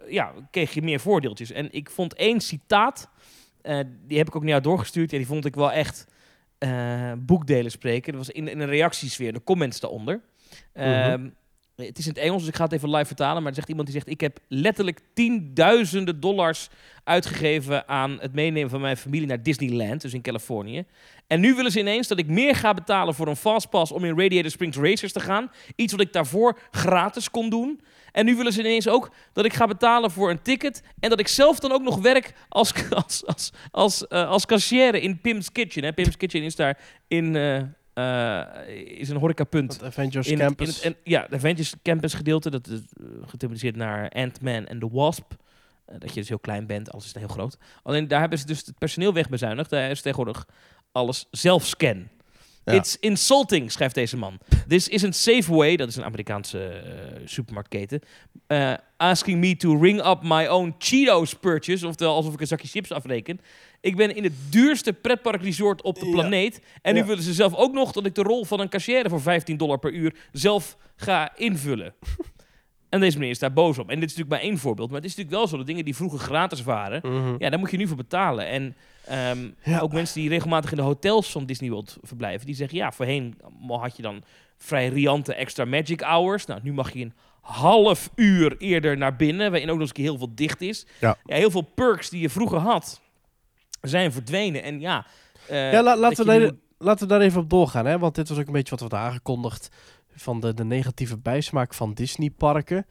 ja, 0.09 0.33
kreeg 0.51 0.75
je 0.75 0.83
meer 0.83 1.01
voordeeltjes. 1.01 1.51
En 1.53 1.69
ik 1.73 1.91
vond 1.91 2.15
één 2.15 2.41
citaat, 2.41 3.09
die 4.07 4.19
heb 4.19 4.27
ik 4.27 4.37
ook 4.37 4.43
naar 4.43 4.51
jou 4.51 4.63
doorgestuurd. 4.63 5.11
Ja, 5.11 5.17
die 5.17 5.27
vond 5.27 5.45
ik 5.45 5.55
wel 5.55 5.73
echt 5.73 6.07
boekdelen 7.19 7.71
spreken. 7.71 8.13
Dat 8.13 8.27
was 8.27 8.35
in, 8.35 8.49
in 8.49 8.61
een 8.61 8.69
reactiesfeer, 8.69 9.33
de 9.33 9.43
comments 9.45 9.81
daaronder. 9.81 10.21
Ehm, 10.73 11.29
het 11.77 11.99
is 11.99 12.07
in 12.07 12.13
het 12.13 12.23
Engels, 12.23 12.41
dus 12.41 12.49
ik 12.49 12.57
ga 12.57 12.65
het 12.65 12.73
even 12.73 12.91
live 12.91 13.07
vertalen. 13.07 13.43
Maar 13.43 13.51
er 13.51 13.57
zegt 13.57 13.69
iemand 13.69 13.87
die 13.89 13.97
zegt: 13.97 14.11
Ik 14.11 14.21
heb 14.21 14.39
letterlijk 14.49 15.01
tienduizenden 15.15 16.21
dollars 16.21 16.69
uitgegeven 17.05 17.89
aan 17.89 18.19
het 18.21 18.33
meenemen 18.33 18.71
van 18.71 18.81
mijn 18.81 18.97
familie 18.97 19.27
naar 19.27 19.43
Disneyland, 19.43 20.01
dus 20.01 20.15
in 20.15 20.23
Californië. 20.23 20.85
En 21.27 21.41
nu 21.41 21.55
willen 21.55 21.71
ze 21.71 21.79
ineens 21.79 22.09
dat 22.09 22.19
ik 22.19 22.27
meer 22.27 22.55
ga 22.55 22.75
betalen 22.75 23.15
voor 23.15 23.29
een 23.29 23.37
fastpass 23.37 23.93
om 23.93 24.05
in 24.05 24.19
Radiator 24.19 24.51
Springs 24.51 24.77
Racers 24.77 25.13
te 25.13 25.21
gaan. 25.21 25.51
Iets 25.77 25.93
wat 25.93 26.01
ik 26.01 26.13
daarvoor 26.13 26.59
gratis 26.71 27.31
kon 27.31 27.51
doen. 27.51 27.81
En 28.13 28.25
nu 28.25 28.37
willen 28.37 28.53
ze 28.53 28.61
ineens 28.61 28.89
ook 28.89 29.11
dat 29.33 29.45
ik 29.45 29.53
ga 29.53 29.67
betalen 29.67 30.11
voor 30.11 30.31
een 30.31 30.43
ticket. 30.43 30.83
En 31.01 31.11
dat 31.11 31.21
ik 31.21 31.29
zelf 31.29 31.59
dan 31.59 31.73
ook 31.73 31.83
nog 31.83 31.99
werk 31.99 32.35
als, 32.49 32.73
als, 32.91 33.27
als, 33.27 33.53
als, 33.71 34.07
eh, 34.07 34.29
als 34.29 34.73
in 34.73 35.21
Pim's 35.21 35.53
Kitchen. 35.53 35.85
Hè. 35.85 35.93
Pim's 35.93 36.17
Kitchen 36.17 36.43
is 36.43 36.57
daar 36.57 36.79
in, 37.09 37.37
eh, 37.37 37.63
is 38.77 39.09
een 39.09 39.17
horecapunt. 39.17 39.73
Het 39.73 39.83
Avengers 39.83 40.27
In 40.29 40.33
het- 40.39 40.43
Campus. 40.47 40.81
in 40.81 40.89
het- 40.91 40.99
en, 40.99 41.11
ja, 41.13 41.27
de 41.31 41.37
Avengers 41.37 41.75
Campus 41.83 42.15
gedeelte, 42.15 42.51
dat 42.51 42.67
is 42.67 42.81
gethematiseerd 43.27 43.77
naar 43.77 44.09
Ant-Man 44.11 44.67
en 44.67 44.79
The 44.79 44.89
Wasp. 44.91 45.33
Eh, 45.85 45.95
dat 45.99 46.09
je 46.15 46.21
dus 46.21 46.29
heel 46.29 46.39
klein 46.39 46.67
bent, 46.67 46.93
alles 46.93 47.05
is 47.05 47.15
heel 47.15 47.29
groot. 47.29 47.59
Alleen 47.83 48.09
daar 48.09 48.21
hebben 48.21 48.39
ze 48.39 48.47
dus 48.47 48.67
het 48.67 48.79
personeel 48.79 49.13
wegbezuinigd. 49.13 49.71
Daar 49.71 49.91
is 49.91 50.01
tegenwoordig 50.03 50.47
alles 50.93 51.27
zelfscan. 51.31 52.09
Ja. 52.67 52.73
It's 52.73 52.97
insulting, 53.01 53.73
schrijft 53.73 53.95
deze 53.95 54.17
man. 54.17 54.39
This 54.69 54.89
isn't 54.89 55.17
Safeway, 55.17 55.77
dat 55.77 55.89
is 55.89 55.97
een 55.97 56.05
Amerikaanse 56.05 56.65
eh, 56.69 57.21
supermarktketen. 57.25 58.01
eh, 58.47 58.73
asking 58.97 59.41
me 59.41 59.57
to 59.57 59.79
ring 59.81 60.07
up 60.07 60.19
my 60.23 60.47
own 60.47 60.75
Cheetos 60.79 61.35
purchase. 61.35 61.87
Oftewel 61.87 62.15
alsof 62.15 62.35
ik 62.35 62.41
een 62.41 62.47
zakje 62.47 62.69
chips 62.69 62.93
afreken. 62.93 63.41
Ik 63.81 63.97
ben 63.97 64.17
in 64.17 64.23
het 64.25 64.33
duurste 64.51 64.93
pretparkresort 64.93 65.83
op 65.83 65.99
de 65.99 66.07
Ja. 66.07 66.13
planeet. 66.13 66.61
En 66.83 66.95
nu 66.95 67.01
Ja. 67.01 67.07
willen 67.07 67.23
ze 67.23 67.33
zelf 67.33 67.55
ook 67.55 67.73
nog 67.73 67.93
dat 67.93 68.07
ik 68.07 68.15
de 68.15 68.23
rol 68.23 68.45
van 68.45 68.61
een 68.61 68.69
cashier 68.69 69.09
voor 69.09 69.21
15 69.21 69.57
dollar 69.57 69.79
per 69.79 69.93
uur 69.93 70.15
zelf 70.33 70.77
ga 70.97 71.37
invullen. 71.37 71.95
en 72.91 73.01
deze 73.01 73.17
meneer 73.19 73.33
is 73.33 73.39
daar 73.39 73.53
boos 73.53 73.79
op. 73.79 73.91
En 73.91 74.01
dit 74.01 74.11
is 74.11 74.17
natuurlijk 74.17 74.43
maar 74.43 74.51
één 74.51 74.59
voorbeeld. 74.59 74.89
Maar 74.91 75.01
het 75.01 75.11
is 75.11 75.17
natuurlijk 75.17 75.39
wel 75.41 75.49
zo 75.49 75.57
dat 75.57 75.67
dingen 75.67 75.85
die 75.85 75.97
vroeger 75.97 76.19
gratis 76.19 76.63
waren. 76.63 77.01
Mhm. 77.03 77.35
Ja, 77.39 77.51
daar 77.51 77.59
moet 77.59 77.71
je 77.71 77.77
nu 77.77 77.87
voor 77.87 77.97
betalen. 77.97 78.47
En 78.47 78.77
ehm, 79.07 79.51
Ja. 79.63 79.79
ook 79.81 79.93
mensen 79.93 80.21
die 80.21 80.29
regelmatig 80.29 80.71
in 80.71 80.77
de 80.77 80.83
hotels 80.83 81.33
van 81.33 81.47
Disney 81.47 81.71
World 81.71 81.97
verblijven, 82.03 82.47
die 82.47 82.55
zeggen 82.55 82.79
ja, 82.79 82.93
voorheen 82.93 83.39
had 83.69 83.97
je 83.97 84.03
dan 84.03 84.23
vrij 84.59 84.89
riante 84.89 85.35
extra 85.35 85.65
magic 85.65 86.01
hours. 86.01 86.47
Nou, 86.47 86.61
nu 86.63 86.73
mag 86.73 86.93
je 86.93 87.01
een 87.01 87.13
half 87.41 88.11
uur 88.15 88.57
eerder 88.59 88.97
naar 88.97 89.17
binnen, 89.17 89.51
waarin 89.51 89.69
ook 89.69 89.73
nog 89.79 89.81
eens 89.81 89.89
een 89.89 89.95
keer 89.97 90.05
heel 90.05 90.19
veel 90.19 90.35
dicht 90.35 90.61
is. 90.61 90.87
Ja. 91.01 91.17
heel 91.25 91.51
veel 91.51 91.61
perks 91.75 92.09
die 92.11 92.21
je 92.21 92.31
vroeger 92.31 92.59
had, 92.59 93.01
zijn 93.81 94.13
verdwenen. 94.13 94.63
En 94.63 94.81
ja, 94.81 95.07
eh, 95.49 95.73
Ja, 95.73 95.83
la- 95.83 95.97
laten, 95.97 96.27
we 96.27 96.39
daar, 96.39 96.51
laten 96.79 97.07
we 97.09 97.13
daar 97.13 97.21
even 97.23 97.41
op 97.41 97.51
doorgaan. 97.51 97.87
Hè? 97.87 97.99
Want 97.99 98.15
dit 98.15 98.29
was 98.29 98.39
ook 98.39 98.47
een 98.47 98.53
beetje 98.53 98.77
wat 98.77 98.91
we 98.91 98.97
aangekondigd. 98.97 99.69
Van 100.19 100.41
de, 100.41 100.55
de 100.55 100.65
negatieve 100.65 101.19
bijsmaak 101.19 101.75
van 101.75 101.95
Disney-parken. 101.95 102.87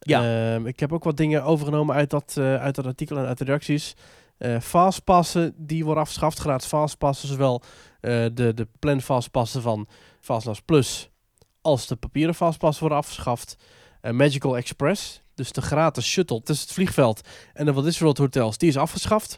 Ja. 0.00 0.52
Ehm, 0.54 0.66
ik 0.66 0.80
heb 0.80 0.92
ook 0.92 1.04
wat 1.04 1.16
dingen 1.16 1.42
overgenomen 1.44 1.94
uit 1.94 2.10
dat, 2.10 2.34
eh, 2.38 2.54
uit 2.56 2.74
dat 2.74 2.86
artikel 2.86 3.16
en 3.18 3.26
uit 3.26 3.38
de 3.38 3.44
reacties. 3.44 3.94
Eh 4.38 4.60
fastpassen, 4.60 5.54
die 5.56 5.84
worden 5.84 6.02
afgeschaft. 6.02 6.38
Gratis 6.38 6.68
fastpassen, 6.68 7.28
zowel 7.28 7.62
eh, 8.00 8.26
de, 8.32 8.54
de 8.54 8.68
plan 8.78 9.00
fastpassen 9.00 9.62
van 9.62 9.88
Fastpass 10.20 10.60
Plus... 10.60 11.10
als 11.60 11.86
de 11.86 11.96
papieren 11.96 12.34
fastpassen 12.34 12.80
worden 12.80 12.98
afgeschaft. 12.98 13.56
Eh, 14.00 14.12
Magical 14.12 14.56
Express, 14.56 15.22
dus 15.34 15.52
de 15.52 15.62
gratis 15.62 16.06
shuttle 16.06 16.42
tussen 16.42 16.66
het 16.66 16.74
vliegveld... 16.74 17.28
en 17.52 17.64
de 17.64 17.72
Walt 17.72 17.84
Disney 17.84 18.02
World 18.02 18.18
hotels, 18.18 18.58
die 18.58 18.68
is 18.68 18.76
afgeschaft. 18.76 19.36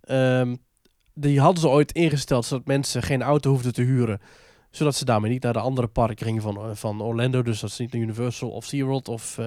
Ehm, 0.00 0.56
die 1.14 1.40
hadden 1.40 1.60
ze 1.60 1.68
ooit 1.68 1.92
ingesteld 1.92 2.44
zodat 2.44 2.66
mensen 2.66 3.02
geen 3.02 3.22
auto 3.22 3.50
hoefden 3.50 3.72
te 3.72 3.82
huren. 3.82 4.20
Zodat 4.70 4.94
ze 4.94 5.04
daarmee 5.04 5.30
niet 5.30 5.42
naar 5.42 5.52
de 5.52 5.58
andere 5.58 5.86
parken 5.86 6.26
gingen 6.26 6.42
van, 6.42 6.76
van 6.76 7.02
Orlando. 7.02 7.42
Dus 7.42 7.60
dat 7.60 7.70
ze 7.70 7.82
niet 7.82 7.92
naar 7.92 8.02
Universal 8.02 8.50
of 8.50 8.64
SeaWorld 8.64 9.08
of 9.08 9.38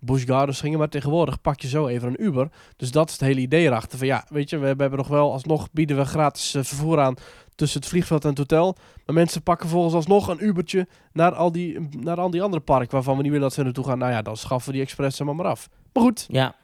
eh, 0.00 0.06
Busch 0.06 0.26
Gardens 0.26 0.60
gingen. 0.60 0.78
Maar 0.78 0.88
tegenwoordig 0.88 1.40
pak 1.40 1.60
je 1.60 1.68
zo 1.68 1.86
even 1.86 2.08
een 2.08 2.24
Uber. 2.24 2.48
Dus 2.76 2.90
dat 2.90 3.06
is 3.06 3.12
het 3.12 3.22
hele 3.22 3.40
idee 3.40 3.66
erachter. 3.66 3.98
Van 3.98 4.06
ja, 4.06 4.24
weet 4.28 4.50
je, 4.50 4.58
we, 4.58 4.66
hebben 4.66 4.96
nog 4.96 5.08
wel 5.08 5.32
alsnog 5.32 5.68
bieden 5.72 5.96
we 5.96 6.04
gratis 6.04 6.54
eh, 6.54 6.62
vervoer 6.62 7.00
aan 7.00 7.14
tussen 7.54 7.80
het 7.80 7.88
vliegveld 7.88 8.22
en 8.22 8.28
het 8.28 8.38
hotel. 8.38 8.76
Maar 9.06 9.14
mensen 9.14 9.42
pakken 9.42 9.68
volgens 9.68 9.94
alsnog 9.94 10.28
een 10.28 10.44
Ubertje 10.44 10.88
naar 11.12 11.34
al 11.34 11.52
die, 11.52 11.88
naar 11.98 12.20
al 12.20 12.30
die 12.30 12.42
andere 12.42 12.62
parken 12.62 12.90
waarvan 12.90 13.16
we 13.16 13.22
niet 13.22 13.32
willen 13.32 13.46
dat 13.46 13.56
ze 13.56 13.62
naartoe 13.62 13.84
gaan. 13.84 13.98
Nou 13.98 14.12
ja, 14.12 14.22
dan 14.22 14.36
schaffen 14.36 14.70
we 14.70 14.76
die 14.76 14.84
Express 14.84 15.18
er 15.18 15.24
maar, 15.24 15.34
maar 15.34 15.46
af. 15.46 15.68
Maar 15.92 16.02
goed, 16.02 16.26
Ja, 16.28 16.54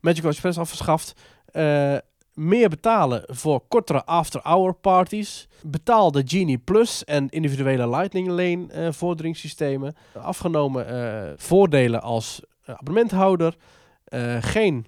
Magical 0.00 0.30
Express 0.30 0.58
afgeschaft. 0.58 1.14
Eh, 1.46 1.96
meer 2.34 2.68
betalen 2.68 3.22
voor 3.26 3.60
kortere 3.68 4.04
after-hour 4.04 4.74
parties. 4.74 5.48
Betaal 5.62 6.10
de 6.10 6.22
Genie 6.24 6.58
Plus 6.58 7.04
en 7.04 7.28
individuele 7.28 7.88
Lightning 7.88 8.28
Lane 8.28 8.66
eh 8.68 8.92
vorderingssystemen. 8.92 9.94
Afgenomen 10.22 10.88
eh, 10.88 11.32
voordelen 11.36 12.02
als 12.02 12.40
eh, 12.64 12.74
abonnementhouder. 12.74 13.56
Eh, 14.04 14.36
geen 14.40 14.86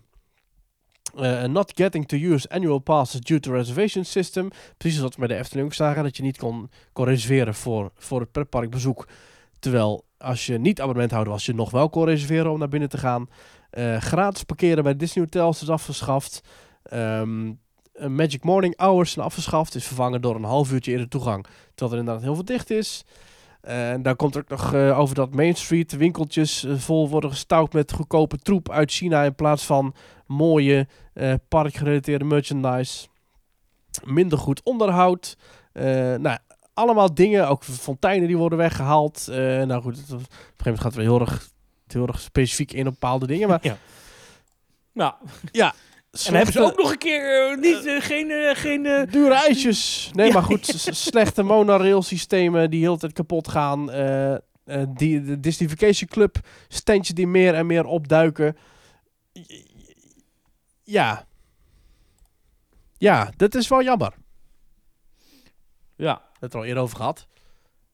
not 1.47 1.73
getting 1.75 2.09
to 2.09 2.17
use 2.17 2.49
annual 2.49 2.79
passes 2.79 3.21
due 3.21 3.41
to 3.41 3.53
reservation 3.53 4.05
system. 4.05 4.49
Precies 4.77 4.99
zoals 4.99 5.15
we 5.15 5.27
bij 5.27 5.29
de 5.29 5.43
Efteling 5.43 5.67
ook 5.67 5.75
zagen. 5.75 6.03
Dat 6.03 6.17
je 6.17 6.23
niet 6.23 6.39
kon, 6.39 6.71
kon 6.93 7.05
reserveren 7.05 7.55
voor, 7.55 7.91
voor 7.95 8.21
het 8.21 8.33
pretparkbezoek. 8.33 9.09
Terwijl 9.59 10.05
als 10.19 10.47
je 10.47 10.59
niet 10.59 10.81
abonnementhouder 10.81 11.33
was, 11.33 11.47
je 11.47 11.55
nog 11.55 11.71
wel 11.71 11.89
kon 11.89 12.05
reserveren 12.05 12.51
om 12.51 12.59
naar 12.59 12.69
binnen 12.69 12.89
te 12.89 12.99
gaan. 12.99 13.29
Gratis 13.99 14.43
parkeren 14.43 14.85
bij 14.85 14.97
Disney 14.97 15.25
Hotels 15.25 15.63
is 15.63 15.71
afgeschaft. 15.71 16.43
Eh, 16.89 17.23
Magic 18.09 18.45
Morning 18.45 18.77
Hours 18.79 19.11
zijn 19.13 19.25
afgeschaft. 19.25 19.75
Is 19.75 19.87
vervangen 19.87 20.21
door 20.21 20.35
een 20.35 20.45
half 20.45 20.73
uurtje 20.73 20.91
eerder 20.93 21.09
toegang. 21.09 21.47
Terwijl 21.75 21.93
er 21.93 21.99
inderdaad 21.99 22.23
heel 22.23 22.35
veel 22.35 22.45
dicht 22.45 22.71
is. 22.71 23.05
En 23.61 24.03
daar 24.03 24.17
komt 24.17 24.35
er 24.35 24.41
ook 24.41 24.49
nog 24.49 24.75
eh, 24.75 24.99
over 24.99 25.15
dat 25.15 25.35
Main 25.35 25.55
Street 25.55 25.93
winkeltjes 25.97 26.65
eh, 26.65 26.75
vol 26.77 27.09
worden 27.09 27.31
gestouwd 27.31 27.73
met 27.73 27.93
goedkope 27.93 28.39
troep 28.39 28.71
uit 28.71 28.91
China. 28.93 29.23
In 29.23 29.35
plaats 29.35 29.65
van 29.65 29.95
mooie 30.27 30.89
eh, 31.13 31.35
parkgerelateerde 31.49 32.25
merchandise. 32.25 33.07
Minder 34.05 34.39
goed 34.39 34.61
onderhoud. 34.63 35.37
Nou, 36.19 36.39
allemaal 36.75 37.15
dingen. 37.15 37.49
Ook 37.49 37.65
fonteinen 37.65 38.27
die 38.29 38.37
worden 38.37 38.59
weggehaald. 38.59 39.29
Eh, 39.29 39.37
nou 39.63 39.83
goed, 39.83 39.97
het- 39.97 40.13
op 40.13 40.19
een 40.19 40.25
gegeven 40.27 40.57
moment 40.65 40.81
gaat 40.81 40.95
het 40.95 41.05
wel 41.05 41.17
heel 41.17 41.21
erg, 41.27 41.49
heel 41.87 42.07
erg 42.07 42.21
specifiek 42.21 42.73
in 42.73 42.87
op 42.87 42.93
bepaalde 42.93 43.27
dingen. 43.27 43.49
Maar 43.49 43.59
Ja. 43.67 43.77
Nou, 44.93 45.15
ja, 45.53 45.75
en 46.25 46.35
hebben 46.35 46.53
ze 46.53 46.61
ook 46.61 46.77
nog 46.77 46.91
een 46.91 46.99
keer 46.99 47.51
eh, 47.51 47.57
niet, 47.59 47.87
eh, 47.87 48.01
geen... 48.01 48.31
eh, 48.31 48.55
geen 48.57 48.83
Dure 49.11 49.35
ijsjes. 49.35 50.11
Nee, 50.13 50.27
Ja, 50.29 50.33
maar 50.33 50.43
goed. 50.43 50.67
Slechte 50.91 51.43
monorail 51.43 52.03
systemen 52.03 52.71
die 52.71 52.81
heel 52.81 52.93
de 52.95 53.01
tijd 53.01 53.13
kapot 53.13 53.49
gaan. 53.49 53.91
eh, 53.91 54.35
eh, 54.35 54.39
die, 54.89 55.23
de 55.23 55.41
Disney 55.41 55.69
Vacation 55.69 56.09
Club 56.09 56.37
standjes 56.69 57.15
die 57.15 57.27
meer 57.27 57.55
en 57.55 57.67
meer 57.67 57.85
opduiken. 57.85 58.57
Ja. 60.83 61.27
Ja, 62.99 63.31
dat 63.37 63.55
is 63.55 63.69
wel 63.69 63.83
jammer. 63.83 64.13
ja, 65.97 66.23
het 66.41 66.53
er 66.53 66.59
al 66.59 66.65
eerder 66.65 66.83
over 66.83 66.97
gehad. 66.97 67.27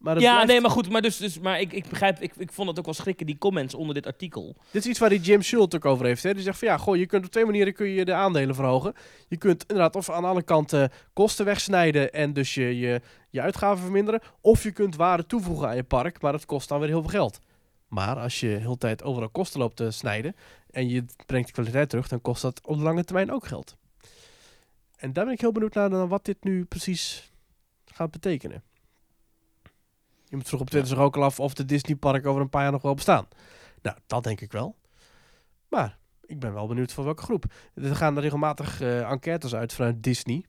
Maar 0.02 0.20
ja 0.20 0.30
blijft- 0.32 0.46
nee, 0.50 0.60
maar 0.60 0.70
goed. 0.70 0.88
Maar, 0.90 1.02
dus, 1.02 1.16
dus, 1.16 1.38
maar 1.38 1.60
ik, 1.60 1.72
ik 1.72 1.88
begrijp, 1.88 2.20
ik, 2.20 2.32
ik 2.36 2.52
vond 2.52 2.68
het 2.68 2.78
ook 2.78 2.84
wel 2.84 2.94
schrikken, 2.94 3.26
die 3.26 3.38
comments 3.38 3.74
onder 3.74 3.94
dit 3.94 4.06
artikel. 4.06 4.56
Dit 4.70 4.84
is 4.84 4.90
iets 4.90 4.98
waar 4.98 5.08
die 5.08 5.20
Jim 5.20 5.42
Schult 5.42 5.74
ook 5.74 5.84
over 5.84 6.06
heeft. 6.06 6.22
Hè? 6.22 6.34
Die 6.34 6.42
zegt 6.42 6.58
van 6.58 6.68
ja, 6.68 6.76
goh, 6.76 6.96
je 6.96 7.06
kunt 7.06 7.24
op 7.24 7.30
twee 7.30 7.44
manieren 7.44 7.72
kun 7.72 7.86
je 7.88 8.04
de 8.04 8.14
aandelen 8.14 8.54
verhogen. 8.54 8.94
Je 9.28 9.36
kunt 9.36 9.62
inderdaad 9.62 9.96
of 9.96 10.10
aan 10.10 10.24
alle 10.24 10.42
kanten 10.42 10.90
kosten 11.12 11.44
wegsnijden 11.44 12.12
en 12.12 12.32
dus 12.32 12.54
je, 12.54 12.78
je, 12.78 13.00
je 13.30 13.40
uitgaven 13.40 13.82
verminderen. 13.82 14.20
Of 14.40 14.62
je 14.62 14.72
kunt 14.72 14.96
waarde 14.96 15.26
toevoegen 15.26 15.68
aan 15.68 15.76
je 15.76 15.82
park, 15.82 16.20
maar 16.22 16.32
dat 16.32 16.46
kost 16.46 16.68
dan 16.68 16.78
weer 16.78 16.88
heel 16.88 17.00
veel 17.00 17.10
geld. 17.10 17.38
Maar 17.88 18.16
als 18.16 18.40
je 18.40 18.48
de 18.48 18.60
hele 18.60 18.78
tijd 18.78 19.02
overal 19.02 19.28
kosten 19.28 19.60
loopt 19.60 19.76
te 19.76 19.90
snijden 19.90 20.36
en 20.70 20.88
je 20.88 21.04
brengt 21.26 21.46
de 21.46 21.52
kwaliteit 21.54 21.88
terug, 21.88 22.08
dan 22.08 22.20
kost 22.20 22.42
dat 22.42 22.60
op 22.64 22.76
de 22.76 22.82
lange 22.82 23.04
termijn 23.04 23.32
ook 23.32 23.46
geld. 23.46 23.76
En 24.96 25.12
daar 25.12 25.24
ben 25.24 25.34
ik 25.34 25.40
heel 25.40 25.52
benieuwd 25.52 25.74
naar 25.74 26.08
wat 26.08 26.24
dit 26.24 26.44
nu 26.44 26.64
precies 26.64 27.32
gaat 27.84 28.10
betekenen. 28.10 28.62
Iemand 30.32 30.48
vroeg 30.48 30.60
op 30.60 30.70
Twitter 30.70 30.90
zich 30.90 30.98
ook 30.98 31.16
al 31.16 31.22
af 31.22 31.40
of 31.40 31.54
de 31.54 31.64
Disney 31.64 31.96
park 31.96 32.26
over 32.26 32.40
een 32.40 32.48
paar 32.48 32.62
jaar 32.62 32.72
nog 32.72 32.82
wel 32.82 32.94
bestaan. 32.94 33.28
Nou, 33.82 33.96
dat 34.06 34.24
denk 34.24 34.40
ik 34.40 34.52
wel. 34.52 34.76
Maar 35.68 35.98
ik 36.26 36.40
ben 36.40 36.52
wel 36.52 36.66
benieuwd 36.66 36.92
voor 36.92 37.04
welke 37.04 37.22
groep. 37.22 37.44
Er 37.74 37.96
gaan 37.96 38.18
regelmatig 38.18 38.80
eh, 38.80 39.10
enquêtes 39.10 39.54
uit 39.54 39.72
vanuit 39.72 40.02
Disney. 40.02 40.44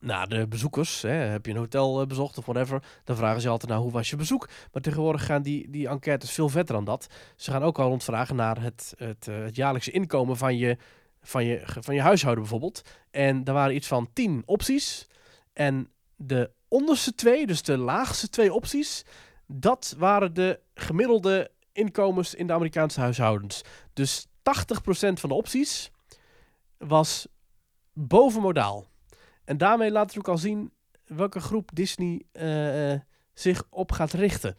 Naar 0.00 0.28
de 0.28 0.48
bezoekers. 0.48 1.02
Hè. 1.02 1.10
Heb 1.10 1.46
je 1.46 1.52
een 1.52 1.58
hotel 1.58 2.00
eh, 2.00 2.06
bezocht 2.06 2.38
of 2.38 2.44
whatever. 2.44 2.82
Dan 3.04 3.16
vragen 3.16 3.40
ze 3.40 3.48
altijd 3.48 3.70
naar 3.70 3.80
hoe 3.80 3.90
was 3.90 4.10
je 4.10 4.16
bezoek. 4.16 4.48
Maar 4.72 4.82
tegenwoordig 4.82 5.24
gaan 5.24 5.42
die, 5.42 5.70
die 5.70 5.88
enquêtes 5.88 6.30
veel 6.30 6.48
verder 6.48 6.74
dan 6.74 6.84
dat. 6.84 7.06
Ze 7.36 7.50
gaan 7.50 7.62
ook 7.62 7.78
al 7.78 7.88
rondvragen 7.88 8.36
naar 8.36 8.62
het, 8.62 8.94
het, 8.96 9.28
eh, 9.28 9.38
het 9.38 9.56
jaarlijkse 9.56 9.90
inkomen 9.90 10.36
van 10.36 10.56
je, 10.56 10.76
van, 11.22 11.44
je, 11.44 11.62
van 11.64 11.94
je 11.94 12.00
huishouden 12.00 12.42
bijvoorbeeld. 12.42 12.82
En 13.10 13.44
er 13.44 13.52
waren 13.52 13.74
iets 13.74 13.88
van 13.88 14.10
tien 14.12 14.42
opties. 14.46 15.06
En 15.52 15.90
de 16.16 16.50
onderste 16.68 17.14
twee, 17.14 17.46
dus 17.46 17.62
de 17.62 17.78
laagste 17.78 18.28
twee 18.28 18.52
opties, 18.52 19.04
dat 19.46 19.94
waren 19.98 20.34
de 20.34 20.60
gemiddelde 20.74 21.50
inkomens 21.72 22.34
in 22.34 22.46
de 22.46 22.52
Amerikaanse 22.52 23.00
huishoudens. 23.00 23.62
Dus 23.92 24.26
80% 24.26 24.28
van 25.12 25.28
de 25.28 25.34
opties 25.34 25.90
was 26.76 27.26
bovenmodaal. 27.92 28.86
En 29.44 29.58
daarmee 29.58 29.90
laat 29.90 30.08
het 30.08 30.18
ook 30.18 30.28
al 30.28 30.38
zien 30.38 30.72
welke 31.06 31.40
groep 31.40 31.70
Disney 31.72 32.22
eh, 32.32 32.92
eh, 32.92 33.00
zich 33.34 33.62
op 33.70 33.92
gaat 33.92 34.12
richten. 34.12 34.56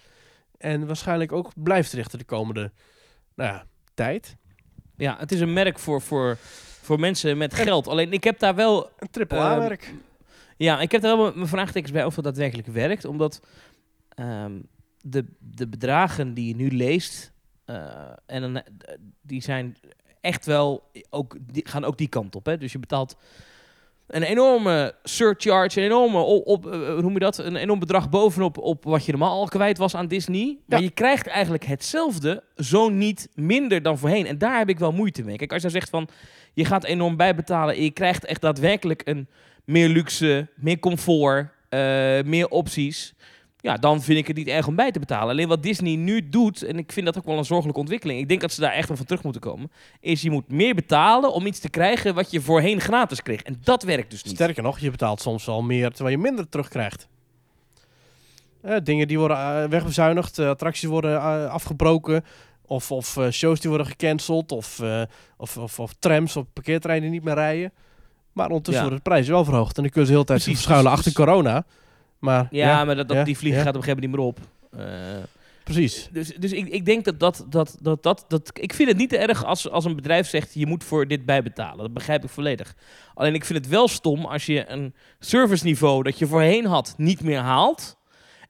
En 0.57 0.87
waarschijnlijk 0.87 1.31
ook 1.31 1.51
blijft 1.55 1.93
richten 1.93 2.19
de 2.19 2.25
komende 2.25 2.71
nou 3.35 3.51
ja, 3.51 3.65
tijd. 3.93 4.37
Ja, 4.95 5.17
het 5.17 5.31
is 5.31 5.39
een 5.39 5.53
merk 5.53 5.79
voor, 5.79 6.01
voor, 6.01 6.37
voor 6.81 6.99
mensen 6.99 7.37
met 7.37 7.53
geld. 7.53 7.87
Alleen 7.87 8.13
ik 8.13 8.23
heb 8.23 8.39
daar 8.39 8.55
wel 8.55 8.89
Een 8.97 9.09
triple 9.09 9.37
Ehm, 9.37 9.47
A-werk. 9.47 9.93
Ja, 10.59 10.79
ik 10.79 10.91
heb 10.91 11.01
daar 11.01 11.17
wel 11.17 11.31
mijn- 11.35 11.47
vraagtekens 11.47 11.91
bij 11.91 12.05
of 12.05 12.15
het 12.15 12.23
daadwerkelijk 12.23 12.67
werkt. 12.67 13.05
Omdat 13.05 13.41
ehm, 14.09 14.59
de, 15.01 15.25
de 15.39 15.67
bedragen 15.67 16.33
die 16.33 16.47
je 16.47 16.55
nu 16.55 16.71
leest, 16.71 17.31
eh, 17.65 17.75
en 18.25 18.41
dan, 18.41 18.55
eh, 18.55 18.63
die 19.21 19.41
zijn 19.41 19.77
echt 20.21 20.45
wel, 20.45 20.91
ook, 21.09 21.35
die 21.41 21.67
gaan 21.67 21.83
ook 21.85 21.97
die 21.97 22.07
kant 22.07 22.35
op. 22.35 22.45
Hè? 22.45 22.57
Dus 22.57 22.71
je 22.71 22.79
betaalt 22.79 23.17
een 24.07 24.23
enorme 24.23 24.95
surcharge, 25.03 25.79
een 25.79 25.85
enorme, 25.85 26.17
op, 26.17 26.47
op, 26.47 26.67
eh, 26.67 26.79
hoe 26.93 27.01
noem 27.01 27.13
je 27.13 27.19
dat? 27.19 27.37
Een 27.37 27.55
enorm 27.55 27.79
bedrag 27.79 28.09
bovenop 28.09 28.57
op 28.57 28.83
wat 28.83 29.05
je 29.05 29.11
normaal 29.11 29.39
al 29.39 29.47
kwijt 29.47 29.77
was 29.77 29.95
aan 29.95 30.07
Disney. 30.07 30.57
Maar 30.65 30.81
je 30.81 30.89
krijgt 30.91 31.27
eigenlijk 31.27 31.65
hetzelfde, 31.65 32.43
zo 32.55 32.89
niet 32.89 33.29
minder 33.33 33.81
dan 33.81 33.97
voorheen. 33.97 34.25
En 34.25 34.37
daar 34.37 34.57
heb 34.57 34.69
ik 34.69 34.79
wel 34.79 34.91
moeite 34.91 35.23
mee. 35.23 35.37
Kijk, 35.37 35.53
als 35.53 35.61
je 35.61 35.69
zegt 35.69 35.89
van, 35.89 36.07
je 36.53 36.65
gaat 36.65 36.83
enorm 36.83 37.15
bijbetalen 37.17 37.75
en 37.75 37.83
je 37.83 37.91
krijgt 37.91 38.25
echt 38.25 38.41
daadwerkelijk 38.41 39.01
een 39.05 39.27
meer 39.69 39.89
luxe, 39.89 40.47
meer 40.55 40.79
comfort, 40.79 41.47
eh, 41.69 41.79
meer 42.25 42.47
opties. 42.47 43.13
Ja, 43.61 43.75
dan 43.77 44.01
vind 44.01 44.17
ik 44.17 44.27
het 44.27 44.35
niet 44.35 44.47
erg 44.47 44.67
om 44.67 44.75
bij 44.75 44.91
te 44.91 44.99
betalen. 44.99 45.29
Alleen 45.29 45.47
wat 45.47 45.63
Disney 45.63 45.95
nu 45.95 46.29
doet, 46.29 46.63
en 46.63 46.77
ik 46.77 46.91
vind 46.91 47.05
dat 47.05 47.17
ook 47.17 47.25
wel 47.25 47.37
een 47.37 47.45
zorgelijke 47.45 47.79
ontwikkeling. 47.79 48.19
Ik 48.19 48.27
denk 48.27 48.41
dat 48.41 48.51
ze 48.51 48.61
daar 48.61 48.71
echt 48.71 48.87
wel 48.87 48.97
van 48.97 49.05
terug 49.05 49.23
moeten 49.23 49.41
komen. 49.41 49.71
Is 49.99 50.21
je 50.21 50.31
moet 50.31 50.51
meer 50.51 50.75
betalen 50.75 51.33
om 51.33 51.45
iets 51.45 51.59
te 51.59 51.69
krijgen 51.69 52.15
wat 52.15 52.31
je 52.31 52.41
voorheen 52.41 52.81
gratis 52.81 53.21
kreeg. 53.21 53.41
En 53.41 53.59
dat 53.63 53.83
werkt 53.83 54.11
dus 54.11 54.23
niet. 54.23 54.33
Sterker 54.33 54.63
nog, 54.63 54.79
je 54.79 54.91
betaalt 54.91 55.21
soms 55.21 55.45
wel 55.45 55.61
meer 55.61 55.91
terwijl 55.91 56.15
je 56.15 56.21
minder 56.21 56.49
terugkrijgt. 56.49 57.07
Eh, 58.61 58.75
dingen 58.83 59.07
die 59.07 59.19
worden 59.19 59.37
eh, 59.37 59.69
wegbezuinigd, 59.69 60.39
attracties 60.39 60.89
worden 60.89 61.21
afgebroken. 61.51 62.25
Of, 62.65 62.91
of 62.91 63.17
shows 63.31 63.59
die 63.59 63.69
worden 63.69 63.87
gecanceld. 63.87 64.51
Of, 64.51 64.81
of, 65.37 65.57
of, 65.57 65.79
of 65.79 65.93
trams 65.99 66.35
op 66.35 66.47
parkeerterreinen 66.53 67.11
niet 67.11 67.23
meer 67.23 67.33
rijden. 67.33 67.71
Maar 68.39 68.49
ondertussen 68.49 68.83
Ja. 68.83 68.89
de 68.89 69.01
prijzen 69.01 69.33
wel 69.33 69.43
verhoogd. 69.43 69.77
En 69.77 69.81
dan 69.83 69.91
kunnen 69.91 70.09
ze 70.09 70.11
de 70.11 70.19
hele 70.19 70.25
tijd 70.25 70.43
Precies, 70.43 70.61
verschuilen 70.61 70.91
achter 70.91 71.13
corona. 71.13 71.65
Maar 72.19 72.47
Ja, 72.51 72.85
maar 72.85 72.95
dat, 72.95 73.07
dat, 73.07 73.17
ja, 73.17 73.23
die 73.23 73.37
vlieg 73.37 73.53
ja. 73.53 73.61
gaat 73.61 73.75
op 73.75 73.75
een 73.75 73.83
gegeven 73.83 74.09
moment 74.09 74.33
niet 74.33 74.39
meer 74.71 74.87
op. 74.87 74.89
Eh, 74.89 75.23
precies. 75.63 76.09
Dus, 76.11 76.35
dus 76.35 76.51
ik, 76.51 76.67
ik 76.67 76.85
denk 76.85 77.05
dat 77.05 77.19
dat, 77.19 77.45
dat, 77.49 77.77
dat, 77.81 78.03
dat, 78.03 78.25
dat... 78.27 78.51
Ik 78.53 78.73
vind 78.73 78.89
het 78.89 78.97
niet 78.97 79.13
erg 79.13 79.45
als, 79.45 79.69
als 79.69 79.85
een 79.85 79.95
bedrijf 79.95 80.27
zegt... 80.27 80.53
je 80.53 80.65
moet 80.65 80.83
voor 80.83 81.07
dit 81.07 81.25
bijbetalen. 81.25 81.77
Dat 81.77 81.93
begrijp 81.93 82.23
ik 82.23 82.29
volledig. 82.29 82.75
Alleen 83.13 83.33
ik 83.33 83.45
vind 83.45 83.59
het 83.59 83.67
wel 83.67 83.87
stom 83.87 84.25
als 84.25 84.45
je 84.45 84.69
een 84.69 84.93
serviceniveau... 85.19 86.03
dat 86.03 86.19
je 86.19 86.27
voorheen 86.27 86.65
had, 86.65 86.93
niet 86.97 87.21
meer 87.23 87.39
haalt... 87.39 87.97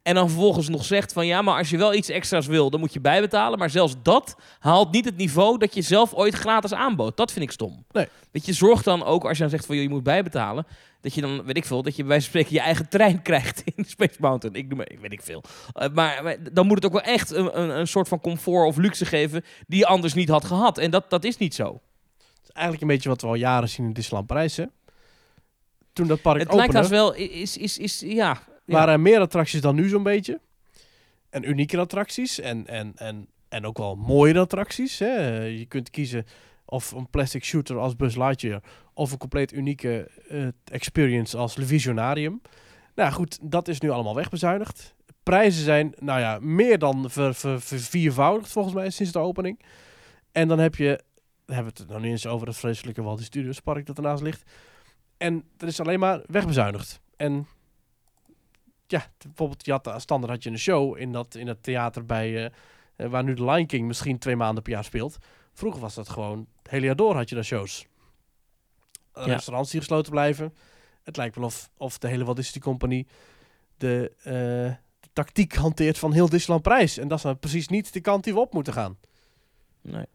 en 0.09 0.15
dan 0.15 0.29
vervolgens 0.29 0.69
nog 0.69 0.85
zegt 0.85 1.13
van... 1.13 1.25
ja, 1.25 1.41
maar 1.41 1.57
als 1.57 1.69
je 1.69 1.77
wel 1.77 1.93
iets 1.93 2.09
extra's 2.09 2.47
wil, 2.47 2.69
dan 2.69 2.79
moet 2.79 2.93
je 2.93 2.99
bijbetalen. 2.99 3.59
Maar 3.59 3.69
zelfs 3.69 3.95
dat 4.03 4.35
haalt 4.59 4.91
niet 4.91 5.05
het 5.05 5.17
niveau... 5.17 5.57
dat 5.57 5.73
je 5.73 5.81
zelf 5.81 6.13
ooit 6.13 6.33
gratis 6.33 6.73
aanbood. 6.73 7.17
Dat 7.17 7.31
vind 7.31 7.45
ik 7.45 7.51
stom. 7.51 7.85
Nee. 7.91 8.07
Weet 8.31 8.45
je, 8.45 8.53
zorg 8.53 8.83
dan 8.83 9.03
ook 9.03 9.23
als 9.23 9.37
je 9.37 9.41
dan 9.43 9.49
zegt 9.51 9.65
van... 9.65 9.75
joh, 9.75 9.83
je 9.83 9.89
moet 9.89 10.03
bijbetalen... 10.03 10.65
dat 11.01 11.13
je 11.13 11.21
dan, 11.21 11.43
weet 11.43 11.57
ik 11.57 11.65
veel... 11.65 11.83
dat 11.83 11.95
je 11.95 12.01
bij 12.01 12.11
wijze 12.11 12.29
van 12.29 12.39
spreken 12.39 12.59
je 12.59 12.65
eigen 12.65 12.89
trein 12.89 13.21
krijgt 13.29 13.63
in 13.75 13.85
Space 13.85 14.15
Mountain. 14.19 14.55
Ik, 14.55 14.67
noem 14.67 14.77
maar, 14.77 14.91
weet 15.01 15.13
ik 15.13 15.21
veel. 15.21 15.43
Uh, 15.75 15.87
maar, 15.93 16.23
maar 16.23 16.53
dan 16.53 16.67
moet 16.67 16.75
het 16.75 16.85
ook 16.85 17.03
wel 17.03 17.13
echt 17.13 17.31
een, 17.31 17.59
een, 17.59 17.69
een 17.69 17.87
soort 17.87 18.07
van 18.07 18.21
comfort 18.21 18.67
of 18.67 18.77
luxe 18.77 19.05
geven 19.05 19.43
die 19.67 19.79
je 19.79 19.85
anders 19.85 20.13
niet 20.13 20.29
had 20.29 20.45
gehad. 20.45 20.77
En 20.77 20.91
dat, 20.91 21.09
dat 21.09 21.23
is 21.23 21.37
niet 21.37 21.55
zo. 21.55 21.65
Het 22.17 22.43
is 22.43 22.51
eigenlijk 22.51 22.81
een 22.81 22.89
beetje 22.95 23.09
wat 23.09 23.21
we 23.21 23.27
al 23.27 23.35
jaren 23.35 23.69
zien 23.69 23.85
in 23.85 23.93
Disneyland 23.93 24.27
Parijs. 24.27 24.57
Hè? 24.57 24.65
Toen 25.93 26.07
dat 26.07 26.21
park 26.21 26.39
het 26.39 26.47
opende, 26.47 26.71
lijkt 26.71 26.75
als 26.75 26.89
wel, 26.89 27.13
is, 27.13 27.57
is, 27.57 27.77
is, 27.77 27.99
ja. 27.99 28.37
Waren 28.69 28.93
er 28.93 28.99
meer 28.99 29.19
attracties 29.19 29.61
dan 29.61 29.75
nu 29.75 29.89
zo'n 29.89 30.03
beetje. 30.03 30.39
En 31.29 31.49
unieke 31.49 31.77
attracties. 31.77 32.39
En, 32.39 32.67
en, 32.67 32.91
en 32.95 33.27
En 33.49 33.65
ook 33.65 33.77
wel 33.77 33.95
mooie 33.95 34.39
attracties. 34.39 34.99
Hè. 34.99 35.43
Je 35.43 35.65
kunt 35.65 35.89
kiezen 35.89 36.25
of 36.65 36.91
een 36.91 37.09
plastic 37.09 37.43
shooter 37.43 37.77
als 37.77 37.95
Buzz 37.95 38.15
Lightyear... 38.15 38.61
of 38.93 39.11
een 39.11 39.17
compleet 39.17 39.53
unieke 39.53 40.09
eh, 40.29 40.47
experience 40.71 41.37
als 41.37 41.55
Le 41.55 41.65
Visionarium. 41.65 42.41
Nou 42.95 43.11
goed, 43.11 43.39
dat 43.41 43.67
is 43.67 43.79
nu 43.79 43.89
allemaal 43.89 44.15
wegbezuinigd. 44.15 44.95
Prijzen 45.23 45.63
zijn, 45.63 45.93
nou 45.99 46.19
ja, 46.19 46.39
meer 46.41 46.79
dan 46.79 47.09
ver, 47.09 47.35
ver, 47.35 47.61
verviervoudigd 47.61 48.51
volgens 48.51 48.75
mij 48.75 48.89
sinds 48.89 49.11
de 49.11 49.19
opening. 49.19 49.59
En 50.31 50.47
dan 50.47 50.59
heb 50.59 50.75
je, 50.75 50.99
hebben 51.45 51.73
we 51.73 51.81
het 51.81 51.89
nog 51.89 52.01
niet 52.01 52.11
eens 52.11 52.27
over 52.27 52.47
het 52.47 52.57
vreselijke 52.57 53.01
Walt 53.01 53.21
Studios 53.21 53.59
park 53.59 53.85
dat 53.85 53.97
ernaast 53.97 54.23
ligt. 54.23 54.51
En 55.17 55.43
er 55.57 55.67
is 55.67 55.79
alleen 55.79 55.99
maar 55.99 56.21
wegbezuinigd. 56.25 57.01
En 57.17 57.47
ja, 58.91 59.05
bijvoorbeeld, 59.23 59.65
je 59.65 59.71
had, 59.71 59.93
standaard 60.01 60.31
had 60.31 60.43
je 60.43 60.49
een 60.49 60.59
show 60.59 60.97
in, 60.97 61.11
dat, 61.11 61.35
in 61.35 61.47
het 61.47 61.63
theater 61.63 62.05
bij, 62.05 62.45
eh, 62.45 62.51
eh, 62.95 63.09
waar 63.09 63.23
nu 63.23 63.33
de 63.33 63.45
Lion 63.45 63.65
King 63.65 63.87
misschien 63.87 64.19
twee 64.19 64.35
maanden 64.35 64.63
per 64.63 64.71
jaar 64.71 64.83
speelt. 64.83 65.17
Vroeger 65.53 65.81
was 65.81 65.95
dat 65.95 66.09
gewoon, 66.09 66.47
het 66.61 66.71
hele 66.71 66.85
jaar 66.85 66.95
door 66.95 67.15
had 67.15 67.29
je 67.29 67.35
daar 67.35 67.43
shows. 67.43 67.85
Ja. 69.13 69.23
Restaurants 69.23 69.71
die 69.71 69.79
gesloten 69.79 70.11
blijven. 70.11 70.53
Het 71.03 71.17
lijkt 71.17 71.35
wel 71.35 71.45
of, 71.45 71.69
of 71.77 71.97
de 71.97 72.07
hele 72.07 72.23
Walt 72.23 72.37
Disney 72.37 72.61
Company 72.61 73.07
de, 73.77 74.11
eh, 74.23 74.33
de 74.99 75.09
tactiek 75.13 75.55
hanteert 75.55 75.97
van 75.97 76.13
heel 76.13 76.29
Disneyland 76.29 76.63
prijs. 76.63 76.97
En 76.97 77.07
dat 77.07 77.17
is 77.17 77.23
nou 77.23 77.35
precies 77.35 77.67
niet 77.67 77.93
de 77.93 78.01
kant 78.01 78.23
die 78.23 78.33
we 78.33 78.39
op 78.39 78.53
moeten 78.53 78.73
gaan. 78.73 78.97
Nee. 79.81 80.05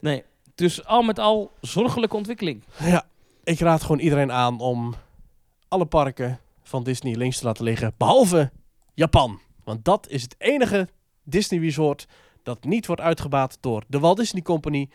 Nee. 0.00 0.24
Dus 0.54 0.84
al 0.84 1.02
met 1.02 1.18
al 1.18 1.52
zorgelijke 1.60 2.16
ontwikkeling. 2.16 2.64
Ja, 2.78 3.06
ik 3.44 3.58
raad 3.58 3.82
gewoon 3.82 3.98
iedereen 3.98 4.32
aan 4.32 4.60
om 4.60 4.94
alle 5.68 5.86
parken 5.86 6.40
van 6.64 6.82
Disney 6.82 7.14
links 7.14 7.38
te 7.38 7.44
laten 7.44 7.64
liggen, 7.64 7.94
behalve 7.96 8.50
Japan. 8.94 9.40
Want 9.64 9.84
dat 9.84 10.08
is 10.08 10.22
het 10.22 10.34
enige 10.38 10.88
Disney 11.22 11.60
resort 11.60 12.06
dat 12.42 12.64
niet 12.64 12.86
wordt 12.86 13.02
uitgebaat 13.02 13.58
door 13.60 13.84
de 13.88 13.98
Walt 13.98 14.16
Disney 14.16 14.42
Company. 14.42 14.90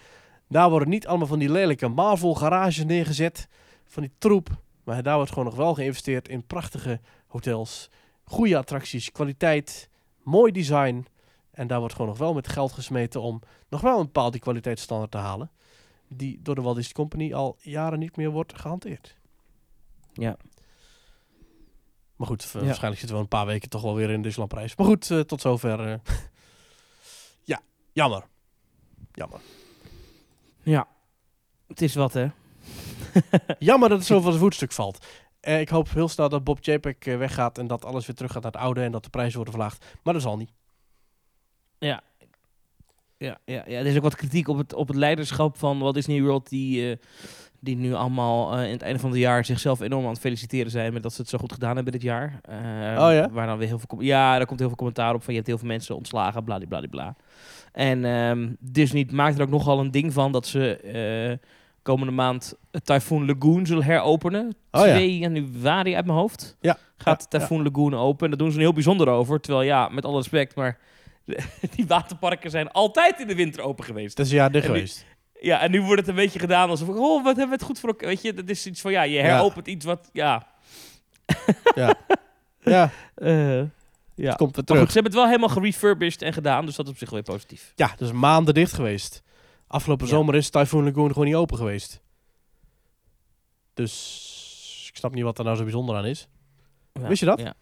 Daar 0.48 0.70
worden 0.70 0.90
niet 0.90 1.08
allemaal 1.08 1.28
van 1.28 1.40
die 1.40 1.52
lelijke 1.52 1.88
Marvel 1.88 2.36
garages 2.36 2.84
neergezet, 2.84 3.48
van 3.86 4.04
die 4.04 4.12
troep. 4.18 4.50
Maar 4.84 5.04
daar 5.04 5.16
wordt 5.16 5.32
gewoon 5.32 5.46
nog 5.46 5.56
wel 5.56 5.74
geïnvesteerd 5.74 6.28
in 6.28 6.48
prachtige 6.48 7.00
hotels, 7.28 7.90
goede 8.24 8.58
attracties, 8.58 9.12
kwaliteit, 9.12 9.90
mooi 10.24 10.52
design. 10.52 11.06
En 11.52 11.68
daar 11.68 11.80
wordt 11.80 11.94
gewoon 11.94 12.10
nog 12.10 12.18
wel 12.18 12.34
met 12.34 12.48
geld 12.48 12.72
gesmeten 12.72 13.22
om 13.22 13.42
nog 13.70 13.82
wel 13.82 14.00
een 14.00 14.06
bepaalde 14.06 14.40
kwaliteitsstandaard 14.40 15.12
te 15.12 15.18
halen 15.18 15.52
die 16.08 16.40
door 16.42 16.56
de 16.56 16.62
Walt 16.62 16.76
Disney 16.76 16.94
Company 16.94 17.34
al 17.34 17.58
jaren 17.62 18.00
niet 18.00 18.16
meer 18.16 18.30
wordt 18.30 18.60
gehanteerd. 18.60 19.18
Ja. 20.14 20.38
Maar 22.20 22.28
goed, 22.28 22.44
Ja. 22.44 22.60
waarschijnlijk 22.60 23.00
zitten 23.00 23.16
we 23.18 23.22
een 23.24 23.28
paar 23.28 23.46
weken 23.46 23.70
toch 23.70 23.82
wel 23.82 23.96
weer 23.96 24.10
in 24.10 24.22
Disneyland 24.22 24.54
prijs. 24.54 24.76
Maar 24.76 24.86
goed, 24.88 25.12
eh, 25.12 25.20
tot 25.20 25.42
zover. 25.42 25.80
eh. 25.92 26.00
ja, 27.44 27.62
jammer. 27.92 28.24
Jammer. 29.12 29.40
Ja. 30.64 30.88
Het 31.68 31.82
is 31.82 31.96
wat, 31.96 32.14
hè? 32.14 32.28
jammer 33.60 33.90
dat 33.90 33.98
het 33.98 34.08
zo 34.08 34.20
van 34.20 34.32
zijn 34.32 34.44
voetstuk 34.44 34.72
valt. 34.72 35.06
Eh, 35.40 35.60
ik 35.60 35.70
hoop 35.70 35.90
heel 35.90 36.08
snel 36.08 36.30
dat 36.30 36.44
Bob 36.44 36.60
eh, 36.60 37.18
weggaat 37.18 37.58
en 37.58 37.68
dat 37.68 37.86
alles 37.86 38.06
weer 38.06 38.16
terug 38.16 38.32
gaat 38.32 38.44
naar 38.44 38.52
het 38.52 38.62
oude 38.62 38.82
en 38.82 38.92
dat 38.92 39.04
de 39.04 39.10
prijzen 39.10 39.36
worden 39.36 39.54
verlaagd. 39.54 39.86
Maar 40.04 40.14
dat 40.14 40.22
zal 40.24 40.38
niet. 40.38 40.52
Ja. 41.78 42.02
Ja, 43.18 43.38
ja, 43.46 43.64
ja, 43.68 43.80
er 43.80 43.86
is 43.86 43.96
ook 43.96 44.04
wat 44.04 44.16
kritiek 44.16 44.48
op 44.48 44.58
het, 44.58 44.74
op 44.74 44.88
het 44.88 44.98
leiderschap 44.98 45.58
van 45.58 45.80
Walt 45.80 45.94
Disney 45.94 46.22
World, 46.22 46.50
die, 46.50 46.92
eh, 46.92 46.98
die 47.60 47.76
nu 47.76 47.94
allemaal 47.94 48.58
eh 48.58 48.66
in 48.66 48.72
het 48.72 48.82
einde 48.82 49.00
van 49.00 49.10
het 49.10 49.20
jaar 49.20 49.46
zichzelf 49.46 49.80
enorm 49.80 50.04
aan 50.04 50.10
het 50.12 50.20
feliciteren 50.20 50.72
zijn 50.72 50.94
met 50.94 51.04
dat 51.04 51.14
ze 51.14 51.22
het 51.22 51.30
zo 51.30 51.38
goed 51.38 51.54
gedaan 51.54 51.76
hebben 51.76 51.94
dit 51.94 52.02
jaar. 52.02 52.40
Oh 52.98 53.14
ja? 53.14 53.30
Waar 53.32 53.48
dan 53.48 53.58
weer 53.58 53.68
heel 53.68 53.80
veel, 53.80 54.02
ja, 54.02 54.38
daar 54.38 54.46
komt 54.46 54.60
heel 54.60 54.68
veel 54.68 54.78
commentaar 54.78 55.14
op 55.14 55.20
van 55.24 55.30
je 55.34 55.40
hebt 55.40 55.48
heel 55.48 55.58
veel 55.58 55.68
mensen 55.68 55.96
ontslagen, 55.96 56.44
bladibladibla. 56.44 57.16
En 57.72 58.06
ehm 58.06 58.50
Disney 58.60 59.08
maakt 59.12 59.36
er 59.38 59.44
ook 59.44 59.50
nogal 59.50 59.80
een 59.80 59.92
ding 59.92 60.14
van 60.14 60.32
dat 60.32 60.48
ze 60.48 60.76
eh, 60.78 61.48
komende 61.82 62.14
maand 62.14 62.54
het 62.72 62.86
Typhoon 62.86 63.26
Lagoon 63.26 63.66
zullen 63.66 63.84
heropenen. 63.84 64.56
Oh 64.72 64.86
ja. 64.86 64.94
2 64.94 65.18
januari 65.18 65.96
uit 65.96 66.06
mijn 66.06 66.18
hoofd 66.18 66.58
Ja. 66.62 66.78
gaat 66.98 67.28
Ja, 67.30 67.40
Typhoon 67.40 67.64
Lagoon 67.64 67.94
open. 67.96 68.24
En 68.24 68.30
daar 68.30 68.38
doen 68.40 68.50
ze 68.52 68.56
een 68.58 68.64
heel 68.64 68.74
bijzonder 68.74 69.08
over. 69.08 69.40
Terwijl 69.40 69.66
ja, 69.66 69.88
met 69.90 70.06
alle 70.06 70.18
respect, 70.18 70.56
maar 70.56 70.78
die 71.76 71.88
waterparken 71.88 72.50
zijn 72.50 72.72
altijd 72.72 73.20
in 73.20 73.28
de 73.28 73.36
winter 73.36 73.64
open 73.64 73.84
geweest. 73.86 74.18
Het 74.18 74.28
is 74.28 74.34
En 74.34 74.52
nu- 74.52 74.62
geweest. 74.62 75.06
Ja, 75.42 75.60
en 75.60 75.72
nu 75.72 75.82
wordt 75.82 76.00
het 76.00 76.10
een 76.10 76.16
beetje 76.16 76.40
gedaan 76.40 76.70
alsof, 76.70 76.88
oh, 76.88 77.24
wat 77.24 77.36
hebben 77.38 77.46
we 77.48 77.54
het 77.54 77.64
goed 77.64 77.80
voor 77.80 77.90
elkaar. 77.90 78.08
Weet 78.08 78.22
je, 78.22 78.34
dat 78.34 78.50
is 78.50 78.66
iets 78.66 78.82
van, 78.82 78.92
ja, 78.92 79.02
je 79.02 79.20
heropent 79.20 79.68
iets 79.68 79.86
wat, 79.86 80.10
ja... 80.14 80.48
Ja. 81.76 81.96
ja, 82.62 82.92
eh, 83.16 83.58
ja. 83.60 83.66
het 84.16 84.36
komt 84.38 84.56
weer 84.56 84.56
Maar 84.56 84.64
terug. 84.64 84.80
goed, 84.82 84.88
ze 84.88 84.94
hebben 84.94 85.04
het 85.12 85.14
wel 85.14 85.26
helemaal 85.26 85.50
gerefurbished 85.50 86.22
en 86.22 86.34
gedaan, 86.34 86.66
dus 86.66 86.76
dat 86.76 86.86
is 86.86 86.92
op 86.92 86.98
zich 86.98 87.10
wel 87.10 87.22
weer 87.24 87.34
positief. 87.34 87.74
Ja, 87.76 87.94
dus 87.98 88.12
maanden 88.12 88.54
dicht 88.54 88.74
geweest. 88.74 89.22
Afgelopen 89.68 90.06
Ja. 90.06 90.12
zomer 90.12 90.36
is 90.36 90.50
Typhoon 90.50 90.84
Lagoon 90.84 91.08
gewoon 91.08 91.26
niet 91.26 91.36
open 91.36 91.58
geweest. 91.58 92.02
Dus 93.74 94.86
ik 94.92 94.98
snap 94.98 95.14
niet 95.14 95.24
wat 95.24 95.38
er 95.38 95.44
nou 95.44 95.58
zo 95.58 95.64
bijzonder 95.64 95.96
aan 95.96 96.06
is. 96.06 96.28
Ja, 96.94 97.08
Wist 97.08 97.20
je 97.20 97.26
dat? 97.26 97.40
Ja. 97.40 97.54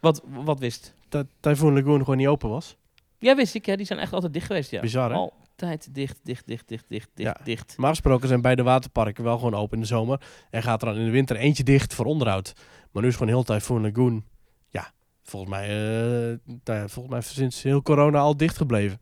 Wat, 0.00 0.22
wat 0.26 0.58
wist? 0.58 0.94
Dat 1.08 1.26
Typhoon 1.40 1.74
Lagoon 1.74 1.98
gewoon 1.98 2.16
niet 2.16 2.26
open 2.28 2.48
was. 2.48 2.76
Ja, 3.18 3.34
wist 3.36 3.54
ik. 3.54 3.66
Ja, 3.66 3.76
die 3.76 3.86
zijn 3.86 3.98
echt 3.98 4.12
altijd 4.12 4.32
dicht 4.32 4.46
geweest, 4.46 4.70
ja. 4.70 4.80
Bizar, 4.80 5.10
hè? 5.12 5.28
Altijd 5.62 5.94
dicht, 5.94 6.18
dicht, 6.22 6.46
dicht, 6.46 6.68
dicht, 6.68 6.84
dicht, 6.88 7.08
dicht, 7.14 7.36
Ja. 7.38 7.44
dicht. 7.44 7.76
Maar 7.76 7.90
gesproken 7.90 8.28
zijn 8.28 8.40
beide 8.40 8.62
waterparken 8.62 9.24
wel 9.24 9.36
gewoon 9.36 9.54
open 9.54 9.74
in 9.74 9.80
de 9.80 9.86
zomer. 9.86 10.20
En 10.50 10.62
gaat 10.62 10.82
er 10.82 10.88
dan 10.88 10.96
in 10.96 11.04
de 11.04 11.10
winter 11.10 11.36
eentje 11.36 11.62
dicht 11.62 11.94
voor 11.94 12.04
onderhoud. 12.04 12.52
Maar 12.90 13.02
nu 13.02 13.08
is 13.08 13.14
gewoon 13.16 13.32
heel 13.32 13.42
Typhoon 13.42 13.82
Lagoon, 13.82 14.24
ja, 14.70 14.92
volgens 15.22 15.50
mij, 15.52 15.64
eh, 15.68 16.38
nou 16.64 16.78
ja, 16.78 16.88
volgens 16.88 17.14
mij 17.14 17.20
sinds 17.22 17.62
heel 17.62 17.82
corona 17.82 18.18
al 18.18 18.36
dicht 18.36 18.56
gebleven. 18.56 19.00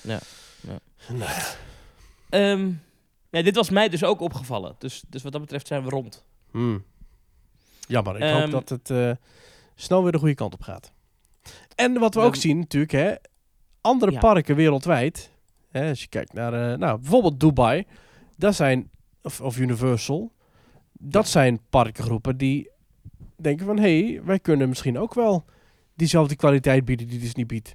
Ja, 0.00 0.18
ja. 0.60 0.78
Nou 1.08 1.18
ja. 1.30 1.44
Ehm, 2.28 2.70
ja, 3.30 3.42
dit 3.42 3.54
was 3.56 3.70
mij 3.70 3.88
dus 3.88 4.04
ook 4.04 4.20
opgevallen. 4.20 4.74
Dus, 4.78 5.02
dus 5.08 5.22
wat 5.22 5.32
dat 5.32 5.40
betreft 5.40 5.66
zijn 5.66 5.82
we 5.84 5.90
rond. 5.90 6.24
Hmm. 6.50 6.84
Jammer, 7.88 8.16
ik 8.16 8.22
hoop 8.22 8.42
Ehm, 8.42 8.50
dat 8.50 8.68
het 8.68 8.90
eh, 8.90 9.10
snel 9.74 10.02
weer 10.02 10.12
de 10.12 10.18
goede 10.18 10.34
kant 10.34 10.54
op 10.54 10.62
gaat. 10.62 10.92
En 11.74 11.98
wat 11.98 12.14
we 12.14 12.20
ook 12.20 12.36
zien 12.36 12.58
natuurlijk, 12.58 12.92
hè, 12.92 13.14
andere 13.80 14.18
parken 14.18 14.56
wereldwijd. 14.56 15.30
Hè, 15.76 15.88
als 15.88 16.00
je 16.00 16.08
kijkt 16.08 16.32
naar, 16.32 16.52
eh, 16.72 16.78
nou, 16.78 16.98
bijvoorbeeld 17.00 17.40
Dubai. 17.40 17.84
Dat 18.36 18.54
zijn, 18.54 18.90
of, 19.22 19.40
of 19.40 19.58
Universal. 19.58 20.32
Dat 20.92 21.28
zijn 21.28 21.60
parkengroepen 21.70 22.36
die 22.36 22.70
denken 23.36 23.66
van... 23.66 23.78
hé, 23.78 24.04
hey, 24.06 24.22
wij 24.24 24.38
kunnen 24.38 24.68
misschien 24.68 24.98
ook 24.98 25.14
wel 25.14 25.44
diezelfde 25.94 26.36
kwaliteit 26.36 26.84
bieden 26.84 27.08
die 27.08 27.18
Disney 27.18 27.46
biedt. 27.46 27.74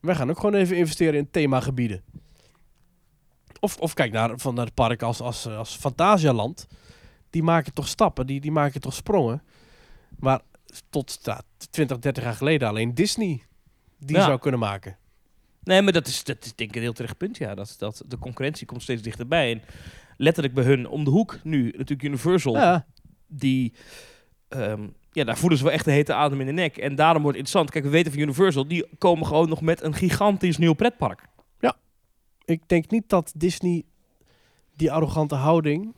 Wij 0.00 0.14
gaan 0.14 0.30
ook 0.30 0.36
gewoon 0.36 0.54
even 0.54 0.76
investeren 0.76 1.14
in 1.14 1.30
themagebieden. 1.30 2.02
Of, 3.60 3.78
of 3.78 3.94
kijk 3.94 4.12
naar, 4.12 4.38
van 4.38 4.54
naar 4.54 4.64
het 4.64 4.74
park 4.74 5.02
als, 5.02 5.20
als, 5.20 5.46
als 5.46 5.76
Fantasialand. 5.76 6.66
Die 7.30 7.42
maken 7.42 7.72
toch 7.72 7.88
stappen, 7.88 8.26
die, 8.26 8.40
die 8.40 8.52
maken 8.52 8.80
toch 8.80 8.94
sprongen. 8.94 9.42
Maar 10.18 10.40
tot 10.90 11.18
ja, 11.22 11.40
20, 11.70 11.98
30 11.98 12.22
jaar 12.22 12.34
geleden 12.34 12.68
alleen 12.68 12.94
Disney 12.94 13.42
die 13.98 14.16
Ja. 14.16 14.24
zou 14.24 14.38
kunnen 14.38 14.60
maken. 14.60 14.96
Nee, 15.62 15.82
maar 15.82 15.92
dat 15.92 16.06
is, 16.06 16.24
dat 16.24 16.44
is 16.44 16.54
denk 16.54 16.70
ik 16.70 16.76
een 16.76 16.82
heel 16.82 16.92
terecht 16.92 17.16
punt, 17.16 17.36
ja. 17.36 17.54
Dat, 17.54 17.74
dat 17.78 18.02
de 18.06 18.18
concurrentie 18.18 18.66
komt 18.66 18.82
steeds 18.82 19.02
dichterbij. 19.02 19.52
En 19.52 19.62
letterlijk 20.16 20.54
bij 20.54 20.64
hun 20.64 20.88
om 20.88 21.04
de 21.04 21.10
hoek 21.10 21.38
nu, 21.42 21.64
natuurlijk 21.64 22.02
Universal, 22.02 22.54
Ja, 22.54 22.86
die... 23.26 23.72
ehm, 24.48 24.86
ja, 25.12 25.24
daar 25.24 25.38
voelen 25.38 25.58
ze 25.58 25.64
wel 25.64 25.72
echt 25.72 25.84
de 25.84 25.90
hete 25.90 26.14
adem 26.14 26.40
in 26.40 26.46
de 26.46 26.52
nek. 26.52 26.76
En 26.76 26.94
daarom 26.94 27.22
wordt 27.22 27.38
het 27.38 27.46
interessant. 27.46 27.70
Kijk, 27.70 27.84
we 27.84 27.90
weten 27.90 28.12
van 28.12 28.20
Universal, 28.20 28.68
die 28.68 28.86
komen 28.98 29.26
gewoon 29.26 29.48
nog 29.48 29.60
met 29.60 29.82
een 29.82 29.94
gigantisch 29.94 30.58
nieuw 30.58 30.72
pretpark. 30.72 31.26
ik 32.44 32.68
denk 32.68 32.90
niet 32.90 33.08
dat 33.08 33.32
Disney 33.36 33.84
die 34.76 34.92
arrogante 34.92 35.34
houding 35.34 35.94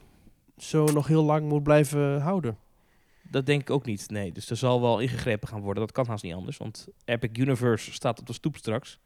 zo 0.56 0.84
nog 0.84 1.06
heel 1.06 1.24
lang 1.24 1.48
moet 1.48 1.62
blijven 1.62 2.20
houden. 2.20 2.58
Dat 3.30 3.46
denk 3.46 3.60
ik 3.60 3.70
ook 3.70 3.84
niet, 3.84 4.10
nee. 4.10 4.32
Dus 4.32 4.50
er 4.50 4.56
zal 4.56 4.80
wel 4.80 4.98
ingegrepen 4.98 5.48
gaan 5.48 5.60
worden. 5.60 5.82
Dat 5.82 5.92
kan 5.92 6.06
haast 6.06 6.22
niet 6.22 6.34
anders, 6.34 6.56
want 6.56 6.86
Epic 7.04 7.30
Universe 7.32 7.92
staat 7.92 8.20
op 8.20 8.26
de 8.26 8.32
stoep 8.32 8.56
straks. 8.56 8.98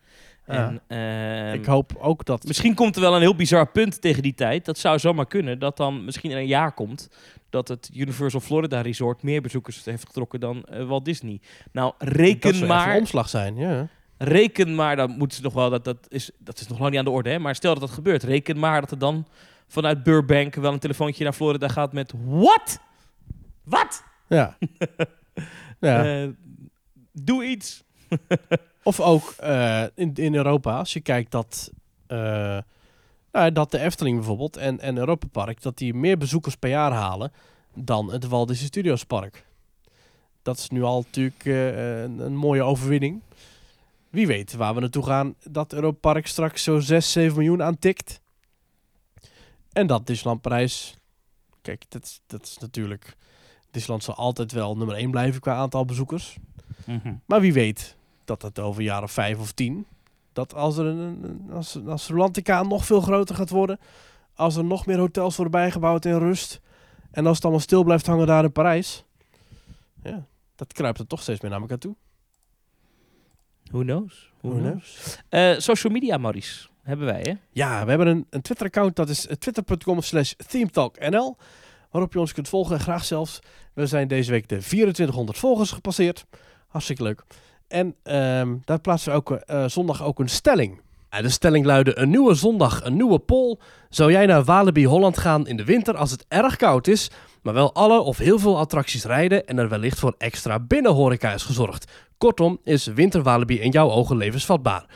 Ja. 0.46 0.54
En, 0.54 0.82
ehm, 0.86 1.60
ik 1.60 1.64
hoop 1.64 1.96
ook 1.98 2.24
dat... 2.24 2.44
Misschien 2.46 2.74
komt 2.74 2.94
er 2.94 3.00
wel 3.00 3.14
een 3.14 3.20
heel 3.20 3.36
bizar 3.36 3.70
punt 3.70 4.00
tegen 4.00 4.22
die 4.22 4.34
tijd. 4.34 4.64
Dat 4.64 4.78
zou 4.78 4.98
zomaar 4.98 5.26
kunnen. 5.26 5.58
Dat 5.58 5.76
dan 5.76 6.04
misschien 6.04 6.30
in 6.30 6.36
een 6.36 6.46
jaar 6.46 6.72
komt 6.72 7.08
dat 7.50 7.68
het 7.68 7.90
Universal 7.94 8.40
Florida 8.40 8.80
Resort 8.80 9.22
meer 9.22 9.42
bezoekers 9.42 9.84
heeft 9.84 10.06
getrokken 10.06 10.40
dan 10.40 10.64
eh, 10.64 10.86
Walt 10.86 11.04
Disney. 11.04 11.40
Nou, 11.72 11.92
dat 11.98 12.08
reken 12.08 12.40
zou 12.40 12.52
echt 12.52 12.62
een 12.62 12.68
maar, 12.68 12.96
omslag 12.96 13.28
zijn, 13.28 13.56
ja. 13.56 13.88
reken 14.18 14.74
maar, 14.74 14.96
dan 14.96 15.10
moeten 15.10 15.36
ze 15.36 15.42
nog 15.42 15.52
wel, 15.52 15.70
dat, 15.70 15.84
dat, 15.84 16.06
is, 16.08 16.30
dat 16.38 16.60
is 16.60 16.66
nog 16.66 16.78
lang 16.78 16.90
niet 16.90 16.98
aan 16.98 17.04
de 17.04 17.10
orde, 17.10 17.30
hè? 17.30 17.38
maar 17.38 17.54
stel 17.54 17.72
dat 17.72 17.82
dat 17.82 17.90
gebeurt. 17.90 18.22
Reken 18.22 18.58
maar 18.58 18.80
dat 18.80 18.90
er 18.90 18.98
dan 18.98 19.26
vanuit 19.66 20.02
Burbank 20.02 20.54
wel 20.54 20.72
een 20.72 20.78
telefoontje 20.78 21.24
naar 21.24 21.32
Florida 21.32 21.68
gaat 21.68 21.92
met, 21.92 22.12
what? 22.24 22.80
Wat? 23.64 24.04
Ja. 24.28 24.56
ja. 25.80 26.22
Eh, 26.22 26.28
doe 27.12 27.44
iets. 27.44 27.84
Of 28.82 29.00
ook 29.00 29.34
eh, 29.38 29.84
in, 29.94 30.14
in 30.14 30.34
Europa, 30.34 30.78
als 30.78 30.92
je 30.92 31.00
kijkt 31.00 31.30
dat, 31.30 31.70
nou, 33.32 33.52
dat 33.52 33.70
de 33.70 33.78
Efteling 33.78 34.16
bijvoorbeeld 34.16 34.56
en, 34.56 34.80
en 34.80 34.96
Europa 34.96 35.26
Park, 35.26 35.62
dat 35.62 35.78
die 35.78 35.94
meer 35.94 36.18
bezoekers 36.18 36.56
per 36.56 36.70
jaar 36.70 36.92
halen 36.92 37.32
dan 37.74 38.12
het 38.12 38.26
Walt 38.26 38.48
Disney 38.48 38.66
Studios 38.66 39.04
Park. 39.04 39.46
Dat 40.42 40.58
is 40.58 40.68
nu 40.68 40.82
al 40.82 41.00
natuurlijk 41.00 41.44
een, 41.44 42.18
een 42.18 42.36
mooie 42.36 42.62
overwinning. 42.62 43.22
wie 44.10 44.26
weet 44.26 44.52
waar 44.54 44.74
we 44.74 44.80
naartoe 44.80 45.04
gaan. 45.04 45.34
Dat 45.50 45.72
Europa 45.72 45.98
Park 46.12 46.26
straks 46.26 46.62
zo 46.62 46.80
6, 46.80 47.12
7 47.12 47.36
miljoen 47.36 47.62
aantikt. 47.62 48.20
En 49.72 49.86
dat 49.86 50.06
Disneyland 50.06 50.40
Parijs... 50.42 50.96
Kijk, 51.62 51.84
dat, 51.88 52.02
is- 52.04 52.20
dat 52.26 52.42
is 52.42 52.58
natuurlijk... 52.58 53.16
Disneyland 53.74 54.04
zal 54.04 54.14
altijd 54.14 54.52
wel 54.52 54.76
nummer 54.76 54.96
1 54.96 55.10
blijven 55.10 55.40
qua 55.40 55.54
aantal 55.54 55.84
bezoekers. 55.84 56.36
Maar 57.26 57.40
wie 57.40 57.52
weet 57.52 57.96
dat 58.24 58.42
het 58.42 58.58
over 58.58 58.80
een 58.80 58.86
jaar 58.86 59.02
of 59.02 59.12
vijf 59.12 59.38
of 59.38 59.52
tien... 59.52 59.86
Dat 60.32 60.54
als 60.54 60.76
er 60.76 60.86
een, 60.86 61.40
als, 61.52 61.78
als 61.86 62.08
Rolantica 62.08 62.62
nog 62.62 62.84
veel 62.84 63.00
groter 63.00 63.34
gaat 63.34 63.50
worden... 63.50 63.78
Als 64.34 64.56
er 64.56 64.64
nog 64.64 64.86
meer 64.86 64.98
hotels 64.98 65.36
worden 65.36 65.60
bijgebouwd 65.60 66.04
in 66.04 66.18
rust... 66.18 66.60
En 67.10 67.26
als 67.26 67.34
het 67.34 67.44
allemaal 67.44 67.62
stil 67.62 67.84
blijft 67.84 68.06
hangen 68.06 68.26
daar 68.26 68.44
in 68.44 68.52
Parijs... 68.52 69.04
Ja, 70.02 70.26
dat 70.54 70.72
kruipt 70.72 70.98
er 70.98 71.06
toch 71.06 71.22
steeds 71.22 71.40
meer 71.40 71.50
naar 71.50 71.60
elkaar 71.60 71.78
toe. 71.78 71.94
Who 73.70 73.80
knows? 73.80 74.32
Who, 74.40 74.50
Who 74.50 74.58
knows? 74.58 75.18
Eh, 75.28 75.58
social 75.58 75.92
media, 75.92 76.16
Maurice. 76.16 76.68
Hebben 76.82 77.06
wij, 77.06 77.20
hè? 77.22 77.32
Ja, 77.50 77.82
we 77.84 77.88
hebben 77.88 78.06
een, 78.06 78.26
een 78.30 78.42
Twitter-account. 78.42 78.96
Dat 78.96 79.08
is 79.08 79.26
eh, 79.26 79.36
twitter.com 79.36 80.00
slash 80.00 80.32
themetalknl. 80.32 81.36
Waarop 81.94 82.12
je 82.12 82.20
ons 82.20 82.32
kunt 82.32 82.48
volgen. 82.48 82.80
Graag 82.80 83.04
zelfs. 83.04 83.38
We 83.74 83.86
zijn 83.86 84.08
deze 84.08 84.30
week 84.30 84.48
de 84.48 84.58
2400 84.58 85.38
volgers 85.38 85.70
gepasseerd. 85.70 86.24
Hartstikke 86.68 87.02
leuk. 87.02 87.24
En 87.68 87.94
ehm, 88.02 88.56
daar 88.64 88.80
plaatsen 88.80 89.12
we 89.12 89.18
ook 89.18 89.30
eh, 89.30 89.64
zondag 89.66 90.02
ook 90.02 90.18
een 90.18 90.28
stelling. 90.28 90.80
Ja, 91.10 91.22
de 91.22 91.28
stelling 91.28 91.64
luidde 91.64 91.98
een 91.98 92.10
nieuwe 92.10 92.34
zondag, 92.34 92.84
een 92.84 92.96
nieuwe 92.96 93.18
poll. 93.18 93.58
Zou 93.88 94.12
jij 94.12 94.26
naar 94.26 94.44
Walibi 94.44 94.86
Holland 94.86 95.18
gaan 95.18 95.46
in 95.46 95.56
de 95.56 95.64
winter 95.64 95.96
als 95.96 96.10
het 96.10 96.24
erg 96.28 96.56
koud 96.56 96.86
is... 96.86 97.10
maar 97.42 97.54
wel 97.54 97.74
alle 97.74 98.00
of 98.00 98.18
heel 98.18 98.38
veel 98.38 98.58
attracties 98.58 99.04
rijden... 99.04 99.46
en 99.46 99.58
er 99.58 99.68
wellicht 99.68 99.98
voor 99.98 100.14
extra 100.18 100.58
binnenhoreca 100.58 101.32
is 101.32 101.42
gezorgd? 101.42 101.92
Kortom, 102.18 102.58
is 102.64 102.86
winter 102.86 103.22
Walibi 103.22 103.60
in 103.60 103.70
jouw 103.70 103.90
ogen 103.90 104.16
levensvatbaar? 104.16 104.86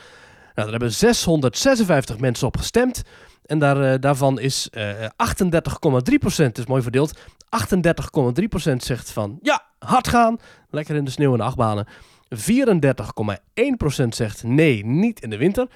Nou, 0.55 0.71
daar 0.71 0.79
hebben 0.79 0.91
656 0.91 2.19
mensen 2.19 2.47
op 2.47 2.57
gestemd. 2.57 3.03
En 3.49 3.59
daar, 3.59 3.93
eh, 3.93 3.99
daarvan 3.99 4.39
is 4.39 4.69
eh 4.69 5.05
38,3%, 5.15 6.57
is 6.57 6.65
mooi 6.65 6.81
verdeeld. 6.81 7.19
38,3% 7.49 8.83
zegt 8.83 9.11
van 9.11 9.39
ja, 9.41 9.65
hard 9.79 10.07
gaan. 10.07 10.37
Lekker 10.69 10.95
in 10.95 11.05
de 11.05 11.11
sneeuw 11.11 11.31
en 11.31 11.37
de 11.37 11.43
achtbanen. 11.43 11.87
34,1% 12.29 14.15
zegt 14.15 14.43
nee, 14.43 14.85
niet 14.85 15.21
in 15.21 15.29
de 15.29 15.37
winter. 15.37 15.67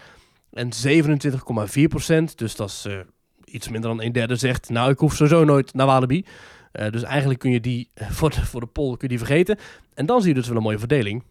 En 0.54 0.70
27,4%, 0.88 2.36
dus 2.36 2.56
dat 2.56 2.70
is 2.70 2.86
eh, 2.86 3.00
iets 3.46 3.70
minder 3.70 3.90
dan 3.90 4.02
een 4.02 4.12
derde, 4.12 4.36
zegt 4.36 4.70
nou, 4.70 4.92
ik 4.92 5.00
hoef 5.00 5.16
sowieso 5.16 5.44
nooit 5.44 5.74
naar 5.74 5.86
Walibi. 5.86 6.26
Eh, 6.72 6.92
dus 6.92 7.04
eigenlijk 7.04 7.40
kun 7.40 7.52
je 7.52 7.60
die 7.60 7.90
eh, 7.94 8.10
voor 8.10 8.30
de, 8.30 8.46
voor 8.46 8.60
de 8.60 8.68
poll 8.68 8.90
kun 8.90 8.98
je 9.02 9.08
die 9.08 9.26
vergeten. 9.26 9.58
En 9.94 10.06
dan 10.06 10.22
zie 10.22 10.30
je 10.30 10.36
dus 10.36 10.48
wel 10.48 10.58
een 10.58 10.64
mooie 10.64 10.80
verdeling. 10.80 11.24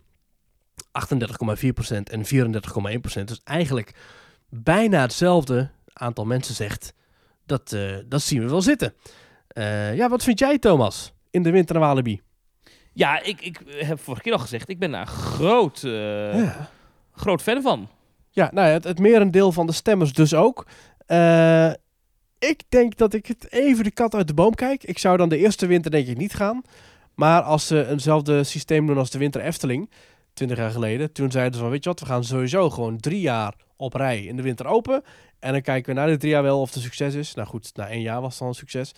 38,4% 0.93 2.03
en 2.05 2.25
34,1%. 3.21 3.25
Dus 3.25 3.41
eigenlijk 3.45 3.95
bijna 4.49 5.01
hetzelfde 5.01 5.71
aantal 5.93 6.25
mensen 6.25 6.55
zegt. 6.55 6.95
Dat, 7.47 7.73
eh, 7.73 7.97
dat 8.07 8.23
zien 8.23 8.43
we 8.43 8.49
wel 8.49 8.63
zitten. 8.63 8.95
Eh, 9.49 9.97
ja, 9.97 10.09
wat 10.09 10.23
vind 10.23 10.39
jij, 10.39 10.59
Thomas? 10.59 11.13
In 11.31 11.43
de 11.43 11.51
winter 11.51 11.75
naar 11.75 11.85
Walibi? 11.85 12.21
Ja, 12.93 13.23
ik, 13.23 13.41
ik 13.41 13.61
heb 13.67 14.01
vorige 14.01 14.23
keer 14.23 14.33
al 14.33 14.39
gezegd, 14.39 14.69
ik 14.69 14.79
ben 14.79 14.91
daar 14.91 15.07
groot, 15.07 15.83
eh, 15.85 16.35
ja. 16.39 16.71
groot 17.13 17.43
fan 17.43 17.63
van. 17.63 17.89
Ja, 18.31 18.51
nou 18.53 18.67
ja, 18.67 18.73
het, 18.73 18.85
het 18.85 18.99
merendeel 18.99 19.53
van 19.53 19.67
de 19.67 19.73
stemmers 19.73 20.13
dus 20.13 20.35
ook. 20.35 20.67
Ik 22.39 22.63
denk 22.69 22.97
dat 22.97 23.15
ik 23.15 23.27
het 23.27 23.53
even 23.53 23.85
de 23.85 23.91
kat 23.91 24.15
uit 24.15 24.27
de 24.27 24.35
boom 24.35 24.55
kijk. 24.55 24.85
Ik 24.85 24.99
zou 24.99 25.17
dan 25.17 25.29
de 25.29 25.37
eerste 25.37 25.67
winter 25.67 25.91
denk 25.91 26.07
ik 26.07 26.17
niet 26.17 26.35
gaan. 26.35 26.63
Maar 27.15 27.43
als 27.43 27.67
ze 27.67 27.87
eenzelfde 27.89 28.45
systeem 28.45 28.87
doen 28.87 28.99
als 28.99 29.11
de 29.11 29.19
winter 29.19 29.41
Efteling, 29.41 29.91
20 30.33 30.59
jaar 30.59 30.71
geleden. 30.71 31.13
Toen 31.13 31.31
zeiden 31.31 31.55
ze 31.55 31.61
van, 31.61 31.71
weet 31.71 31.85
je 31.85 31.91
wat, 31.91 32.01
we 32.01 32.07
gaan 32.07 32.25
sowieso 32.25 32.71
gewoon 32.71 33.01
drie 33.01 33.21
jaar 33.21 33.55
op 33.77 33.95
rij 33.95 34.23
in 34.23 34.37
de 34.37 34.43
winter 34.43 34.67
open. 34.67 35.03
En 35.43 35.53
dan 35.53 35.63
kijken 35.63 35.95
we 35.95 36.01
na 36.01 36.07
de 36.07 36.17
drie 36.17 36.31
jaar 36.31 36.43
wel 36.43 36.61
of 36.61 36.67
het 36.67 36.77
een 36.77 36.83
succes 36.83 37.15
is. 37.15 37.35
Nou 37.35 37.49
goed, 37.49 37.71
na 37.75 37.89
één 37.89 38.01
jaar 38.01 38.21
was 38.21 38.33
het 38.33 38.43
al 38.43 38.49
een 38.49 38.55
succes. 38.55 38.93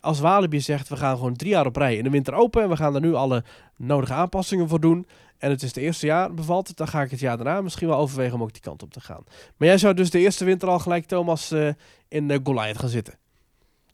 Als 0.00 0.20
Walibi 0.20 0.60
zegt, 0.60 0.88
we 0.88 0.96
gaan 0.96 1.16
gewoon 1.16 1.36
drie 1.36 1.50
jaar 1.50 1.66
op 1.66 1.76
rij 1.76 1.96
in 1.96 2.04
de 2.04 2.10
winter 2.10 2.34
open. 2.34 2.62
En 2.62 2.68
we 2.68 2.76
gaan 2.76 2.94
er 2.94 3.00
nu 3.00 3.14
alle 3.14 3.44
nodige 3.76 4.12
aanpassingen 4.12 4.68
voor 4.68 4.80
doen. 4.80 5.06
En 5.38 5.50
het 5.50 5.62
is 5.62 5.68
het 5.68 5.76
eerste 5.76 6.06
jaar 6.06 6.34
bevalt 6.34 6.68
het, 6.68 6.76
dan 6.76 6.88
ga 6.88 7.02
ik 7.02 7.10
het 7.10 7.20
jaar 7.20 7.36
daarna 7.36 7.60
misschien 7.60 7.88
wel 7.88 7.98
overwegen 7.98 8.34
om 8.34 8.42
ook 8.42 8.52
die 8.52 8.62
kant 8.62 8.82
op 8.82 8.92
te 8.92 9.00
gaan. 9.00 9.24
Maar 9.56 9.68
jij 9.68 9.78
zou 9.78 9.94
dus 9.94 10.10
de 10.10 10.18
eerste 10.18 10.44
winter 10.44 10.68
al 10.68 10.78
gelijk, 10.78 11.06
Thomas, 11.06 11.50
eh, 11.50 11.68
in 12.08 12.28
uh, 12.28 12.38
Goliath 12.42 12.78
gaan 12.78 12.88
zitten. 12.88 13.18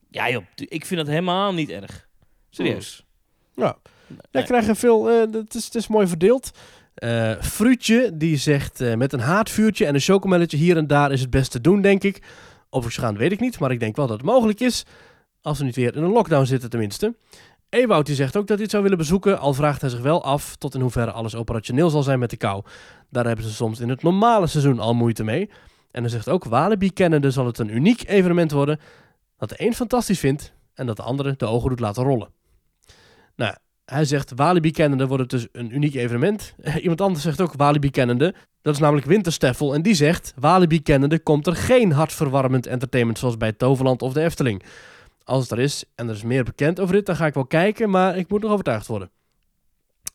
Ja 0.09 0.31
joh, 0.31 0.45
ik 0.55 0.87
vind 0.87 1.01
dat 1.01 1.09
helemaal 1.09 1.53
niet 1.53 1.71
erg. 1.71 2.09
Serieus. 2.51 3.05
Ja, 3.55 3.77
Nee. 4.31 4.45
Krijgt 4.45 4.79
veel, 4.79 5.11
eh, 5.11 5.33
het, 5.33 5.55
is, 5.55 5.65
het 5.65 5.75
is 5.75 5.87
mooi 5.87 6.07
verdeeld. 6.07 6.51
Eh 6.95 7.33
Fruutje, 7.41 8.11
die 8.15 8.37
zegt 8.37 8.81
eh, 8.81 8.95
met 8.95 9.13
een 9.13 9.21
haardvuurtje 9.21 9.87
en 9.87 9.95
een 9.95 10.01
chocomelletje 10.01 10.57
hier 10.57 10.77
en 10.77 10.87
daar 10.87 11.13
is 11.13 11.21
het 11.21 11.31
best 11.31 11.51
te 11.51 11.61
doen, 11.61 11.81
denk 11.81 12.03
ik. 12.03 12.23
Of 12.71 12.87
ik 12.87 12.93
gaan, 12.93 13.17
weet 13.17 13.33
ik 13.33 13.41
niet, 13.41 13.59
maar 13.59 13.71
ik 13.71 13.81
denk 13.81 13.97
wel 13.97 14.07
dat 14.07 14.17
het 14.17 14.27
mogelijk 14.27 14.61
is. 14.61 14.85
Als 15.41 15.59
we 15.59 15.65
niet 15.65 15.77
weer 15.77 15.97
in 15.97 16.03
een 16.03 16.13
lockdown 16.13 16.45
zitten 16.45 16.71
tenminste. 16.71 17.15
Ewout 17.69 18.07
die 18.07 18.15
zegt 18.15 18.37
ook 18.37 18.47
dat 18.47 18.55
hij 18.55 18.63
het 18.63 18.71
zou 18.71 18.83
willen 18.83 18.99
bezoeken, 18.99 19.39
al 19.39 19.55
vraagt 19.55 19.81
hij 19.81 19.91
zich 19.91 20.01
wel 20.01 20.25
af 20.25 20.57
tot 20.57 20.75
in 20.75 20.81
hoeverre 20.81 21.13
alles 21.13 21.35
operationeel 21.35 21.91
zal 21.91 22.03
zijn 22.03 22.19
met 22.19 22.31
de 22.31 22.37
kou. 22.37 22.65
Daar 23.11 23.27
hebben 23.27 23.45
ze 23.45 23.53
soms 23.53 23.81
in 23.81 23.89
het 23.89 24.03
normale 24.03 24.47
seizoen 24.47 24.79
al 24.79 24.95
moeite 24.95 25.25
mee. 25.25 25.51
En 25.91 26.03
hij 26.03 26.11
zegt 26.11 26.29
ook, 26.29 26.45
Walibi 26.45 26.93
kennende 26.93 27.31
zal 27.31 27.47
het 27.47 27.59
een 27.59 27.75
uniek 27.75 28.09
evenement 28.09 28.51
worden, 28.51 28.81
dat 29.37 29.49
de 29.49 29.55
een 29.59 29.75
fantastisch 29.75 30.19
vindt 30.19 30.53
en 30.75 30.87
dat 30.87 30.97
de 30.97 31.03
andere 31.03 31.35
de 31.37 31.47
ogen 31.47 31.69
doet 31.69 31.81
laten 31.81 32.03
rollen. 32.03 32.33
Nou, 33.37 33.55
hij 33.85 34.05
zegt 34.05 34.33
Walibi 34.37 34.71
kennende 34.71 35.07
wordt 35.07 35.23
het 35.23 35.31
dus 35.31 35.49
een 35.53 35.75
uniek 35.75 35.95
evenement. 35.95 36.55
Iemand 36.81 37.01
anders 37.01 37.23
zegt 37.23 37.41
ook 37.41 37.53
Walibi 37.57 37.91
kennende. 37.91 38.35
Dat 38.63 38.75
is 38.75 38.81
namelijk 38.81 39.07
Wintersteffel. 39.07 39.75
En 39.75 39.83
die 39.83 39.95
zegt 39.95 40.33
Walibi 40.37 40.83
kennende 40.83 41.19
komt 41.19 41.47
er 41.47 41.57
geen 41.57 41.93
hartverwarmend 41.93 42.67
entertainment 42.67 43.19
zoals 43.19 43.37
bij 43.37 43.53
Toverland 43.53 44.03
of 44.03 44.13
de 44.13 44.23
Efteling. 44.23 44.63
Als 45.25 45.43
het 45.43 45.51
er 45.51 45.59
is 45.59 45.85
en 45.95 46.09
er 46.09 46.15
is 46.15 46.23
meer 46.23 46.45
bekend 46.45 46.81
over 46.81 46.95
dit, 46.95 47.07
dan 47.07 47.17
ga 47.17 47.27
ik 47.27 47.35
wel 47.35 47.47
kijken, 47.47 47.91
maar 47.91 48.17
ik 48.17 48.29
moet 48.29 48.43
nog 48.43 48.51
overtuigd 48.51 48.87
worden. 48.87 49.11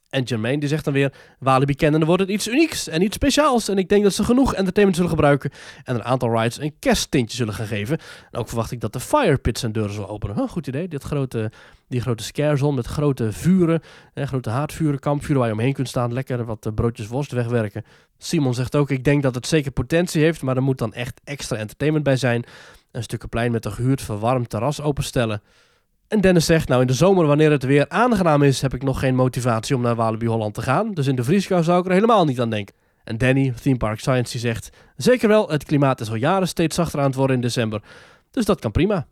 En 0.09 0.23
Jermaine 0.23 0.59
die 0.59 0.69
zegt 0.69 0.83
dan 0.83 0.93
weer, 0.93 1.13
Walibi 1.39 1.75
kennende 1.75 2.05
wordt 2.05 2.21
het 2.21 2.31
iets 2.31 2.47
unieks 2.47 2.87
en 2.87 3.01
iets 3.01 3.15
speciaals. 3.15 3.69
En 3.69 3.77
ik 3.77 3.89
denk 3.89 4.03
dat 4.03 4.13
ze 4.13 4.23
genoeg 4.23 4.53
entertainment 4.53 4.95
zullen 4.95 5.11
gebruiken 5.11 5.51
en 5.83 5.95
een 5.95 6.03
aantal 6.03 6.37
rides 6.37 6.59
een 6.59 6.75
kersttintje 6.79 7.37
zullen 7.37 7.53
gaan 7.53 7.67
geven. 7.67 7.97
En 8.31 8.39
ook 8.39 8.47
verwacht 8.47 8.71
ik 8.71 8.79
dat 8.79 8.93
de 8.93 8.99
Fire 8.99 9.39
zijn 9.51 9.71
deuren 9.71 9.93
zal 9.93 10.09
openen. 10.09 10.49
Goed 10.49 10.67
idee, 10.67 10.87
dit 10.87 11.03
grote, 11.03 11.51
die 11.87 12.01
grote 12.01 12.23
scarezone 12.23 12.75
met 12.75 12.85
grote 12.85 13.31
vuren, 13.31 13.81
hè, 14.13 14.25
grote 14.25 14.49
haardvuren, 14.49 14.99
kampvuren 14.99 15.37
waar 15.37 15.47
je 15.47 15.53
omheen 15.53 15.73
kunt 15.73 15.89
staan. 15.89 16.13
Lekker 16.13 16.45
wat 16.45 16.65
eh, 16.65 16.73
broodjes 16.73 17.07
worst 17.07 17.31
wegwerken. 17.31 17.83
Simon 18.17 18.53
zegt 18.53 18.75
ook, 18.75 18.89
ik 18.89 19.03
denk 19.03 19.23
dat 19.23 19.35
het 19.35 19.47
zeker 19.47 19.71
potentie 19.71 20.23
heeft, 20.23 20.41
maar 20.41 20.55
er 20.55 20.63
moet 20.63 20.77
dan 20.77 20.93
echt 20.93 21.21
extra 21.23 21.57
entertainment 21.57 22.03
bij 22.03 22.17
zijn. 22.17 22.45
Een 22.91 23.03
stukje 23.03 23.27
plein 23.27 23.51
met 23.51 23.65
een 23.65 23.71
gehuurd 23.71 24.01
verwarmd 24.01 24.49
terras 24.49 24.81
openstellen. 24.81 25.41
En 26.07 26.21
Dennis 26.21 26.45
zegt, 26.45 26.67
nou 26.67 26.81
in 26.81 26.87
de 26.87 26.93
zomer 26.93 27.25
wanneer 27.25 27.51
het 27.51 27.63
weer 27.63 27.89
aangenaam 27.89 28.43
is, 28.43 28.61
heb 28.61 28.73
ik 28.73 28.83
nog 28.83 28.99
geen 28.99 29.15
motivatie 29.15 29.75
om 29.75 29.81
naar 29.81 29.95
Walibi 29.95 30.27
Holland 30.27 30.53
te 30.53 30.61
gaan. 30.61 30.93
Dus 30.93 31.07
in 31.07 31.15
de 31.15 31.23
vrieskou 31.23 31.63
zou 31.63 31.79
ik 31.79 31.85
er 31.85 31.91
helemaal 31.91 32.25
niet 32.25 32.41
aan 32.41 32.49
denken. 32.49 32.75
En 33.03 33.17
Danny, 33.17 33.53
Theme 33.61 33.77
Park 33.77 33.99
Science, 33.99 34.31
die 34.31 34.41
zegt, 34.41 34.69
zeker 34.95 35.27
wel, 35.27 35.49
het 35.49 35.63
klimaat 35.63 36.01
is 36.01 36.09
al 36.09 36.15
jaren 36.15 36.47
steeds 36.47 36.75
zachter 36.75 36.99
aan 36.99 37.05
het 37.05 37.15
worden 37.15 37.35
in 37.35 37.41
december. 37.41 37.81
Dus 38.31 38.45
dat 38.45 38.59
kan 38.59 38.71
prima. 38.71 39.07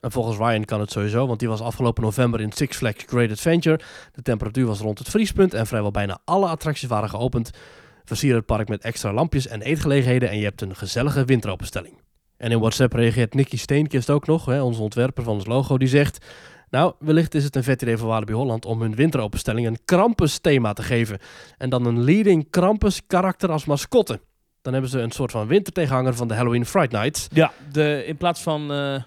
En 0.00 0.12
volgens 0.12 0.36
Ryan 0.36 0.64
kan 0.64 0.80
het 0.80 0.90
sowieso, 0.90 1.26
want 1.26 1.38
die 1.38 1.48
was 1.48 1.60
afgelopen 1.60 2.02
november 2.02 2.40
in 2.40 2.52
Six 2.52 2.76
Flags 2.76 3.04
Great 3.06 3.30
Adventure. 3.30 3.80
De 4.12 4.22
temperatuur 4.22 4.66
was 4.66 4.80
rond 4.80 4.98
het 4.98 5.08
vriespunt 5.08 5.54
en 5.54 5.66
vrijwel 5.66 5.90
bijna 5.90 6.18
alle 6.24 6.48
attracties 6.48 6.88
waren 6.88 7.08
geopend. 7.08 7.50
Versier 8.04 8.34
het 8.34 8.46
park 8.46 8.68
met 8.68 8.82
extra 8.82 9.12
lampjes 9.12 9.46
en 9.46 9.62
eetgelegenheden 9.62 10.30
en 10.30 10.38
je 10.38 10.44
hebt 10.44 10.60
een 10.60 10.76
gezellige 10.76 11.24
winteropenstelling. 11.24 11.94
En 12.38 12.50
in 12.50 12.58
WhatsApp 12.58 12.92
reageert 12.92 13.34
Nicky 13.34 13.56
Steenkist 13.56 14.10
ook 14.10 14.26
nog, 14.26 14.44
hè, 14.44 14.62
onze 14.62 14.82
ontwerper 14.82 15.24
van 15.24 15.34
ons 15.34 15.46
logo, 15.46 15.78
die 15.78 15.88
zegt... 15.88 16.26
Nou, 16.70 16.92
wellicht 16.98 17.34
is 17.34 17.44
het 17.44 17.56
een 17.56 17.62
vet 17.62 17.82
idee 17.82 17.96
voor 17.96 18.08
Walibi 18.08 18.32
Holland 18.32 18.64
om 18.64 18.80
hun 18.80 18.94
winteropenstelling 18.94 19.66
een 19.66 19.78
Krampus-thema 19.84 20.72
te 20.72 20.82
geven. 20.82 21.18
En 21.58 21.70
dan 21.70 21.86
een 21.86 22.04
leading 22.04 22.50
Krampus-karakter 22.50 23.50
als 23.50 23.64
mascotte. 23.64 24.20
Dan 24.62 24.72
hebben 24.72 24.90
ze 24.90 25.00
een 25.00 25.10
soort 25.10 25.30
van 25.30 25.46
wintertegenhanger 25.46 26.14
van 26.14 26.28
de 26.28 26.34
Halloween 26.34 26.66
Fright 26.66 26.92
Nights. 26.92 27.26
Ja, 27.32 27.52
de, 27.72 28.04
in 28.06 28.16
plaats 28.16 28.40
van 28.40 28.72
eh, 28.72 29.02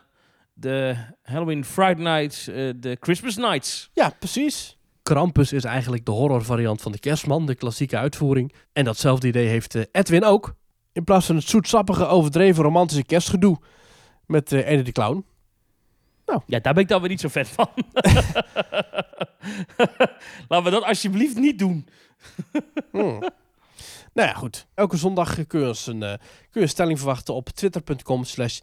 de 0.53 0.95
Halloween 1.21 1.65
Friday 1.65 2.03
Nights, 2.03 2.47
eh, 2.47 2.69
de 2.75 2.97
Christmas 2.99 3.35
Nights. 3.35 3.89
Ja, 3.93 4.13
precies. 4.19 4.77
Krampus 5.03 5.53
is 5.53 5.63
eigenlijk 5.63 6.05
de 6.05 6.11
horrorvariant 6.11 6.81
van 6.81 6.91
de 6.91 6.99
kerstman, 6.99 7.45
de 7.45 7.55
klassieke 7.55 7.97
uitvoering. 7.97 8.53
En 8.73 8.83
datzelfde 8.83 9.27
idee 9.27 9.47
heeft 9.47 9.75
eh, 9.75 9.83
Edwin 9.91 10.23
ook. 10.23 10.55
In 10.93 11.03
plaats 11.03 11.25
van 11.25 11.35
het 11.35 11.47
zoetsappige, 11.47 12.05
overdreven 12.05 12.63
romantische 12.63 13.03
kerstgedoe 13.03 13.57
met 14.25 14.51
eh 14.51 14.67
Eddie 14.67 14.83
de 14.83 14.91
Clown. 14.91 15.25
Ja, 16.45 16.59
daar 16.59 16.73
ben 16.73 16.83
ik 16.83 16.89
dan 16.89 16.99
weer 16.99 17.09
niet 17.09 17.19
zo 17.19 17.27
vet 17.27 17.47
van. 17.47 17.69
Laten 20.47 20.63
we 20.63 20.69
dat 20.69 20.83
alsjeblieft 20.83 21.37
niet 21.37 21.59
doen. 21.59 21.87
Hmm. 22.91 23.19
nou 24.13 24.27
ja, 24.27 24.33
goed. 24.33 24.67
Elke 24.73 24.97
zondag 24.97 25.47
kun 25.47 25.59
je, 25.59 25.67
ons 25.67 25.87
een, 25.87 26.03
eh, 26.03 26.13
kun 26.19 26.49
je 26.51 26.61
een 26.61 26.69
stelling 26.69 26.97
verwachten 26.97 27.33
op 27.33 27.49
twitter.com 27.49 28.23
slash 28.23 28.59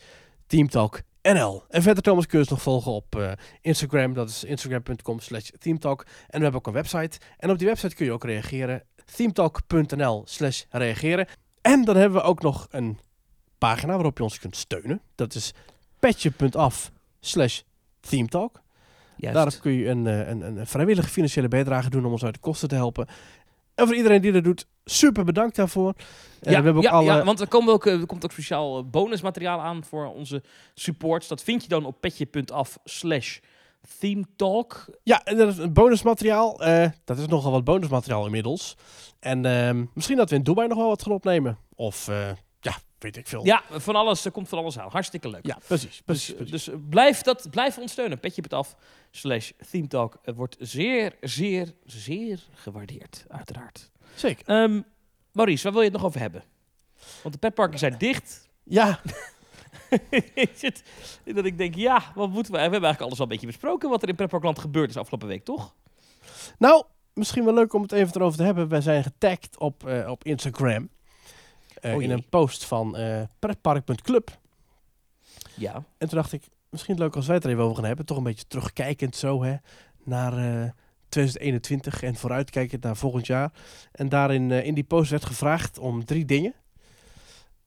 teamtalknl. 0.46 1.62
En 1.68 1.82
verder 1.82 2.02
Thomas 2.02 2.26
kun 2.26 2.38
je 2.38 2.44
ons 2.44 2.48
nog 2.48 2.62
volgen 2.62 2.92
op 2.92 3.16
eh, 3.16 3.32
Instagram. 3.60 4.12
Dat 4.12 4.28
is 4.28 4.44
instagram.com 4.44 5.20
slash 5.20 5.50
teamtalk. 5.58 6.02
En 6.02 6.36
we 6.38 6.42
hebben 6.42 6.54
ook 6.54 6.66
een 6.66 6.72
website. 6.72 7.18
En 7.36 7.50
op 7.50 7.58
die 7.58 7.66
website 7.66 7.94
kun 7.94 8.04
je 8.06 8.12
ook 8.12 8.24
reageren. 8.24 8.82
themetalk.nl 9.16 10.22
slash 10.26 10.62
reageren. 10.70 11.26
En 11.68 11.84
dan 11.84 11.96
hebben 11.96 12.20
we 12.20 12.26
ook 12.26 12.42
nog 12.42 12.66
een 12.70 12.98
pagina 13.58 13.92
waarop 13.92 14.16
je 14.16 14.22
ons 14.22 14.38
kunt 14.38 14.56
steunen. 14.56 15.00
Dat 15.14 15.34
is 15.34 15.52
petje.af 15.98 16.92
slash 17.20 17.60
themetalk. 18.00 18.60
Juist. 19.16 19.36
Daar 19.36 19.60
kun 19.60 19.72
je 19.72 19.88
een, 19.88 20.06
eh, 20.06 20.28
een, 20.28 20.42
een 20.42 20.66
vrijwillige 20.66 21.08
financiële 21.08 21.48
bijdrage 21.48 21.90
doen 21.90 22.04
om 22.04 22.12
ons 22.12 22.24
uit 22.24 22.34
de 22.34 22.40
kosten 22.40 22.68
te 22.68 22.74
helpen. 22.74 23.06
En 23.74 23.86
voor 23.86 23.96
iedereen 23.96 24.20
die 24.20 24.32
dat 24.32 24.44
doet, 24.44 24.66
super 24.84 25.24
bedankt 25.24 25.56
daarvoor. 25.56 25.94
Ja, 26.40 26.48
we 26.48 26.54
hebben 26.54 26.76
ook 26.76 26.82
ja, 26.82 26.90
alle... 26.90 27.04
ja, 27.04 27.24
want 27.24 27.40
er, 27.40 27.48
komen 27.48 27.72
ook, 27.72 27.86
eh, 27.86 28.00
er 28.00 28.06
komt 28.06 28.24
ook 28.24 28.32
speciaal 28.32 28.78
eh, 28.78 28.84
bonusmateriaal 28.84 29.60
aan 29.60 29.84
voor 29.84 30.06
onze 30.06 30.42
supports. 30.74 31.28
Dat 31.28 31.42
vind 31.42 31.62
je 31.62 31.68
dan 31.68 31.84
op 31.84 32.00
petje.af 32.00 32.78
slash 32.84 33.38
themetalk. 33.38 33.57
Ja, 35.02 35.24
en 35.24 35.36
dat 35.36 35.48
is 35.48 35.58
een 35.58 35.72
bonusmateriaal. 35.72 36.62
eh, 36.62 36.90
dat 37.04 37.18
is 37.18 37.26
nogal 37.26 37.52
wat 37.52 37.64
bonusmateriaal 37.64 38.24
inmiddels. 38.24 38.76
En 39.20 39.44
ehm, 39.44 39.84
misschien 39.94 40.16
dat 40.16 40.30
we 40.30 40.36
in 40.36 40.42
Dubai 40.42 40.68
nog 40.68 40.78
wel 40.78 40.88
wat 40.88 41.02
gaan 41.02 41.12
opnemen. 41.12 41.58
Of, 41.74 42.08
eh, 42.08 42.30
ja, 42.60 42.76
weet 42.98 43.16
ik 43.16 43.26
veel. 43.26 43.44
Ja, 43.44 43.62
van 43.70 43.94
alles, 43.96 44.24
er 44.24 44.30
komt 44.30 44.48
van 44.48 44.58
alles 44.58 44.78
aan. 44.78 44.90
Hartstikke 44.90 45.28
leuk. 45.28 45.46
Ja, 45.46 45.58
precies. 45.66 46.02
precies, 46.04 46.26
Dus, 46.26 46.36
precies. 46.48 46.64
dus 46.64 46.74
blijf, 46.88 47.22
dat, 47.22 47.50
blijf 47.50 47.78
ons 47.78 47.92
steunen. 47.92 48.20
Petje.af 48.20 48.76
slash 49.10 49.50
themetalk. 49.70 50.18
Het 50.22 50.36
wordt 50.36 50.56
zeer, 50.58 51.16
zeer, 51.20 51.74
zeer 51.84 52.40
gewaardeerd, 52.54 53.24
uiteraard. 53.28 53.90
Zeker. 54.14 54.46
Ehm, 54.46 54.80
Maurice, 55.32 55.62
waar 55.62 55.72
wil 55.72 55.80
je 55.82 55.88
het 55.88 55.96
nog 55.96 56.06
over 56.06 56.20
hebben? 56.20 56.44
Want 57.22 57.34
de 57.34 57.40
petparken 57.40 57.78
zijn 57.78 57.94
dicht. 57.98 58.48
Ja, 58.64 59.00
dat 61.34 61.44
ik 61.44 61.58
denk, 61.58 61.74
ja, 61.74 62.02
wat 62.14 62.30
moeten 62.30 62.52
we? 62.52 62.58
We 62.58 62.62
hebben 62.62 62.82
eigenlijk 62.82 63.00
alles 63.00 63.18
al 63.18 63.22
een 63.22 63.30
beetje 63.30 63.46
besproken 63.46 63.90
wat 63.90 64.02
er 64.02 64.08
in 64.08 64.14
pretparkland 64.14 64.58
gebeurd 64.58 64.90
is 64.90 64.96
afgelopen 64.96 65.28
week, 65.28 65.44
toch? 65.44 65.74
nou, 66.58 66.84
misschien 67.12 67.44
wel 67.44 67.54
leuk 67.54 67.72
om 67.72 67.82
het 67.82 67.92
even 67.92 68.14
erover 68.14 68.38
te 68.38 68.44
hebben. 68.44 68.68
Wij 68.68 68.80
zijn 68.80 69.02
getagd 69.02 69.58
op, 69.58 69.86
eh, 69.86 70.10
op 70.10 70.24
Instagram. 70.24 70.88
Eh, 71.74 71.94
Oh 71.94 72.02
in 72.02 72.10
een 72.10 72.28
post 72.28 72.64
van 72.64 72.96
eh 72.96 73.22
pretpark.club. 73.38 74.38
Ja. 75.54 75.74
En 75.74 76.08
toen 76.08 76.18
dacht 76.18 76.32
ik, 76.32 76.42
misschien 76.70 76.98
leuk 76.98 77.16
als 77.16 77.26
wij 77.26 77.34
het 77.34 77.44
er 77.44 77.50
even 77.50 77.62
over 77.62 77.76
gaan 77.76 77.84
hebben. 77.84 78.06
Toch 78.06 78.16
een 78.16 78.22
beetje 78.22 78.46
terugkijkend 78.46 79.16
zo, 79.16 79.42
hè. 79.42 79.56
Naar 80.04 80.32
eh, 80.32 80.70
2021 81.08 82.02
en 82.02 82.14
vooruitkijkend 82.14 82.82
naar 82.82 82.96
volgend 82.96 83.26
jaar. 83.26 83.52
En 83.92 84.08
daarin, 84.08 84.50
in 84.50 84.74
die 84.74 84.84
post 84.84 85.10
werd 85.10 85.24
gevraagd 85.24 85.78
om 85.78 86.04
drie 86.04 86.24
dingen. 86.24 86.54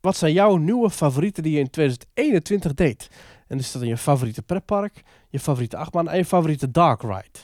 Wat 0.02 0.18
zijn 0.18 0.34
jouw 0.34 0.56
nieuwe 0.56 0.90
favorieten 0.90 1.44
die 1.44 1.52
je 1.52 1.60
in 1.60 1.70
2021 1.70 2.74
deed? 2.74 3.10
En 3.48 3.58
is 3.58 3.72
dat 3.72 3.82
dan 3.82 3.90
je 3.90 3.98
favoriete 3.98 4.42
pretpark, 4.42 5.04
je 5.30 5.40
favoriete 5.40 5.78
achtbaan 5.78 6.10
en 6.10 6.18
je 6.18 6.26
favoriete 6.26 6.72
dark 6.72 7.02
ride? 7.02 7.40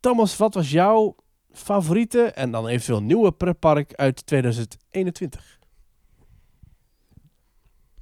Thomas, 0.00 0.36
wat 0.36 0.54
was 0.54 0.70
jouw 0.70 1.16
favoriete 1.52 2.22
en 2.22 2.50
dan 2.50 2.66
eventueel 2.66 3.02
nieuwe 3.02 3.32
pretpark 3.32 3.94
uit 3.94 4.26
2021? 4.26 5.58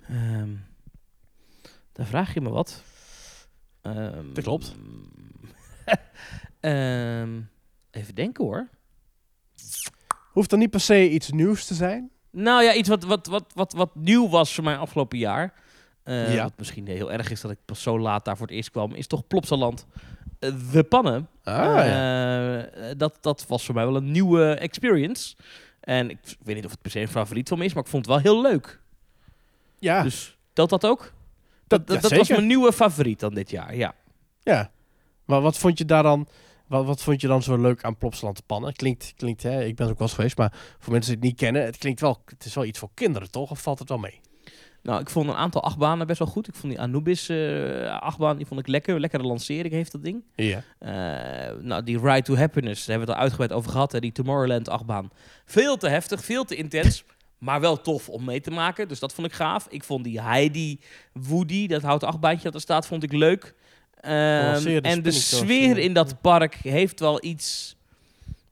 Ehm, 0.08 0.54
daar 1.92 2.06
vraag 2.06 2.34
je 2.34 2.40
me 2.40 2.50
wat. 2.50 2.82
Ehm, 3.80 4.32
Dat 4.32 4.44
klopt. 4.44 4.74
ehm, 6.60 7.40
even 7.90 8.14
denken 8.14 8.44
hoor. 8.44 8.68
Hoeft 10.32 10.50
dan 10.50 10.58
niet 10.58 10.70
per 10.70 10.80
se 10.80 11.10
iets 11.10 11.30
nieuws 11.30 11.66
te 11.66 11.74
zijn? 11.74 12.10
Nou 12.34 12.62
ja, 12.62 12.74
iets 12.74 12.88
wat, 12.88 13.04
wat, 13.04 13.26
wat, 13.26 13.44
wat, 13.54 13.72
wat 13.72 13.90
nieuw 13.94 14.28
was 14.28 14.54
voor 14.54 14.64
mij 14.64 14.76
afgelopen 14.76 15.18
jaar. 15.18 15.52
Eh, 16.02 16.34
Ja. 16.34 16.42
Wat 16.42 16.52
misschien 16.56 16.86
heel 16.86 17.12
erg 17.12 17.30
is 17.30 17.40
dat 17.40 17.50
ik 17.50 17.58
pas 17.64 17.82
zo 17.82 17.98
laat 17.98 18.24
daar 18.24 18.36
voor 18.36 18.46
het 18.46 18.56
eerst 18.56 18.70
kwam, 18.70 18.94
is 18.94 19.06
toch 19.06 19.26
Plopsaland. 19.26 19.86
Eh, 20.38 20.50
De 20.72 20.82
pannen. 20.82 21.28
Ah, 21.44 21.78
Eh, 22.60 22.94
dat, 22.96 23.18
dat 23.20 23.44
was 23.48 23.64
voor 23.64 23.74
mij 23.74 23.84
wel 23.86 23.96
een 23.96 24.10
nieuwe 24.10 24.54
experience. 24.54 25.34
En 25.80 26.10
ik 26.10 26.18
weet 26.42 26.54
niet 26.54 26.64
of 26.64 26.70
het 26.70 26.82
per 26.82 26.90
se 26.90 27.00
een 27.00 27.08
favoriet 27.08 27.48
van 27.48 27.58
me 27.58 27.64
is, 27.64 27.74
maar 27.74 27.82
ik 27.82 27.88
vond 27.88 28.06
het 28.06 28.14
wel 28.14 28.22
heel 28.32 28.42
leuk. 28.42 28.80
Ja, 29.78 30.02
Dus 30.02 30.36
telt 30.52 30.70
dat 30.70 30.86
ook? 30.86 31.00
dat, 31.00 31.12
Dat, 31.66 31.86
dat, 31.86 31.96
ja, 32.02 32.08
dat 32.08 32.18
was 32.18 32.28
mijn 32.28 32.46
nieuwe 32.46 32.72
favoriet 32.72 33.20
dan 33.20 33.34
dit 33.34 33.50
jaar, 33.50 33.76
ja. 33.76 33.94
Ja. 34.42 34.70
Maar 35.24 35.40
wat 35.40 35.58
vond 35.58 35.78
je 35.78 35.84
daar 35.84 36.02
dan... 36.02 36.28
Wat, 36.66 36.84
wat 36.84 37.02
vond 37.02 37.20
je 37.20 37.26
dan 37.26 37.42
zo 37.42 37.56
leuk 37.56 37.84
aan 37.84 37.96
Plopsaland 37.96 38.46
pannen? 38.46 38.72
Klinkt, 38.72 39.12
klinkt 39.16 39.42
hè, 39.42 39.64
ik 39.64 39.76
ben 39.76 39.86
er 39.86 39.92
ook 39.92 39.98
wel 39.98 40.06
eens 40.06 40.16
geweest, 40.16 40.36
maar 40.36 40.52
voor 40.78 40.92
mensen 40.92 41.10
die 41.12 41.20
het 41.20 41.30
niet 41.30 41.40
kennen, 41.40 41.64
het 41.64 41.76
klinkt 41.76 42.00
wel, 42.00 42.22
het 42.24 42.44
is 42.44 42.54
wel 42.54 42.64
iets 42.64 42.78
voor 42.78 42.90
kinderen, 42.94 43.30
toch? 43.30 43.50
Of 43.50 43.62
valt 43.62 43.78
het 43.78 43.88
wel 43.88 43.98
mee? 43.98 44.20
Nou, 44.84 45.00
ik 45.00 45.10
vond 45.10 45.28
een 45.28 45.34
aantal 45.34 45.62
achtbanen 45.62 46.06
best 46.06 46.18
wel 46.18 46.28
goed. 46.28 46.48
Ik 46.48 46.54
vond 46.54 46.72
die 46.72 46.80
Anubis 46.80 47.28
eh 47.28 48.00
achtbaan, 48.00 48.36
die 48.36 48.46
vond 48.46 48.60
ik 48.60 48.66
lekker. 48.66 49.00
Lekkere 49.00 49.22
lancering 49.22 49.74
heeft 49.74 49.92
dat 49.92 50.02
ding. 50.02 50.24
Ja. 50.34 50.62
Eh, 50.78 51.56
nou, 51.60 51.82
die 51.82 51.98
Ride 51.98 52.22
to 52.22 52.36
Happiness, 52.36 52.84
daar 52.84 52.96
hebben 52.96 53.06
we 53.06 53.12
het 53.12 53.20
al 53.20 53.22
uitgebreid 53.22 53.52
over 53.52 53.70
gehad. 53.70 53.92
Hè, 53.92 54.00
die 54.00 54.12
Tomorrowland 54.12 54.68
achtbaan. 54.68 55.10
Veel 55.44 55.76
te 55.76 55.88
heftig, 55.88 56.24
veel 56.24 56.44
te 56.44 56.56
intens. 56.56 57.04
Maar 57.38 57.60
wel 57.60 57.80
tof 57.80 58.08
om 58.08 58.24
mee 58.24 58.40
te 58.40 58.50
maken. 58.50 58.88
Dus 58.88 58.98
dat 58.98 59.14
vond 59.14 59.26
ik 59.26 59.32
gaaf. 59.32 59.66
Ik 59.70 59.84
vond 59.84 60.04
die 60.04 60.20
Heidi 60.20 60.80
Woody, 61.12 61.66
dat 61.66 61.82
houten 61.82 62.08
achtbaantje 62.08 62.44
dat 62.44 62.54
er 62.54 62.60
staat, 62.60 62.86
vond 62.86 63.02
ik 63.02 63.12
leuk. 63.12 63.54
Ehm, 64.04 64.44
Gelanceerde 64.44 64.88
en 64.88 65.02
de 65.02 65.10
sfeer 65.10 65.78
in 65.78 65.92
dat 65.92 66.20
park 66.20 66.54
heeft 66.54 67.00
wel 67.00 67.24
iets, 67.24 67.76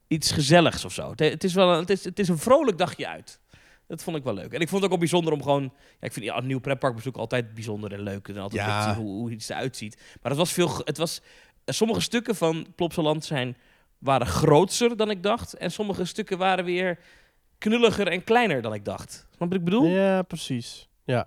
iets 0.09 0.31
gezelligs 0.31 0.85
of 0.85 0.93
zo. 0.93 1.11
Het, 1.11 1.19
het 1.21 1.45
is 1.45 1.55
wel 1.55 1.73
een, 1.73 1.81
het 1.81 1.91
is, 1.91 2.05
het 2.05 2.19
is 2.19 2.29
een 2.29 2.39
vrolijk 2.39 2.79
dagje 2.79 3.09
uit. 3.09 3.41
Dat 3.87 4.03
vond 4.03 4.17
ik 4.17 4.23
wel 4.25 4.35
leuk. 4.35 4.53
En 4.53 4.61
ik 4.61 4.69
vond 4.69 4.73
het 4.75 4.83
ook 4.83 4.89
wel 4.89 4.99
bijzonder 4.99 5.33
om 5.33 5.43
gewoon... 5.43 5.63
Ja, 6.01 6.07
ik 6.07 6.13
vind 6.13 6.25
ja, 6.25 6.37
een 6.37 6.47
nieuw 6.47 6.61
pretparkbezoek 6.61 7.17
altijd 7.17 7.55
bijzonder 7.55 7.93
en 7.93 8.01
leuk. 8.03 8.29
En 8.29 8.37
altijd 8.37 8.63
Ja. 8.63 8.83
zien 8.95 9.03
hoe, 9.03 9.13
hoe 9.15 9.31
iets 9.31 9.49
eruit 9.49 9.77
ziet. 9.77 9.97
Maar 10.23 10.31
het 10.31 10.41
was 10.41 10.53
veel... 10.53 10.81
Het 10.85 10.97
was, 10.99 11.21
eh, 11.65 11.75
sommige 11.75 12.01
stukken 12.01 12.35
van 12.37 12.67
Plopsaland 12.75 13.25
zijn, 13.25 13.57
waren 13.99 14.27
grootser 14.27 14.97
dan 14.97 15.11
ik 15.11 15.23
dacht. 15.23 15.55
En 15.55 15.71
sommige 15.73 16.05
stukken 16.05 16.39
waren 16.39 16.65
weer 16.65 16.99
knulliger 17.59 18.09
en 18.09 18.25
kleiner 18.25 18.63
dan 18.63 18.75
ik 18.75 18.85
dacht. 18.85 19.13
Snap 19.37 19.49
wat 19.49 19.59
ik 19.59 19.65
bedoel? 19.65 19.87
Ja, 19.87 20.23
precies. 20.23 20.89
Ja. 21.05 21.27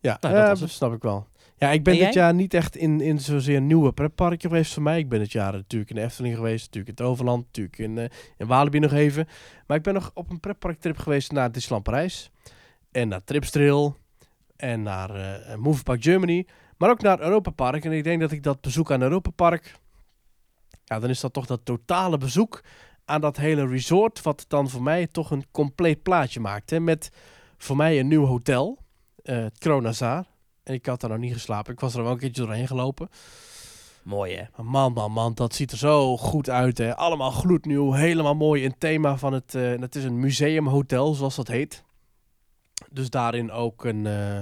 Ja, 0.00 0.16
Nou, 0.20 0.34
dat 0.34 0.60
het. 0.60 0.70
snap 0.70 0.92
ik 0.94 1.02
wel. 1.02 1.26
Ja, 1.58 1.70
ik 1.70 1.82
ben 1.82 1.98
En 1.98 2.04
dit 2.04 2.14
jaar 2.14 2.34
niet 2.34 2.54
echt 2.54 2.76
in, 2.76 3.00
in 3.00 3.20
zozeer 3.20 3.60
nieuwe 3.60 3.92
pretparken 3.92 4.40
geweest 4.40 4.72
voor 4.72 4.82
mij. 4.82 4.98
Ik 4.98 5.08
ben 5.08 5.18
dit 5.18 5.32
jaar 5.32 5.52
natuurlijk 5.52 5.90
in 5.90 5.96
de 5.96 6.02
Efteling 6.02 6.34
geweest, 6.34 6.64
natuurlijk 6.64 6.98
in 6.98 7.04
het 7.04 7.12
Overland, 7.12 7.44
natuurlijk 7.44 7.78
in, 7.78 7.98
eh, 7.98 8.04
in 8.36 8.46
Walibi 8.46 8.78
nog 8.78 8.92
even. 8.92 9.28
Maar 9.66 9.76
ik 9.76 9.82
ben 9.82 9.94
nog 9.94 10.10
op 10.14 10.30
een 10.30 10.40
pretparktrip 10.40 10.98
geweest 10.98 11.32
naar 11.32 11.52
Disneyland 11.52 11.84
Parijs. 11.84 12.30
En 12.92 13.08
naar 13.08 13.24
Tripstrail. 13.24 13.96
En 14.56 14.82
naar 14.82 15.10
eh 15.10 15.56
Movie 15.56 15.82
Park 15.82 16.02
Germany. 16.02 16.46
Maar 16.76 16.90
ook 16.90 17.02
naar 17.02 17.20
Europa 17.20 17.50
Park. 17.50 17.84
En 17.84 17.92
ik 17.92 18.04
denk 18.04 18.20
dat 18.20 18.32
ik 18.32 18.42
dat 18.42 18.60
bezoek 18.60 18.90
aan 18.90 19.02
Europa 19.02 19.30
Park... 19.30 19.74
Ja, 20.84 20.98
dan 20.98 21.10
is 21.10 21.20
dat 21.20 21.32
toch 21.32 21.46
dat 21.46 21.60
totale 21.64 22.18
bezoek 22.18 22.64
aan 23.04 23.20
dat 23.20 23.36
hele 23.36 23.66
resort... 23.66 24.22
wat 24.22 24.44
dan 24.48 24.68
voor 24.68 24.82
mij 24.82 25.06
toch 25.06 25.30
een 25.30 25.44
compleet 25.50 26.02
plaatje 26.02 26.40
maakt. 26.40 26.70
Hè? 26.70 26.80
Met 26.80 27.10
voor 27.58 27.76
mij 27.76 28.00
een 28.00 28.08
nieuw 28.08 28.24
hotel. 28.24 28.78
eh 29.22 29.36
het 29.42 29.58
Kronazar. 29.58 30.35
En 30.66 30.74
ik 30.74 30.86
had 30.86 31.00
daar 31.00 31.10
nog 31.10 31.18
niet 31.18 31.32
geslapen. 31.32 31.72
Ik 31.72 31.80
was 31.80 31.94
er 31.94 32.02
wel 32.02 32.12
een 32.12 32.18
keertje 32.18 32.42
doorheen 32.42 32.66
gelopen. 32.66 33.08
Mooi 34.02 34.36
hè? 34.36 34.62
Man, 34.62 34.92
man, 34.92 35.12
man, 35.12 35.34
dat 35.34 35.54
ziet 35.54 35.72
er 35.72 35.78
zo 35.78 36.16
goed 36.16 36.50
uit. 36.50 36.78
Hè? 36.78 36.96
Allemaal 36.96 37.30
gloednieuw, 37.30 37.92
helemaal 37.92 38.34
mooi 38.34 38.62
in 38.62 38.70
het 38.70 38.80
thema 38.80 39.16
van 39.16 39.32
het... 39.32 39.54
eh 39.54 39.80
het 39.80 39.94
is 39.94 40.04
een 40.04 40.20
museumhotel, 40.20 41.14
zoals 41.14 41.36
dat 41.36 41.48
heet. 41.48 41.84
Dus 42.90 43.10
daarin 43.10 43.50
ook 43.50 43.84
een... 43.84 44.06
eh, 44.06 44.40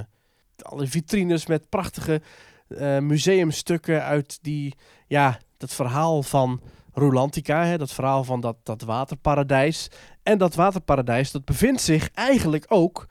alle 0.63 0.87
vitrines 0.87 1.47
met 1.47 1.69
prachtige 1.69 2.23
eh, 2.69 2.99
museumstukken 2.99 4.03
uit 4.03 4.39
die... 4.43 4.75
Ja, 5.07 5.39
dat 5.57 5.75
verhaal 5.75 6.23
van 6.23 6.61
Rolantica, 6.93 7.65
hè? 7.65 7.79
dat 7.79 7.93
verhaal 7.93 8.25
van 8.25 8.41
dat, 8.41 8.57
dat 8.63 8.83
waterparadijs. 8.83 9.89
En 10.23 10.39
dat 10.39 10.55
waterparadijs, 10.55 11.31
dat 11.31 11.45
bevindt 11.45 11.81
zich 11.81 12.11
eigenlijk 12.11 12.65
ook 12.69 13.07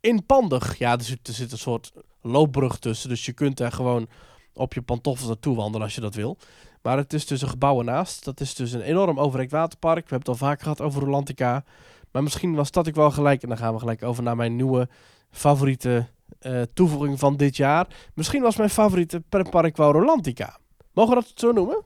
in 0.00 0.26
Pandig. 0.26 0.78
Ja, 0.78 0.92
er 0.92 1.04
zit, 1.04 1.28
er 1.28 1.34
zit 1.34 1.52
een 1.52 1.58
soort 1.58 1.92
loopbrug 2.26 2.78
tussen, 2.78 3.08
dus 3.08 3.24
je 3.24 3.32
kunt 3.32 3.56
daar 3.56 3.72
gewoon 3.72 4.08
op 4.54 4.74
je 4.74 4.82
pantoffels 4.82 5.28
naartoe 5.28 5.56
wandelen 5.56 5.86
als 5.86 5.94
je 5.94 6.00
dat 6.00 6.14
wil. 6.14 6.36
Maar 6.82 6.96
het 6.96 7.12
is 7.12 7.26
dus 7.26 7.42
een 7.42 7.48
gebouw 7.48 7.78
ernaast. 7.78 8.24
Dat 8.24 8.40
is 8.40 8.54
dus 8.54 8.72
een 8.72 8.80
enorm 8.80 9.20
overrekt 9.20 9.50
waterpark. 9.50 10.08
We 10.08 10.14
hebben 10.14 10.32
het 10.32 10.40
al 10.40 10.48
vaak 10.48 10.60
gehad 10.60 10.80
over 10.80 11.02
Rolantica. 11.02 11.64
Maar 12.10 12.22
misschien 12.22 12.54
was 12.54 12.70
dat 12.70 12.86
ik 12.86 12.94
wel 12.94 13.10
gelijk. 13.10 13.42
En 13.42 13.48
dan 13.48 13.58
gaan 13.58 13.72
we 13.72 13.78
gelijk 13.78 14.02
over 14.02 14.22
naar 14.22 14.36
mijn 14.36 14.56
nieuwe 14.56 14.88
favoriete 15.30 16.06
eh, 16.38 16.62
toevoeging 16.74 17.18
van 17.18 17.36
dit 17.36 17.56
jaar. 17.56 17.86
Misschien 18.14 18.42
was 18.42 18.56
mijn 18.56 18.70
favoriete 18.70 19.22
pretpark 19.28 19.76
wel 19.76 19.92
Rolantica. 19.92 20.58
Mogen 20.92 21.14
we 21.14 21.22
dat 21.22 21.32
zo 21.34 21.52
noemen? 21.52 21.82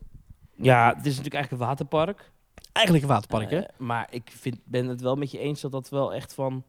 Ja, 0.57 0.89
het 0.89 1.07
is 1.07 1.17
natuurlijk 1.17 1.35
eigenlijk 1.35 1.63
een 1.63 1.69
waterpark. 1.69 2.33
Eigenlijk 2.73 3.07
een 3.07 3.13
waterpark, 3.13 3.51
hè? 3.51 3.59
Eh, 3.59 3.79
maar 3.79 4.07
ik 4.11 4.33
vind, 4.39 4.59
ben 4.65 4.87
het 4.87 5.01
wel 5.01 5.17
met 5.17 5.31
je 5.31 5.39
eens 5.39 5.61
dat 5.61 5.73
dat 5.73 5.89
wel 5.89 6.15
echt 6.15 6.35
van 6.35 6.65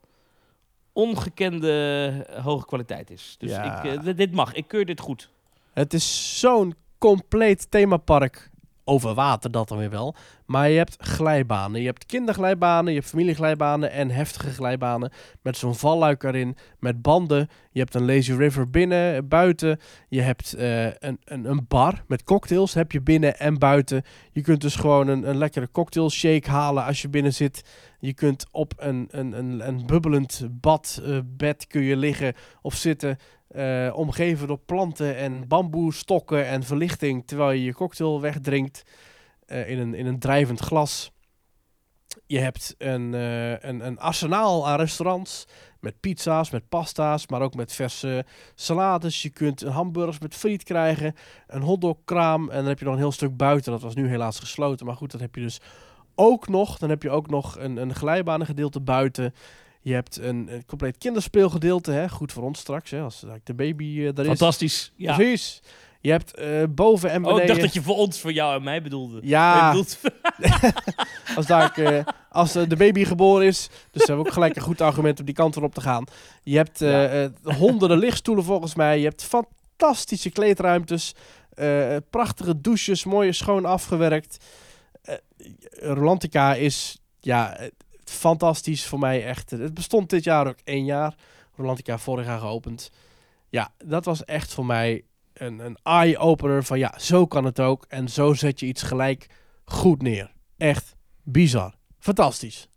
ongekende 0.94 1.72
eh, 2.30 2.44
hoge 2.44 2.66
kwaliteit 2.66 3.10
is. 3.10 3.36
Dus 3.40 3.50
Ja. 3.52 3.84
ik, 3.84 4.06
eh, 4.06 4.16
dit 4.16 4.32
mag. 4.32 4.54
Ik 4.54 4.68
keur 4.68 4.86
dit 4.86 5.00
goed. 5.00 5.30
Het 5.74 5.94
is 5.94 6.40
zo'n 6.40 6.76
compleet 6.98 7.72
themapark 7.72 8.50
over 8.84 9.14
water, 9.14 9.52
dat 9.52 9.68
dan 9.68 9.78
weer 9.78 9.90
wel. 9.90 10.16
Maar 10.46 10.70
je 10.70 10.78
hebt 10.78 10.96
glijbanen. 11.00 11.80
Je 11.80 11.86
hebt 11.86 12.06
kinderglijbanen, 12.06 12.92
je 12.94 12.98
hebt 13.00 13.10
familieglijbanen 13.10 13.92
en 13.92 14.10
heftige 14.10 14.50
glijbanen. 14.50 15.12
Met 15.42 15.58
zo'n 15.58 15.76
valluik 15.76 16.24
erin, 16.24 16.56
met 16.80 17.02
banden. 17.02 17.50
Je 17.72 17.80
hebt 17.80 17.96
een 17.96 18.06
lazy 18.06 18.34
river 18.34 18.70
binnen, 18.70 19.28
buiten. 19.28 19.80
Je 20.10 20.22
hebt 20.22 20.54
eh, 20.54 20.86
een, 20.86 21.20
een, 21.24 21.46
een 21.46 21.66
bar 21.68 22.04
met 22.08 22.24
cocktails, 22.24 22.74
heb 22.74 22.92
je 22.92 23.02
binnen 23.02 23.40
en 23.40 23.60
buiten. 23.60 24.04
Je 24.32 24.42
kunt 24.42 24.62
dus 24.62 24.76
gewoon 24.76 25.08
een, 25.08 25.30
een 25.30 25.38
lekkere 25.38 25.72
cocktail 25.72 26.10
shake 26.10 26.50
halen 26.50 26.86
als 26.86 27.02
je 27.02 27.10
binnen 27.10 27.34
zit. 27.34 27.64
Je 28.00 28.14
kunt 28.14 28.46
op 28.52 28.74
een, 28.78 29.08
een, 29.12 29.38
een, 29.38 29.68
een 29.68 29.86
bubbelend 29.86 30.48
bad, 30.52 31.02
eh, 31.06 31.18
bed 31.26 31.68
kun 31.68 31.82
je 31.82 31.98
liggen 31.98 32.34
of 32.62 32.76
zitten. 32.76 33.18
Eh, 33.54 33.92
omgeven 33.94 34.48
door 34.48 34.60
planten 34.60 35.16
en 35.16 35.48
bamboestokken 35.48 36.48
en 36.48 36.64
verlichting. 36.64 37.28
Terwijl 37.28 37.52
je 37.52 37.64
je 37.64 37.74
cocktail 37.74 38.22
wegdrinkt 38.22 38.84
eh, 39.46 39.70
in, 39.70 39.80
een, 39.80 39.94
in 39.94 40.06
een 40.06 40.20
drijvend 40.20 40.60
glas. 40.60 41.12
Je 42.26 42.40
hebt 42.40 42.76
een, 42.78 43.14
eh, 43.14 43.52
een, 43.52 43.86
een 43.86 44.00
arsenaal 44.00 44.68
aan 44.68 44.78
restaurants. 44.78 45.46
Met 45.80 46.00
pizza's, 46.00 46.50
met 46.50 46.70
pasta's, 46.70 47.28
maar 47.28 47.42
ook 47.42 47.56
met 47.56 47.74
verse 47.74 48.26
salades. 48.56 49.22
Je 49.22 49.30
kunt 49.30 49.62
hamburgers 49.62 50.20
met 50.20 50.36
friet 50.36 50.64
krijgen. 50.64 51.16
Een 51.48 51.62
hotdogkraam. 51.62 52.50
En 52.50 52.58
dan 52.58 52.66
heb 52.66 52.80
je 52.80 52.86
nog 52.86 52.94
een 52.94 53.00
heel 53.00 53.12
stuk 53.12 53.38
buiten. 53.38 53.72
Dat 53.72 53.82
was 53.82 53.96
nu 53.96 54.08
helaas 54.08 54.40
gesloten. 54.40 54.86
Maar 54.86 54.96
goed, 54.96 55.12
dat 55.12 55.22
heb 55.22 55.36
je 55.36 55.42
dus 55.42 55.62
ook 56.16 56.48
nog. 56.48 56.78
Dan 56.78 56.90
heb 56.90 57.04
je 57.04 57.10
ook 57.10 57.30
nog 57.30 57.58
een, 57.60 57.78
een 57.78 57.96
glijbanengedeelte 57.96 58.82
buiten. 58.82 59.34
Je 59.82 59.94
hebt 59.94 60.18
een, 60.20 60.48
een 60.54 60.66
compleet 60.66 60.98
kinderspeelgedeelte. 60.98 61.92
Hè? 61.92 62.10
Goed 62.10 62.32
voor 62.32 62.44
ons 62.44 62.60
straks, 62.60 62.92
hè? 62.92 63.02
als 63.02 63.26
de 63.44 63.54
baby 63.54 64.00
er 64.02 64.20
is. 64.20 64.26
Fantastisch. 64.26 64.92
Ja. 64.96 65.16
Precies. 65.16 65.62
Je 66.00 66.12
hebt 66.12 66.36
eh, 66.36 66.64
boven 66.70 67.10
en 67.10 67.18
Oh, 67.18 67.24
beneden... 67.24 67.42
ik 67.42 67.48
dacht 67.48 67.62
dat 67.62 67.74
je 67.74 67.82
voor 67.82 67.96
ons, 67.98 68.20
voor 68.20 68.32
jou 68.32 68.56
en 68.56 68.64
mij 68.64 68.82
bedoelde. 68.82 69.20
Ja, 69.24 69.72
Ik 69.72 69.78
bedoel- 69.78 70.12
als, 71.36 71.46
daar, 71.46 71.72
eh, 71.78 72.06
als 72.30 72.52
de 72.52 72.76
baby 72.76 73.04
geboren 73.06 73.46
is. 73.48 73.68
Dus 73.92 74.02
we 74.02 74.08
hebben 74.08 74.26
ook 74.26 74.34
gelijk 74.34 74.56
een 74.56 74.62
goed 74.62 74.82
argument 74.82 75.20
om 75.20 75.26
die 75.26 75.36
kant 75.36 75.56
erop 75.56 75.74
te 75.74 75.82
gaan. 75.82 76.04
Je 76.44 76.56
hebt 76.58 76.80
Ja. 76.80 77.30
honderden 77.44 77.98
lichtstoelen 77.98 78.44
volgens 78.44 78.76
mij. 78.76 78.98
Je 79.00 79.04
hebt 79.08 79.24
fantastische 79.24 80.30
kleedruimtes. 80.30 81.16
prachtige 82.10 82.62
douches, 82.62 83.04
mooi 83.04 83.34
schoon 83.34 83.66
afgewerkt. 83.66 84.38
Rolantica 85.80 86.54
is 86.56 86.98
ja, 87.20 87.58
fantastisch 88.12 88.86
voor 88.86 89.00
mij 89.00 89.26
echt. 89.26 89.50
Het 89.50 89.74
bestond 89.74 90.10
dit 90.10 90.24
jaar 90.24 90.48
ook 90.48 90.58
één 90.64 90.86
jaar. 90.86 91.16
Rolantica 91.56 91.98
vorig 91.98 92.26
jaar 92.26 92.40
geopend. 92.40 92.92
Ja, 93.50 93.72
dat 93.86 94.06
was 94.06 94.26
echt 94.26 94.54
voor 94.54 94.66
mij 94.66 95.04
een, 95.34 95.60
een 95.60 95.78
eye-opener 95.84 96.64
van 96.64 96.80
ja, 96.80 96.94
zo 97.00 97.26
kan 97.28 97.46
het 97.46 97.60
ook. 97.60 97.86
En 97.88 98.10
zo 98.10 98.34
zet 98.34 98.60
je 98.60 98.66
iets 98.66 98.82
gelijk 98.84 99.28
goed 99.66 100.02
neer. 100.02 100.32
Echt 100.58 100.96
bizar. 101.24 101.74
Fantastisch. 102.00 102.68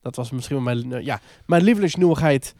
Dat 0.00 0.16
was 0.16 0.30
misschien 0.30 0.62
mijn, 0.62 0.92
eh, 0.92 1.04
ja, 1.04 1.20
mijn 1.46 1.62
lievelingsnieuwigheid 1.62 2.54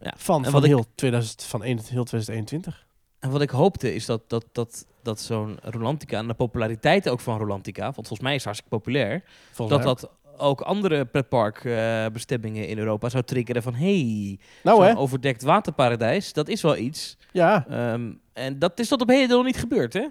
Ja, 0.00 0.14
van, 0.16 0.44
van, 0.44 0.60
ik- 0.62 0.68
heel, 0.68 0.84
2000, 0.94 1.42
van 1.42 1.60
een- 1.64 1.66
heel 1.88 2.04
2021. 2.04 2.86
En 3.18 3.30
wat 3.30 3.40
ik 3.42 3.50
hoopte 3.50 3.94
is 3.94 4.06
dat, 4.06 4.28
dat, 4.30 4.44
dat, 4.52 4.86
dat 5.02 5.20
zo'n 5.20 5.58
Rolantica 5.62 6.18
en 6.18 6.26
de 6.26 6.34
populariteit 6.34 7.08
ook 7.08 7.20
van 7.20 7.38
Rolantica, 7.38 7.82
want 7.82 7.94
volgens 7.94 8.20
mij 8.20 8.30
is 8.34 8.44
het 8.44 8.44
hartstikke 8.44 8.76
populair, 8.76 9.24
Volgens 9.52 9.84
dat 9.84 9.98
dat 10.00 10.10
ook 10.42 10.60
andere 10.60 11.04
pretparkbestemmingen 11.04 12.68
in 12.68 12.78
Europa 12.78 13.08
zou 13.08 13.24
triggeren 13.24 13.62
van 13.62 13.74
hey. 13.74 14.38
Nou 14.62 14.84
hè? 14.84 14.96
overdekt 14.96 15.42
waterparadijs, 15.42 16.32
dat 16.32 16.48
is 16.48 16.62
wel 16.62 16.76
iets. 16.76 17.16
Ja. 17.32 17.66
Ehm, 17.68 18.12
en 18.32 18.58
dat 18.58 18.78
is 18.78 18.88
tot 18.88 19.00
op 19.00 19.08
heden 19.08 19.36
nog 19.36 19.44
niet 19.44 19.56
gebeurd, 19.56 19.92
hè? 19.92 20.06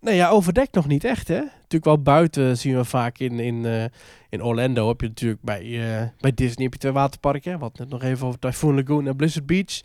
Nee, 0.00 0.16
ja, 0.16 0.28
overdekt 0.28 0.74
nog 0.74 0.86
niet 0.86 1.04
echt, 1.04 1.28
hè? 1.28 1.40
Natuurlijk 1.40 1.84
wel 1.84 2.02
buiten 2.02 2.58
zien 2.58 2.76
we 2.76 2.84
vaak 2.84 3.18
in, 3.18 3.40
in, 3.40 3.66
eh, 3.66 3.84
in 4.28 4.42
Orlando. 4.42 4.88
Heb 4.88 5.00
je 5.00 5.06
natuurlijk 5.06 5.42
bij, 5.42 5.62
eh, 5.62 6.08
bij 6.18 6.32
Disney 6.34 6.64
heb 6.64 6.72
je 6.72 6.78
twee 6.78 6.92
waterparken. 6.92 7.58
Wat 7.58 7.78
net 7.78 7.88
nog 7.88 8.02
even 8.02 8.26
over 8.26 8.38
Typhoon 8.38 8.74
Lagoon 8.74 9.06
en 9.06 9.16
Blizzard 9.16 9.46
Beach. 9.46 9.80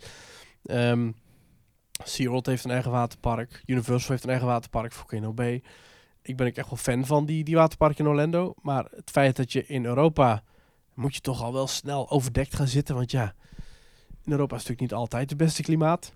Ehm 0.64 1.08
SeaWorld 2.04 2.46
heeft 2.46 2.64
een 2.64 2.70
eigen 2.70 2.90
waterpark. 2.90 3.62
Universal 3.66 4.10
heeft 4.10 4.24
een 4.24 4.30
eigen 4.30 4.48
waterpark, 4.48 4.92
Volcano 4.92 5.32
Bay. 5.32 5.62
Ik 6.22 6.36
ben 6.36 6.46
ook 6.46 6.54
echt 6.54 6.68
wel 6.68 6.78
fan 6.78 7.06
van 7.06 7.26
die, 7.26 7.44
die 7.44 7.56
waterparken 7.56 8.04
in 8.04 8.10
Orlando. 8.10 8.54
Maar 8.62 8.86
het 8.90 9.10
feit 9.10 9.36
dat 9.36 9.52
je 9.52 9.66
in 9.66 9.84
Europa... 9.84 10.42
moet 10.94 11.14
je 11.14 11.20
toch 11.20 11.42
al 11.42 11.52
wel 11.52 11.66
snel 11.66 12.10
overdekt 12.10 12.54
gaan 12.54 12.68
zitten. 12.68 12.94
Want 12.94 13.10
ja, 13.10 13.34
in 14.24 14.32
Europa 14.32 14.56
is 14.56 14.62
natuurlijk 14.62 14.90
niet 14.90 15.00
altijd 15.00 15.30
het 15.30 15.38
beste 15.38 15.62
klimaat. 15.62 16.12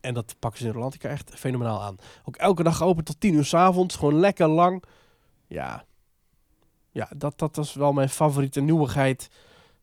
En 0.00 0.14
dat 0.14 0.34
pakken 0.38 0.60
ze 0.60 0.66
in 0.66 0.72
Rolantica 0.72 1.08
echt 1.08 1.34
fenomenaal 1.34 1.82
aan. 1.82 1.96
Ook 2.24 2.36
elke 2.36 2.62
dag 2.62 2.82
open 2.82 3.04
tot 3.04 3.20
10 3.20 3.34
uur 3.34 3.44
s 3.44 3.54
avonds. 3.54 3.96
Gewoon 3.96 4.18
lekker 4.18 4.48
lang. 4.48 4.82
Ja, 5.46 5.84
ja 6.90 7.10
dat, 7.16 7.38
dat 7.38 7.56
was 7.56 7.74
wel 7.74 7.92
mijn 7.92 8.08
favoriete 8.08 8.60
nieuwigheid 8.60 9.28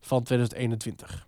van 0.00 0.22
2021. 0.22 1.26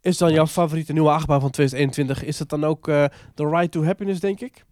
Is 0.00 0.18
dan 0.18 0.32
jouw 0.32 0.46
favoriete 0.46 0.92
nieuwe 0.92 1.10
achtbaan 1.10 1.40
van 1.40 1.50
2021? 1.50 2.28
Is 2.28 2.38
het 2.38 2.48
dan 2.48 2.64
ook 2.64 2.88
eh 2.88 3.04
The 3.34 3.48
Ride 3.48 3.68
to 3.68 3.84
Happiness, 3.84 4.20
denk 4.20 4.40
ik? 4.40 4.64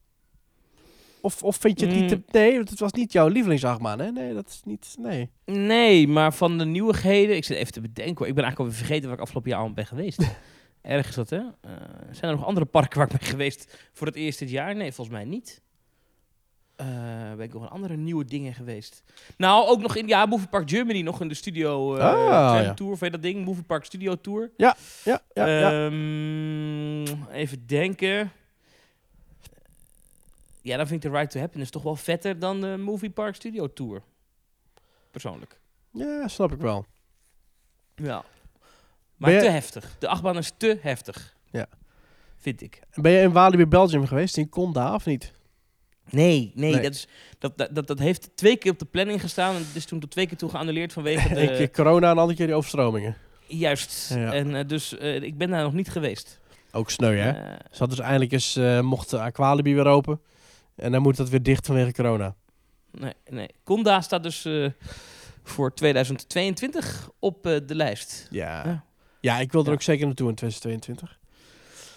Of, 1.21 1.43
of 1.43 1.57
vind 1.57 1.81
je 1.81 1.87
het 1.87 1.95
niet 1.95 2.09
te... 2.09 2.15
Mm. 2.15 2.25
Nee, 2.31 2.57
want 2.57 2.71
het 2.71 2.79
was 2.79 2.93
niet 2.93 3.13
jouw 3.13 3.29
lievelingsachtbaan, 3.29 3.99
hè? 3.99 4.11
Nee, 4.11 4.35
dat 4.35 4.49
is 4.49 4.61
niet... 4.65 4.95
Nee. 4.99 5.31
Nee, 5.45 6.09
maar 6.09 6.33
van 6.35 6.59
de 6.59 6.65
nieuwigheden, 6.65 7.37
ik 7.37 7.45
zit 7.45 7.57
even 7.57 7.73
te 7.73 7.81
bedenken, 7.81 8.17
hoor. 8.19 8.27
ik 8.27 8.35
ben 8.35 8.45
eigenlijk 8.45 8.59
alweer 8.59 8.87
vergeten 8.87 9.09
waar 9.09 9.17
ik 9.19 9.23
afgelopen 9.23 9.51
jaar 9.51 9.61
al 9.61 9.73
ben 9.73 9.87
geweest. 9.87 10.23
Erg 10.83 11.09
is 11.09 11.15
dat, 11.15 11.31
hè? 11.31 11.37
Eh, 11.37 11.71
zijn 12.11 12.31
er 12.31 12.37
nog 12.37 12.47
andere 12.47 12.67
parken 12.67 12.99
waar 12.99 13.11
ik 13.13 13.19
ben 13.19 13.29
geweest 13.29 13.89
voor 13.93 14.07
het 14.07 14.17
eerst 14.17 14.39
dit 14.39 14.51
jaar? 14.51 14.77
Nee, 14.77 14.93
volgens 14.93 15.17
mij 15.17 15.25
niet. 15.25 15.63
Eh 16.77 16.87
ben 17.37 17.47
ik 17.47 17.53
nog 17.53 17.63
een 17.63 17.69
andere 17.69 17.97
nieuwe 17.97 18.25
dingen 18.25 18.55
geweest? 18.55 19.03
Nou, 19.37 19.69
ook 19.69 19.81
nog 19.81 19.97
in 19.97 20.07
ja, 20.07 20.27
Movie 20.27 20.49
Park 20.49 20.71
Germany, 20.71 21.03
nog 21.03 21.21
in 21.21 21.29
de 21.29 21.35
studio 21.35 21.97
eh 21.97 22.05
Ah, 22.05 22.63
ja. 22.63 22.75
tour, 22.75 22.93
of 22.93 22.99
dat 22.99 23.23
ding? 23.23 23.45
Movie 23.45 23.63
Park 23.63 23.85
Studio 23.85 24.21
Tour. 24.21 24.51
Ja, 24.57 24.77
ja, 25.05 25.21
ja. 25.33 25.87
Ehm, 25.87 27.03
even 27.33 27.67
denken. 27.67 28.33
Ja, 30.63 30.77
dan 30.77 30.87
vind 30.87 31.05
ik 31.05 31.11
de 31.11 31.17
Ride 31.19 31.31
to 31.31 31.41
Happiness 31.41 31.71
toch 31.71 31.83
wel 31.83 31.97
vetter 31.97 32.39
dan 32.39 32.61
de 32.61 32.77
Movie 32.79 33.11
Park 33.11 33.35
Studio 33.35 33.73
Tour. 33.73 34.03
Persoonlijk. 35.11 35.61
ja, 35.93 36.29
snap 36.29 36.53
ik 36.53 36.59
wel. 36.61 36.87
Ja. 37.95 38.25
Maar 39.17 39.31
je- 39.33 39.41
te 39.41 39.49
heftig. 39.49 39.97
De 39.99 40.09
achtbaan 40.09 40.37
is 40.37 40.53
te 40.57 40.79
heftig. 40.81 41.37
Ja. 41.51 41.67
Vind 42.37 42.63
ik. 42.63 42.81
Ben 42.95 43.13
je 43.13 43.21
in 43.21 43.33
Walibi 43.33 43.67
Belgium 43.67 44.07
geweest? 44.07 44.37
In 44.37 44.49
Conda, 44.49 44.95
of 44.95 45.07
niet? 45.07 45.33
Nee, 46.11 46.53
nee, 46.55 46.73
Nee. 46.73 46.83
Dat, 46.83 46.95
is, 46.95 47.09
dat, 47.39 47.69
dat, 47.73 47.87
dat, 47.87 47.99
heeft 47.99 48.37
twee 48.37 48.57
keer 48.57 48.73
op 48.73 48.79
de 48.79 48.85
planning 48.85 49.21
gestaan. 49.21 49.55
En 49.55 49.61
het 49.67 49.75
is 49.77 49.85
toen 49.85 50.01
tot 50.01 50.11
twee 50.11 50.27
keer 50.27 50.37
toe 50.37 50.51
geannuleerd 50.51 50.93
vanwege 50.93 51.29
de... 51.35 51.41
Eén 51.41 51.57
keer 51.57 51.71
corona 51.71 52.07
en 52.07 52.13
een 52.13 52.19
andere 52.19 52.37
keer 52.37 52.47
die 52.47 52.55
overstromingen. 52.55 53.17
Juist. 53.47 54.09
Ja. 54.15 54.33
En 54.33 54.55
eh, 54.55 54.67
dus 54.67 54.99
eh, 54.99 55.23
ik 55.23 55.39
ben 55.39 55.51
daar 55.51 55.63
nog 55.63 55.73
niet 55.73 55.91
geweest. 55.91 56.41
Ook 56.73 56.91
sneu, 56.91 57.17
hè? 57.17 57.31
Eh, 57.31 57.59
Ze 57.71 57.79
hadden 57.79 57.97
dus 57.97 58.07
eindelijk 58.07 58.33
eens, 58.33 58.55
mocht 58.83 59.15
Aqualibi 59.15 59.75
weer 59.75 59.87
open. 59.87 60.21
En 60.81 60.93
dan 60.93 61.03
moet 61.03 61.17
dat 61.17 61.29
weer 61.29 61.43
dicht 61.43 61.67
vanwege 61.67 61.93
corona. 61.93 62.35
nee, 62.91 63.13
nee. 63.29 63.49
Conda 63.65 64.01
staat 64.01 64.23
dus 64.23 64.45
eh, 64.45 64.67
voor 65.43 65.75
2022 65.75 67.11
op 67.19 67.47
eh, 67.47 67.57
de 67.67 67.75
lijst. 67.75 68.27
Ja. 68.31 68.65
Ja. 68.67 68.85
Ja, 69.21 69.39
ik 69.39 69.53
wil 69.53 69.61
er 69.61 69.67
Ja. 69.67 69.73
ook 69.73 69.83
zeker 69.83 70.07
naartoe 70.07 70.29
in 70.29 70.35
2022. 70.35 71.19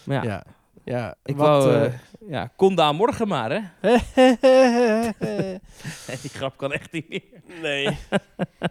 Maar 0.03 0.23
ja, 0.23 0.31
Ja. 0.31 0.43
Ja. 0.85 1.15
ik 1.23 1.35
wat, 1.35 1.63
wou... 1.63 1.83
eh, 1.85 1.93
ja, 2.29 2.49
Conda 2.55 2.91
morgen 2.91 3.27
maar, 3.27 3.51
hè? 3.51 3.59
Die 6.21 6.29
grap 6.29 6.57
kan 6.57 6.71
echt 6.73 6.91
niet 6.91 7.09
meer. 7.09 7.21
nee. 7.61 7.97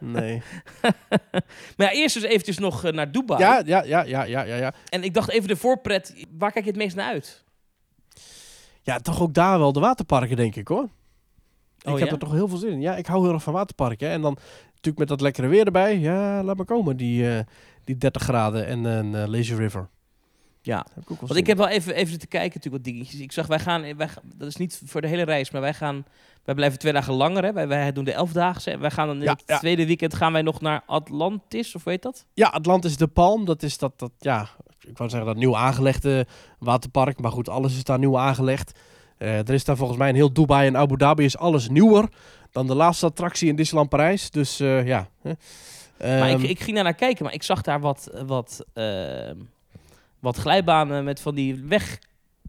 nee. 0.00 0.42
Maar 1.76 1.86
ja, 1.86 1.90
eerst 1.92 2.14
dus 2.14 2.24
eventjes 2.24 2.58
nog 2.58 2.82
naar 2.92 3.12
Dubai. 3.12 3.40
Ja, 3.40 3.62
ja, 3.64 3.82
ja, 3.82 4.02
ja, 4.02 4.22
ja, 4.24 4.42
ja. 4.56 4.74
En 4.88 5.04
ik 5.04 5.14
dacht 5.14 5.30
even 5.30 5.48
de 5.48 5.56
voorpret. 5.56 6.14
Waar 6.38 6.52
kijk 6.52 6.64
je 6.64 6.70
het 6.70 6.80
meest 6.80 6.96
naar 6.96 7.06
uit? 7.12 7.44
Ja, 8.82 8.98
toch 8.98 9.22
ook 9.22 9.34
daar 9.34 9.58
wel 9.58 9.72
de 9.72 9.80
waterparken, 9.80 10.36
denk 10.36 10.56
ik, 10.56 10.68
hoor. 10.68 10.88
Oh, 11.84 11.92
ik 11.92 11.98
heb 11.98 12.06
ja? 12.08 12.12
er 12.12 12.18
toch 12.18 12.32
heel 12.32 12.48
veel 12.48 12.58
zin 12.58 12.70
in. 12.70 12.80
Ja, 12.80 12.96
ik 12.96 13.06
hou 13.06 13.24
heel 13.24 13.32
erg 13.32 13.42
van 13.42 13.52
waterparken. 13.52 14.06
hè. 14.08 14.12
En 14.12 14.20
dan 14.20 14.36
natuurlijk 14.66 14.98
met 14.98 15.08
dat 15.08 15.20
lekkere 15.20 15.46
weer 15.46 15.66
erbij. 15.66 15.98
Ja, 15.98 16.42
laat 16.42 16.56
maar 16.56 16.66
komen, 16.66 16.96
die, 16.96 17.36
eh, 17.36 17.44
die 17.84 17.96
30 17.96 18.22
graden 18.22 18.66
en 18.66 18.84
een 18.84 19.14
eh, 19.14 19.28
Lazy 19.28 19.54
River. 19.54 19.88
Ja. 20.62 20.86
Ik 20.96 21.06
Want 21.06 21.26
zin 21.26 21.36
ik 21.36 21.46
heb 21.46 21.56
wel 21.56 21.68
even, 21.68 21.94
even 21.94 22.10
zitten 22.10 22.28
kijken 22.28 22.52
natuurlijk 22.54 22.84
wat 22.84 22.94
dingetjes. 22.94 23.20
Ik 23.20 23.32
zag, 23.32 23.46
wij 23.46 23.58
gaan, 23.58 23.96
wij, 23.96 24.08
dat 24.36 24.48
is 24.48 24.56
niet 24.56 24.82
voor 24.84 25.00
de 25.00 25.08
hele 25.08 25.22
reis, 25.22 25.50
maar 25.50 25.60
wij 25.60 25.74
gaan, 25.74 26.04
wij 26.44 26.54
blijven 26.54 26.78
twee 26.78 26.92
dagen 26.92 27.14
langer. 27.14 27.44
Hè. 27.44 27.52
Wij, 27.52 27.68
wij 27.68 27.92
doen 27.92 28.04
de 28.04 28.12
elfdaagse 28.12 28.70
en 28.70 28.80
wij 28.80 28.90
gaan 28.90 29.06
dan 29.06 29.16
in 29.16 29.22
Ja, 29.22 29.32
het 29.32 29.42
ja. 29.46 29.58
tweede 29.58 29.86
weekend 29.86 30.14
gaan 30.14 30.32
wij 30.32 30.42
nog 30.42 30.60
naar 30.60 30.82
Atlantis, 30.86 31.74
of 31.74 31.84
weet 31.84 32.02
dat? 32.02 32.26
Ja, 32.34 32.48
Atlantis 32.48 32.96
de 32.96 33.06
Palm, 33.06 33.44
dat 33.44 33.62
is 33.62 33.78
dat, 33.78 33.98
dat, 33.98 34.12
ja, 34.18 34.48
ik 34.80 34.98
wou 34.98 35.10
zeggen 35.10 35.28
dat 35.28 35.36
nieuw 35.36 35.56
aangelegde 35.56 36.26
waterpark. 36.58 37.20
Maar 37.20 37.32
goed, 37.32 37.48
alles 37.48 37.76
is 37.76 37.84
daar 37.84 37.98
nieuw 37.98 38.18
aangelegd. 38.18 38.78
Eh, 39.18 39.38
er 39.38 39.50
is 39.50 39.64
daar 39.64 39.76
volgens 39.76 39.98
mij 39.98 40.08
in 40.08 40.14
heel 40.14 40.32
Dubai 40.32 40.66
en 40.66 40.76
Abu 40.76 40.96
Dhabi 40.96 41.24
is 41.24 41.38
alles 41.38 41.68
nieuwer 41.68 42.08
dan 42.50 42.66
de 42.66 42.74
laatste 42.74 43.06
attractie 43.06 43.48
in 43.48 43.56
Disneyland 43.56 43.90
Parijs. 43.90 44.30
Dus 44.30 44.60
eh, 44.60 44.86
ja. 44.86 45.08
maar 45.22 46.30
ik, 46.30 46.34
Ehm, 46.36 46.44
ik 46.44 46.60
ging 46.60 46.74
daar 46.74 46.84
naar 46.84 46.94
kijken, 46.94 47.24
maar 47.24 47.34
ik 47.34 47.42
zag 47.42 47.62
daar 47.62 47.80
wat, 47.80 48.10
wat, 48.26 48.64
ehm, 48.72 49.36
wat 50.22 50.36
glijbanen 50.36 51.04
met 51.04 51.20
van 51.20 51.34
die 51.34 51.54
weg, 51.64 51.98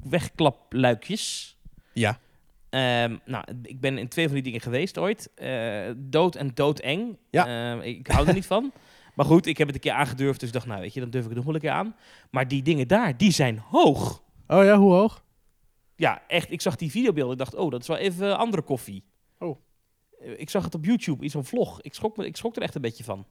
wegklapluikjes. 0.03 1.57
Ja. 1.93 2.19
Ehm, 2.69 3.17
nou, 3.25 3.43
ik 3.63 3.79
ben 3.79 3.97
in 3.97 4.07
twee 4.07 4.25
van 4.25 4.33
die 4.33 4.43
dingen 4.43 4.61
geweest 4.61 4.97
ooit. 4.97 5.31
Eh, 5.35 5.89
dood 5.97 6.35
en 6.35 6.51
doodeng. 6.53 7.17
Ja. 7.29 7.71
Ehm, 7.71 7.81
ik 7.81 8.07
hou 8.07 8.27
er 8.27 8.33
niet 8.33 8.45
van. 8.45 8.71
Maar 9.15 9.25
goed, 9.25 9.45
ik 9.45 9.57
heb 9.57 9.67
het 9.67 9.75
een 9.75 9.81
keer 9.81 9.91
aangedurfd, 9.91 10.39
dus 10.39 10.47
ik 10.49 10.53
dacht, 10.55 10.65
nou 10.67 10.81
weet 10.81 10.93
je, 10.93 10.99
dan 10.99 11.09
durf 11.09 11.23
ik 11.23 11.29
het 11.29 11.37
nog 11.37 11.45
wel 11.45 11.55
een 11.55 11.61
keer 11.61 11.71
aan. 11.71 11.95
Maar 12.31 12.47
die 12.47 12.61
dingen 12.61 12.87
daar, 12.87 13.17
die 13.17 13.31
zijn 13.31 13.57
hoog. 13.57 14.23
Oh 14.47 14.63
ja, 14.63 14.77
hoe 14.77 14.93
hoog? 14.93 15.23
Ja, 15.95 16.21
echt. 16.27 16.51
Ik 16.51 16.61
zag 16.61 16.75
die 16.75 16.91
videobeelden. 16.91 17.31
Ik 17.33 17.37
dacht, 17.37 17.55
oh, 17.55 17.71
dat 17.71 17.81
is 17.81 17.87
wel 17.87 17.97
even 17.97 18.37
andere 18.37 18.63
koffie. 18.63 19.03
Oh. 19.39 19.59
Eh, 20.21 20.39
Ik 20.39 20.49
zag 20.49 20.63
het 20.63 20.75
op 20.75 20.85
YouTube, 20.85 21.23
iets 21.23 21.33
van 21.33 21.45
vlog. 21.45 21.81
Ik 21.81 21.93
schrok, 21.93 22.17
me, 22.17 22.25
ik 22.25 22.35
schrok 22.37 22.55
er 22.55 22.61
echt 22.61 22.75
een 22.75 22.81
beetje 22.81 23.03
van. 23.03 23.25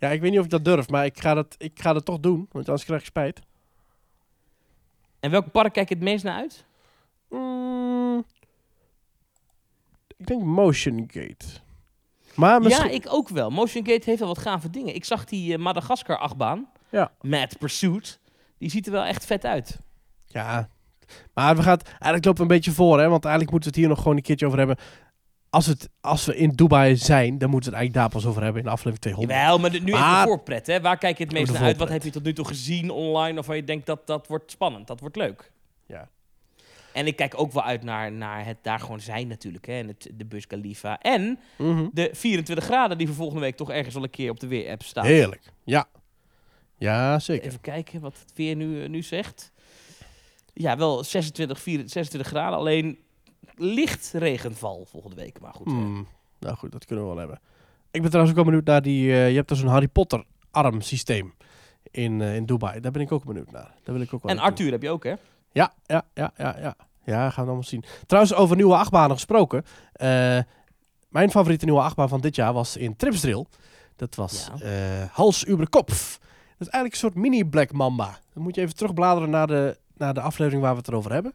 Ja, 0.00 0.08
ik 0.08 0.20
weet 0.20 0.30
niet 0.30 0.38
of 0.38 0.44
ik 0.44 0.50
dat 0.50 0.64
durf, 0.64 0.88
maar 0.88 1.04
ik 1.04 1.20
ga 1.20 1.34
dat, 1.34 1.54
ik 1.58 1.80
ga 1.80 1.92
dat 1.92 2.04
toch 2.04 2.20
doen, 2.20 2.48
want 2.52 2.66
anders 2.66 2.84
krijg 2.84 3.00
ik 3.00 3.06
spijt. 3.06 3.40
En 5.20 5.30
welk 5.30 5.50
park 5.50 5.72
kijk 5.72 5.88
je 5.88 5.94
het 5.94 6.04
meest 6.04 6.24
naar 6.24 6.34
uit? 6.36 6.64
Mm, 7.28 8.24
ik 10.16 10.26
denk 10.26 10.42
Motion 10.42 11.08
Gate. 11.12 11.46
Maar 12.34 12.60
misschien... 12.62 12.88
Ja, 12.88 12.94
ik 12.94 13.04
ook 13.08 13.28
wel. 13.28 13.50
Motion 13.50 13.86
Gate 13.86 14.02
heeft 14.04 14.18
wel 14.18 14.28
wat 14.28 14.38
gave 14.38 14.70
dingen. 14.70 14.94
Ik 14.94 15.04
zag 15.04 15.24
die 15.24 15.52
eh, 15.52 15.58
Madagaskar-achtbaan, 15.58 16.68
Ja. 16.88 17.12
Mad 17.20 17.58
Pursuit. 17.58 18.18
Die 18.58 18.70
ziet 18.70 18.86
er 18.86 18.92
wel 18.92 19.04
echt 19.04 19.24
vet 19.24 19.44
uit. 19.44 19.78
Ja, 20.26 20.68
maar 21.34 21.56
we 21.56 21.62
gaan 21.62 21.78
eigenlijk 21.88 22.24
lopen 22.24 22.46
we 22.46 22.50
een 22.50 22.56
beetje 22.56 22.72
voor, 22.72 23.00
hè? 23.00 23.08
Want 23.08 23.24
eigenlijk 23.24 23.52
moeten 23.52 23.70
we 23.70 23.76
het 23.76 23.86
hier 23.86 23.94
nog 23.94 24.02
gewoon 24.02 24.16
een 24.16 24.22
keertje 24.22 24.46
over 24.46 24.58
hebben. 24.58 24.76
Als, 25.50 25.66
het, 25.66 25.88
als 26.00 26.24
we 26.24 26.36
in 26.36 26.50
Dubai 26.50 26.96
zijn, 26.96 27.38
dan 27.38 27.50
moeten 27.50 27.70
we 27.70 27.76
het 27.76 27.84
eigenlijk 27.84 27.94
daar 27.94 28.08
pas 28.22 28.30
over 28.30 28.42
hebben 28.42 28.62
in 28.62 28.68
aflevering 28.68 29.00
200. 29.00 29.38
Jawel, 29.38 29.58
maar 29.58 29.70
de- 29.70 29.78
nu 29.80 29.86
even 29.86 30.00
Maar- 30.00 30.22
de 30.22 30.28
voorpret. 30.28 30.66
Hè? 30.66 30.80
Waar 30.80 30.98
kijk 30.98 31.18
je 31.18 31.24
het 31.24 31.32
meest 31.32 31.46
de 31.46 31.52
naar 31.52 31.62
uit? 31.62 31.76
Wat 31.76 31.88
heb 31.88 32.02
je 32.02 32.10
tot 32.10 32.22
nu 32.22 32.32
toe 32.32 32.46
gezien 32.46 32.90
online? 32.90 33.38
Of 33.38 33.46
waar 33.46 33.56
je 33.56 33.64
denkt 33.64 33.86
dat 33.86 34.06
dat 34.06 34.26
wordt 34.26 34.50
spannend, 34.50 34.86
dat 34.86 35.00
wordt 35.00 35.16
leuk. 35.16 35.52
Ja. 35.86 36.08
En 36.92 37.06
ik 37.06 37.16
kijk 37.16 37.40
ook 37.40 37.52
wel 37.52 37.62
uit 37.62 37.82
naar, 37.82 38.12
naar 38.12 38.44
het 38.46 38.56
daar 38.62 38.80
gewoon 38.80 39.00
zijn 39.00 39.28
natuurlijk. 39.28 39.66
Hè? 39.66 39.72
En 39.78 39.88
het, 39.88 40.10
de 40.14 40.24
Bus 40.24 40.46
Khalifa. 40.46 40.98
En 41.00 41.38
Mhm. 41.58 41.86
de 41.92 42.10
24 42.12 42.64
graden 42.64 42.98
die 42.98 43.06
voor 43.06 43.16
volgende 43.16 43.40
week 43.40 43.56
toch 43.56 43.70
ergens 43.70 43.94
wel 43.94 44.02
een 44.02 44.10
keer 44.10 44.30
op 44.30 44.40
de 44.40 44.46
weer-app 44.46 44.82
staat. 44.82 45.04
Heerlijk. 45.04 45.42
Ja. 45.64 45.86
Ja, 46.78 47.18
zeker. 47.18 47.46
Even 47.46 47.60
kijken 47.60 48.00
wat 48.00 48.18
het 48.18 48.32
weer 48.34 48.56
nu, 48.56 48.88
nu 48.88 49.02
zegt. 49.02 49.52
Ja, 50.54 50.76
wel 50.76 51.04
26, 51.04 51.60
24, 51.60 51.92
26 51.92 52.30
graden. 52.32 52.58
Alleen 52.58 52.98
licht 53.60 54.10
regenval 54.14 54.84
volgende 54.90 55.16
week. 55.16 55.40
Maar 55.40 55.52
goed. 55.54 55.66
Hmm, 55.66 56.06
Nou 56.38 56.56
goed, 56.56 56.72
dat 56.72 56.84
kunnen 56.84 57.04
we 57.04 57.10
wel 57.10 57.18
hebben. 57.20 57.40
Ik 57.90 58.00
ben 58.00 58.10
trouwens 58.10 58.30
ook 58.30 58.42
wel 58.42 58.50
benieuwd 58.50 58.66
naar 58.66 58.82
die... 58.82 59.12
eh, 59.12 59.28
je 59.30 59.36
hebt 59.36 59.48
dus 59.48 59.60
een 59.60 59.68
Harry 59.68 59.88
Potter 59.88 60.24
arm 60.50 60.80
systeem 60.80 61.34
in, 61.90 62.20
eh, 62.20 62.34
in 62.36 62.46
Dubai. 62.46 62.80
Daar 62.80 62.92
ben 62.92 63.02
ik 63.02 63.12
ook 63.12 63.24
benieuwd 63.24 63.50
naar. 63.50 63.74
Daar 63.84 63.94
wil 63.94 64.00
ik 64.04 64.14
ook 64.14 64.22
wel 64.22 64.32
En. 64.32 64.38
Arthur 64.38 64.70
heb 64.70 64.82
je 64.82 64.90
ook, 64.90 65.04
hè? 65.04 65.14
Ja, 65.52 65.72
ja, 65.86 66.02
ja, 66.14 66.32
ja, 66.36 66.56
ja. 66.60 66.76
Ja, 67.04 67.30
gaan 67.30 67.44
we 67.44 67.50
allemaal 67.50 67.68
zien. 67.68 67.84
Trouwens, 68.06 68.34
over 68.34 68.56
nieuwe 68.56 68.74
achtbanen 68.76 69.10
gesproken. 69.16 69.64
eh, 69.92 70.38
mijn 71.08 71.30
favoriete 71.30 71.64
nieuwe 71.64 71.80
achtbaan 71.80 72.08
van 72.08 72.20
dit 72.20 72.34
jaar 72.36 72.52
was 72.52 72.76
in 72.76 72.96
Tripsdrill. 72.96 73.44
Dat 73.96 74.14
was 74.14 74.50
Ja. 74.58 75.08
Hals 75.12 75.46
über 75.46 75.68
Kopf. 75.68 76.18
Dat 76.58 76.68
is 76.68 76.74
eigenlijk 76.74 76.92
een 76.92 76.98
soort 77.00 77.14
mini 77.14 77.44
Black 77.44 77.72
Mamba. 77.72 78.18
Dan 78.34 78.42
moet 78.42 78.54
je 78.54 78.60
even 78.60 78.76
terugbladeren 78.76 79.30
naar 79.30 79.46
de, 79.46 79.76
naar 79.96 80.14
de 80.14 80.20
aflevering 80.20 80.62
waar 80.62 80.72
we 80.72 80.78
het 80.78 80.88
erover 80.88 81.12
hebben. 81.12 81.32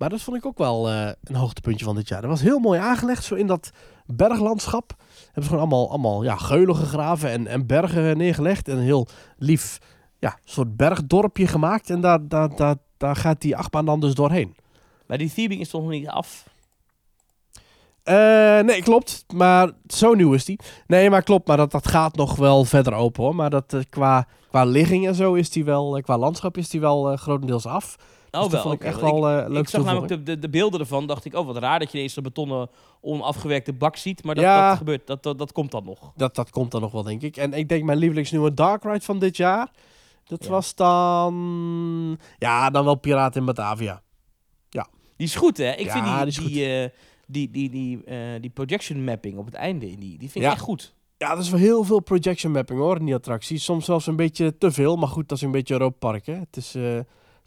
Maar 0.00 0.08
dat 0.08 0.22
vond 0.22 0.36
ik 0.36 0.46
ook 0.46 0.58
wel 0.58 0.90
eh, 0.90 1.10
een 1.24 1.34
hoogtepuntje 1.34 1.84
van 1.84 1.94
dit 1.94 2.08
jaar. 2.08 2.20
Dat 2.20 2.30
was 2.30 2.40
heel 2.40 2.58
mooi 2.58 2.80
aangelegd, 2.80 3.24
zo 3.24 3.34
in 3.34 3.46
dat 3.46 3.70
berglandschap. 4.06 4.94
Hebben 5.24 5.42
ze 5.42 5.48
gewoon 5.48 5.58
allemaal, 5.58 5.90
allemaal 5.90 6.22
ja, 6.22 6.36
geulen 6.36 6.76
gegraven 6.76 7.30
en, 7.30 7.46
en 7.46 7.66
bergen 7.66 8.16
neergelegd. 8.16 8.68
En 8.68 8.76
een 8.76 8.82
heel 8.82 9.06
lief 9.38 9.78
ja, 10.18 10.38
soort 10.44 10.76
bergdorpje 10.76 11.46
gemaakt. 11.46 11.90
En 11.90 12.00
daar, 12.00 12.28
daar, 12.28 12.56
daar, 12.56 12.76
daar 12.96 13.16
gaat 13.16 13.40
die 13.40 13.56
achtbaan 13.56 13.84
dan 13.84 14.00
dus 14.00 14.14
doorheen. 14.14 14.56
Maar 15.06 15.18
die 15.18 15.32
theming 15.32 15.60
is 15.60 15.68
toch 15.68 15.82
nog 15.82 15.90
niet 15.90 16.08
af? 16.08 16.48
Eh, 18.02 18.60
nee, 18.60 18.82
klopt. 18.82 19.24
Maar 19.34 19.70
zo 19.86 20.14
nieuw 20.14 20.32
is 20.32 20.44
die. 20.44 20.58
Nee, 20.86 21.10
maar 21.10 21.22
klopt. 21.22 21.46
Maar 21.46 21.56
dat, 21.56 21.70
dat 21.70 21.88
gaat 21.88 22.16
nog 22.16 22.36
wel 22.36 22.64
verder 22.64 22.92
open 22.92 23.22
hoor. 23.22 23.34
Maar 23.34 23.50
dat, 23.50 23.72
eh, 23.72 23.80
qua, 23.90 24.26
qua 24.50 24.64
ligging 24.64 25.06
en 25.06 25.14
zo 25.14 25.34
is 25.34 25.50
die 25.50 25.64
wel, 25.64 26.00
qua 26.02 26.18
landschap 26.18 26.56
is 26.56 26.68
die 26.68 26.80
wel 26.80 27.16
grotendeels 27.16 27.66
af. 27.66 27.96
Oh, 28.30 28.42
dus 28.42 28.50
dat 28.50 28.60
vond 28.62 28.74
ik 28.74 28.84
echt 28.84 29.00
wel 29.00 29.28
eh 29.28 29.42
Ik, 29.42 29.48
leuk 29.48 29.62
ik 29.62 29.68
zag 29.68 29.84
namelijk 29.84 30.08
de, 30.08 30.22
de, 30.22 30.38
de 30.38 30.48
beelden 30.48 30.80
ervan. 30.80 31.06
Dacht 31.06 31.24
ik, 31.24 31.34
oh 31.34 31.46
wat 31.46 31.56
raar 31.56 31.78
dat 31.78 31.92
je 31.92 31.96
ineens 31.98 32.16
een 32.16 32.22
betonnen 32.22 32.68
onafgewerkte 33.00 33.72
bak 33.72 33.96
ziet. 33.96 34.24
Maar 34.24 34.34
dat, 34.34 34.44
Ja. 34.44 34.68
dat 34.68 34.78
gebeurt, 34.78 35.06
dat, 35.06 35.22
dat, 35.22 35.38
dat 35.38 35.52
komt 35.52 35.70
dan 35.70 35.84
nog. 35.84 36.12
Dat, 36.16 36.34
dat 36.34 36.50
komt 36.50 36.70
dan 36.70 36.80
nog 36.80 36.92
wel, 36.92 37.02
denk 37.02 37.22
ik. 37.22 37.36
En 37.36 37.52
ik 37.52 37.68
denk 37.68 37.84
mijn 37.84 37.98
lievelingsnieuwe 37.98 38.54
Dark 38.54 38.82
Ride 38.84 39.00
van 39.00 39.18
dit 39.18 39.36
jaar. 39.36 39.70
Dat 40.24 40.44
Ja. 40.44 40.50
was 40.50 40.74
dan... 40.74 42.18
Ja, 42.38 42.70
dan 42.70 42.84
wel 42.84 42.94
Piraten 42.94 43.40
in 43.40 43.46
Batavia. 43.46 44.02
Die 45.16 45.28
is 45.28 45.34
goed, 45.34 45.56
hè? 45.56 45.70
Ik 45.72 45.86
Ja, 45.86 45.92
vind 45.92 46.04
die, 46.04 46.14
die 46.16 46.26
is 46.26 46.52
die, 46.52 46.66
eh, 46.82 46.88
die, 47.26 47.50
die, 47.50 47.70
die, 47.70 48.04
eh, 48.04 48.40
die 48.40 48.50
projection 48.50 49.04
mapping 49.04 49.38
op 49.38 49.44
het 49.44 49.54
einde, 49.54 49.86
die, 49.86 49.96
die 49.98 50.18
vind 50.18 50.34
ik 50.34 50.42
Ja. 50.42 50.50
echt 50.50 50.60
goed. 50.60 50.94
Ja, 51.16 51.34
dat 51.34 51.44
is 51.44 51.50
wel 51.50 51.60
heel 51.60 51.84
veel 51.84 52.00
projection 52.00 52.52
mapping 52.52 52.78
hoor, 52.80 52.96
in 52.98 53.04
die 53.04 53.14
attractie. 53.14 53.58
Soms 53.58 53.84
zelfs 53.84 54.06
een 54.06 54.16
beetje 54.16 54.58
te 54.58 54.70
veel, 54.70 54.96
maar 54.96 55.08
goed, 55.08 55.28
dat 55.28 55.38
is 55.38 55.44
een 55.44 55.50
beetje 55.50 55.74
Europa 55.74 55.96
Park, 55.98 56.26
hè. 56.26 56.32
Het 56.34 56.56
is, 56.56 56.74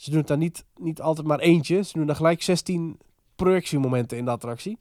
ze 0.04 0.10
doen 0.10 0.20
het 0.20 0.28
daar 0.28 0.38
niet, 0.38 0.66
niet 0.76 1.02
altijd 1.02 1.28
maar 1.28 1.40
eentje. 1.40 1.84
Ze 1.84 1.94
doen 1.94 2.06
daar 2.06 2.16
gelijk 2.16 2.42
16 2.42 3.00
projectiemomenten 3.36 4.18
in 4.18 4.26
de 4.26 4.32
attractie. 4.32 4.78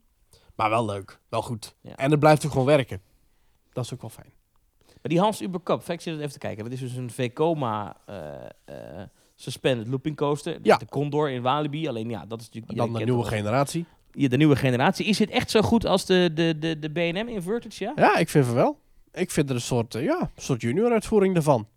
Maar 0.54 0.70
wel 0.70 0.84
leuk, 0.84 1.20
wel 1.28 1.42
goed. 1.42 1.76
Ja. 1.80 1.96
En 1.96 2.10
het 2.10 2.20
blijft 2.20 2.44
ook 2.44 2.50
gewoon 2.50 2.66
werken. 2.66 3.00
Dat 3.72 3.84
is 3.84 3.92
ook 3.94 4.00
wel 4.00 4.10
fijn. 4.10 4.32
Maar 4.86 5.10
die 5.10 5.20
Hans 5.20 5.42
Uber 5.42 5.62
Cup, 5.62 5.88
ik 5.88 6.00
zit 6.00 6.18
even 6.18 6.32
te 6.32 6.38
kijken. 6.38 6.64
Dat 6.64 6.72
is 6.72 6.80
dus 6.80 6.96
een 6.96 7.10
Vekoma 7.10 7.96
eh 8.06 8.44
eh 8.64 9.06
suspended 9.34 9.86
looping 9.86 10.16
coaster. 10.16 10.58
Ja. 10.62 10.76
De 10.76 10.86
Condor 10.86 11.30
in 11.30 11.42
Walibi. 11.42 11.88
Alleen 11.88 12.08
ja, 12.08 12.26
dat 12.26 12.40
is 12.40 12.46
natuurlijk... 12.46 12.76
Dan 12.76 12.92
de 12.92 13.04
nieuwe 13.04 13.24
generatie. 13.24 13.86
Ja, 14.12 14.28
de 14.28 14.36
nieuwe 14.36 14.56
generatie. 14.56 15.06
Is 15.06 15.16
dit 15.16 15.30
echt 15.30 15.50
zo 15.50 15.60
goed 15.60 15.86
als 15.86 16.06
de, 16.06 16.30
de, 16.34 16.58
de, 16.58 16.78
de 16.78 16.88
B&M 16.88 17.28
Inverted, 17.28 17.74
ja? 17.74 17.92
Ja, 17.96 18.16
ik 18.16 18.28
vind 18.28 18.46
het 18.46 18.54
wel. 18.54 18.78
Ik 19.12 19.30
vind 19.30 19.48
er 19.48 19.54
een 19.54 19.60
soort, 19.60 19.94
eh, 19.94 20.04
ja, 20.04 20.30
soort 20.36 20.60
junior 20.60 20.92
uitvoering 20.92 21.36
ervan. 21.36 21.68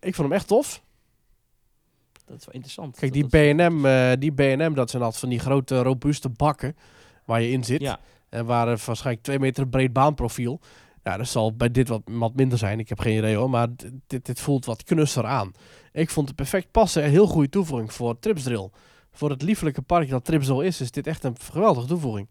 Ik 0.00 0.14
vond 0.14 0.28
hem 0.28 0.36
echt 0.36 0.46
tof. 0.46 0.82
Dat 2.30 2.38
is 2.38 2.46
wel 2.46 2.54
interessant. 2.54 2.96
Kijk, 2.96 3.12
die 3.12 3.26
B&M, 3.26 3.84
eh, 3.86 4.12
die 4.18 4.32
B&M, 4.32 4.74
dat 4.74 4.90
zijn 4.90 5.02
altijd 5.02 5.20
van 5.20 5.28
die 5.28 5.38
grote, 5.38 5.82
robuuste 5.82 6.28
bakken 6.28 6.76
waar 7.24 7.42
je 7.42 7.50
in 7.50 7.64
zit. 7.64 7.80
Ja. 7.80 8.00
En 8.28 8.46
waar 8.46 8.68
er 8.68 8.82
waarschijnlijk 8.86 9.24
twee 9.24 9.38
meter 9.38 9.68
breed 9.68 9.92
baanprofiel. 9.92 10.60
Ja, 11.04 11.16
dat 11.16 11.28
zal 11.28 11.56
bij 11.56 11.70
dit 11.70 11.88
wat, 11.88 12.02
wat 12.04 12.34
minder 12.34 12.58
zijn. 12.58 12.78
Ik 12.78 12.88
heb 12.88 12.98
geen 12.98 13.18
idee 13.18 13.36
hoor, 13.36 13.50
maar 13.50 13.68
dit, 14.06 14.26
dit 14.26 14.40
voelt 14.40 14.64
wat 14.64 14.84
knusser 14.84 15.26
aan. 15.26 15.52
Ik 15.92 16.10
vond 16.10 16.26
het 16.26 16.36
perfect 16.36 16.70
passen. 16.70 17.04
Een 17.04 17.10
heel 17.10 17.26
goede 17.26 17.48
toevoeging 17.48 17.92
voor 17.92 18.18
Tripsdrill. 18.18 18.70
Voor 19.12 19.30
het 19.30 19.42
liefelijke 19.42 19.82
park 19.82 20.08
dat 20.08 20.24
Tripsdrill 20.24 20.66
is, 20.66 20.80
is 20.80 20.90
dit 20.90 21.06
echt 21.06 21.24
een 21.24 21.36
geweldige 21.52 21.86
toevoeging. 21.86 22.28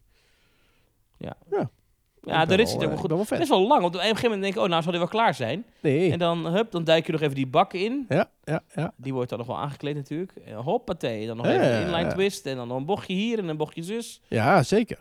Ja, 1.17 1.37
Ik 2.23 2.47
de 2.47 2.55
rit 2.55 2.67
eh, 2.67 2.73
ook 2.73 3.07
wel 3.07 3.17
goed. 3.17 3.27
fan. 3.27 3.37
Best 3.37 3.49
wel 3.49 3.67
lang. 3.67 3.81
Want 3.81 3.95
op 3.95 4.01
een 4.01 4.07
gegeven 4.07 4.23
moment 4.23 4.41
denk 4.41 4.55
ik, 4.55 4.61
oh, 4.61 4.69
nou 4.69 4.81
zal 4.81 4.91
die 4.91 5.01
wel 5.01 5.09
klaar 5.09 5.33
zijn. 5.33 5.65
Nee. 5.79 6.11
En 6.11 6.19
dan, 6.19 6.45
hup, 6.45 6.71
dan 6.71 6.83
duik 6.83 7.05
je 7.05 7.11
nog 7.11 7.21
even 7.21 7.35
die 7.35 7.47
bak 7.47 7.73
in. 7.73 8.05
Ja, 8.09 8.29
ja, 8.43 8.63
ja. 8.75 8.93
Die 8.97 9.13
wordt 9.13 9.29
dan 9.29 9.37
nog 9.37 9.47
wel 9.47 9.57
aangekleed 9.57 9.95
natuurlijk. 9.95 10.31
En 10.45 10.55
hoppatee. 10.55 11.27
Dan 11.27 11.37
nog 11.37 11.45
Ja, 11.45 11.51
even 11.51 11.65
ja, 11.67 11.75
een 11.75 11.81
inline 11.81 12.01
ja. 12.01 12.13
twist. 12.13 12.45
En 12.45 12.55
dan 12.55 12.67
nog 12.67 12.77
een 12.77 12.85
bochtje 12.85 13.13
hier 13.13 13.39
en 13.39 13.47
een 13.47 13.57
bochtje 13.57 13.83
zus. 13.83 14.21
Ja, 14.27 14.63
zeker. 14.63 14.97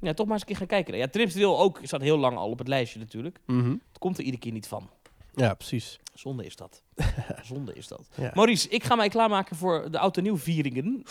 Ja, 0.00 0.12
toch 0.14 0.26
maar 0.26 0.34
eens 0.34 0.42
een 0.42 0.48
keer 0.48 0.56
gaan 0.56 0.66
kijken. 0.66 0.96
Ja, 0.96 1.06
Tripsdrill 1.08 1.44
ook 1.46 1.80
staat 1.82 2.00
heel 2.00 2.18
lang 2.18 2.36
al 2.36 2.50
op 2.50 2.58
het 2.58 2.68
lijstje 2.68 2.98
natuurlijk. 2.98 3.38
Mhm. 3.46 3.70
Het 3.70 3.98
komt 3.98 4.18
er 4.18 4.24
iedere 4.24 4.42
keer 4.42 4.52
niet 4.52 4.68
van. 4.68 4.90
Ja, 5.34 5.54
precies. 5.54 5.98
Zonde 6.14 6.44
is 6.44 6.56
dat. 6.56 6.82
Zonde 7.42 7.74
is 7.74 7.88
dat. 7.88 8.08
Ja. 8.14 8.30
Maurice, 8.34 8.68
ik 8.68 8.84
ga 8.84 8.94
mij 8.94 9.08
klaarmaken 9.08 9.56
voor 9.56 9.90
de 9.90 9.98
oud 9.98 10.16
en 10.16 10.22
nieuw 10.22 10.36
vieringen. 10.38 11.02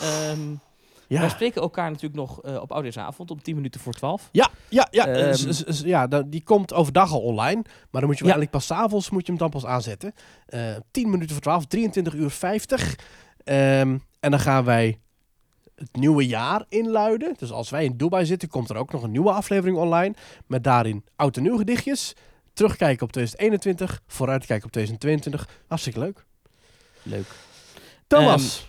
Ehm, 1.08 1.18
Wij 1.20 1.28
Ja, 1.28 1.34
spreken 1.34 1.62
elkaar 1.62 1.90
natuurlijk 1.90 2.14
nog 2.14 2.42
eh, 2.42 2.60
op 2.60 2.72
Oudejaarsavond 2.72 3.30
om 3.30 3.42
10 3.42 3.54
minuten 3.54 3.80
voor 3.80 3.92
12. 3.92 4.28
ja, 4.32 4.50
ja, 4.68 4.88
ja, 4.90 5.06
Ehm, 5.06 5.34
s- 5.34 5.46
s- 5.56 5.64
s- 5.66 5.80
ja 5.84 6.06
die 6.06 6.42
komt 6.42 6.72
overdag 6.72 7.12
al 7.12 7.20
online. 7.20 7.62
Maar 7.90 8.00
dan 8.00 8.04
moet 8.10 8.18
je 8.18 8.24
Ja. 8.24 8.30
eigenlijk 8.30 8.50
pas 8.50 8.66
's 8.66 8.70
avonds 8.70 9.10
moet 9.10 9.26
je 9.26 9.32
hem 9.32 9.40
dan 9.40 9.50
pas 9.50 9.66
aanzetten. 9.66 10.12
Eh 10.46 10.76
10 10.90 11.10
minuten 11.10 11.32
voor 11.32 11.42
12, 11.42 11.66
23 11.66 12.14
uur 12.14 12.30
50. 12.30 12.94
Ehm, 13.44 13.98
en 14.20 14.30
dan 14.30 14.40
gaan 14.40 14.64
wij 14.64 14.98
het 15.74 15.96
nieuwe 15.96 16.26
jaar 16.26 16.64
inluiden. 16.68 17.34
Dus 17.38 17.50
als 17.52 17.70
wij 17.70 17.84
in 17.84 17.96
Dubai 17.96 18.26
zitten, 18.26 18.48
komt 18.48 18.70
er 18.70 18.76
ook 18.76 18.92
nog 18.92 19.02
een 19.02 19.10
nieuwe 19.10 19.32
aflevering 19.32 19.76
online. 19.78 20.14
Met 20.46 20.64
daarin 20.64 21.04
oud 21.16 21.36
en 21.36 21.42
nieuw 21.42 21.56
gedichtjes. 21.56 22.12
Terugkijken 22.52 23.06
op 23.06 23.12
2021, 23.12 24.02
vooruitkijken 24.06 24.66
op 24.66 24.72
2022. 24.72 25.48
Hartstikke 25.66 25.98
leuk. 25.98 26.24
Leuk. 27.02 27.26
Thomas, 28.06 28.68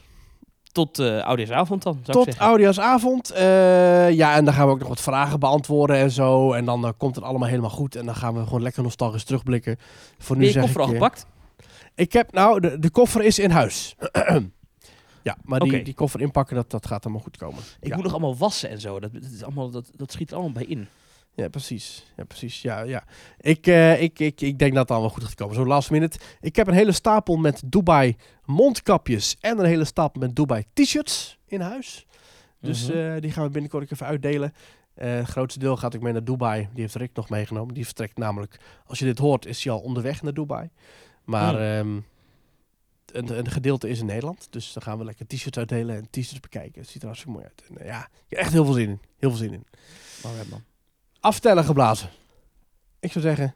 Tot 0.78 1.00
eh 1.00 1.26
Oudejaarsavond 1.26 1.84
dan, 1.84 2.00
zou 2.04 2.26
tot 2.26 2.40
oudejaarsavond. 2.40 3.32
Eh, 3.32 4.12
ja, 4.12 4.36
en 4.36 4.46
dan 4.46 4.54
gaan 4.54 4.66
we 4.66 4.72
ook 4.72 4.80
nog 4.80 4.88
wat 4.88 5.02
vragen 5.02 5.40
beantwoorden 5.40 5.96
en 5.96 6.12
zo. 6.12 6.54
En 6.54 6.66
dan 6.66 6.86
eh, 6.86 6.92
komt 6.98 7.16
het 7.16 7.24
allemaal 7.24 7.48
helemaal 7.48 7.70
goed. 7.70 7.96
En 7.96 8.06
dan 8.06 8.16
gaan 8.16 8.34
we 8.34 8.44
gewoon 8.44 8.62
lekker 8.62 8.84
nostalgisch 8.84 9.24
terugblikken. 9.24 9.78
Voor 10.18 10.36
nu 10.36 10.42
Ben 10.42 10.52
je 10.52 10.54
zeg 10.54 10.64
koffer 10.64 10.82
al 10.82 10.88
ik, 10.88 10.94
gepakt? 10.94 11.26
Ik 11.96 12.14
heb, 12.14 12.34
nou, 12.34 12.60
de, 12.60 12.80
de 12.80 12.90
koffer 12.90 13.24
is 13.24 13.40
in 13.40 13.50
huis. 13.50 13.96
ja, 15.30 15.38
maar 15.44 15.60
die, 15.60 15.84
die 15.84 15.94
koffer 15.94 16.22
inpakken, 16.22 16.56
dat, 16.56 16.72
dat 16.72 16.86
gaat 16.86 17.04
allemaal 17.04 17.24
goed 17.24 17.38
komen. 17.38 17.60
Ik 17.80 17.88
ja. 17.88 17.96
moet 17.96 18.04
nog 18.04 18.14
allemaal 18.14 18.38
wassen 18.38 18.70
en 18.70 18.82
zo. 18.82 19.00
Dat, 19.00 19.14
dat, 19.14 19.32
is 19.34 19.44
allemaal, 19.44 19.70
dat, 19.70 19.92
dat 19.96 20.12
schiet 20.12 20.30
er 20.30 20.36
allemaal 20.36 20.54
bij 20.54 20.66
in. 20.66 20.88
Ja, 21.38 21.48
precies. 21.50 22.06
Ja, 22.16 22.24
precies. 22.24 22.62
Ja, 22.62 22.82
ja. 22.82 23.04
Ik, 23.40 23.68
eh, 23.68 24.02
ik, 24.02 24.20
ik, 24.20 24.42
ik 24.42 24.60
denk 24.60 24.72
dat 24.72 24.82
het 24.82 24.92
allemaal 24.92 25.10
goed 25.10 25.24
gaat 25.24 25.36
komen. 25.36 25.56
Zo 25.56 25.66
last 25.66 25.92
minute. 25.92 26.20
Ik 26.42 26.56
heb 26.56 26.68
een 26.68 26.74
hele 26.74 26.92
stapel 26.92 27.36
met 27.38 27.62
Dubai 27.66 28.16
mondkapjes 28.46 29.36
en 29.40 29.60
een 29.60 29.66
hele 29.66 29.86
stapel 29.86 30.20
met 30.22 30.36
Dubai 30.36 30.64
t-shirts 30.74 31.38
in 31.46 31.62
huis. 31.62 32.06
Dus 32.62 32.88
Mhm. 32.88 32.98
eh, 32.98 33.22
die 33.22 33.32
gaan 33.32 33.44
we 33.44 33.50
binnenkort 33.50 33.92
even 33.92 34.06
uitdelen. 34.06 34.54
Eh, 34.94 35.16
het 35.16 35.28
grootste 35.28 35.60
deel 35.60 35.78
gaat 35.78 35.96
ook 35.96 36.02
mee 36.02 36.14
naar 36.14 36.24
Dubai. 36.24 36.68
Die 36.74 36.82
heeft 36.82 36.96
Rick 36.96 37.12
nog 37.14 37.30
meegenomen. 37.30 37.74
Die 37.74 37.86
vertrekt 37.86 38.18
namelijk, 38.18 38.60
als 38.86 39.00
je 39.00 39.06
dit 39.06 39.18
hoort, 39.18 39.46
is 39.46 39.64
hij 39.64 39.74
al 39.74 39.80
onderweg 39.80 40.22
naar 40.22 40.34
Dubai. 40.34 40.70
Maar 41.24 41.54
Hmm. 41.54 41.62
ehm, 41.62 42.02
een, 43.32 43.38
een 43.38 43.50
gedeelte 43.52 43.90
is 43.90 44.00
in 44.00 44.06
Nederland. 44.06 44.48
Dus 44.50 44.74
dan 44.74 44.84
gaan 44.84 44.98
we 44.98 45.04
lekker 45.04 45.28
t-shirts 45.28 45.58
uitdelen 45.58 45.96
en 45.96 46.08
t-shirts 46.10 46.40
bekijken. 46.40 46.82
Het 46.82 46.90
ziet 46.90 47.02
er 47.02 47.08
hartstikke 47.08 47.38
mooi 47.40 47.50
uit. 47.52 47.80
En, 47.80 47.86
ja, 47.86 48.00
ik 48.04 48.10
heb 48.30 48.40
echt 48.40 48.52
heel 48.52 48.66
veel 48.66 48.74
zin 48.74 48.90
in. 48.90 49.00
Heel 49.18 49.30
veel 49.30 49.40
zin 49.40 49.54
in. 49.54 49.66
Alright, 50.24 50.50
man. 50.50 50.64
Aftellen 51.20 51.64
geblazen. 51.64 52.10
Ik 53.00 53.12
zou 53.12 53.24
zeggen, 53.26 53.56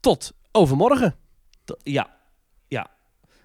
tot 0.00 0.32
overmorgen. 0.52 1.16
Ja, 1.82 2.16
ja. 2.68 2.90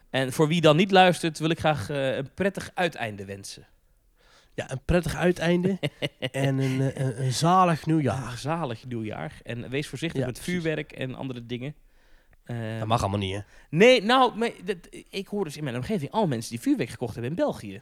En 0.09 0.33
voor 0.33 0.47
wie 0.47 0.61
dan 0.61 0.75
niet 0.75 0.91
luistert, 0.91 1.39
wil 1.39 1.49
ik 1.49 1.59
graag 1.59 1.89
eh, 1.89 2.15
een 2.15 2.33
prettig 2.33 2.71
uiteinde 2.73 3.25
wensen. 3.25 3.67
Ja, 4.53 4.71
een 4.71 4.81
prettig 4.85 5.15
uiteinde 5.15 5.79
en 6.31 6.57
een, 6.59 6.81
eh, 6.81 7.05
een, 7.05 7.21
een 7.23 7.33
zalig 7.33 7.85
nieuwjaar. 7.85 8.31
Een 8.31 8.37
zalig 8.37 8.85
nieuwjaar. 8.85 9.39
En 9.43 9.69
wees 9.69 9.87
voorzichtig 9.87 10.19
Ja, 10.19 10.25
met 10.25 10.35
precies. 10.35 10.53
vuurwerk 10.53 10.91
en 10.91 11.15
andere 11.15 11.45
dingen. 11.45 11.75
Eh, 12.43 12.77
Dat 12.79 12.87
mag 12.87 13.01
allemaal 13.01 13.19
niet, 13.19 13.33
hè? 13.35 13.41
Nee, 13.69 14.01
nou, 14.03 14.37
maar 14.37 14.49
dat- 14.65 14.87
ik 15.09 15.27
hoor 15.27 15.43
dus 15.43 15.57
in 15.57 15.63
mijn 15.63 15.75
omgeving 15.75 16.11
al 16.11 16.27
mensen 16.27 16.51
die 16.51 16.59
vuurwerk 16.61 16.89
gekocht 16.89 17.13
hebben 17.13 17.31
in 17.31 17.37
België. 17.37 17.81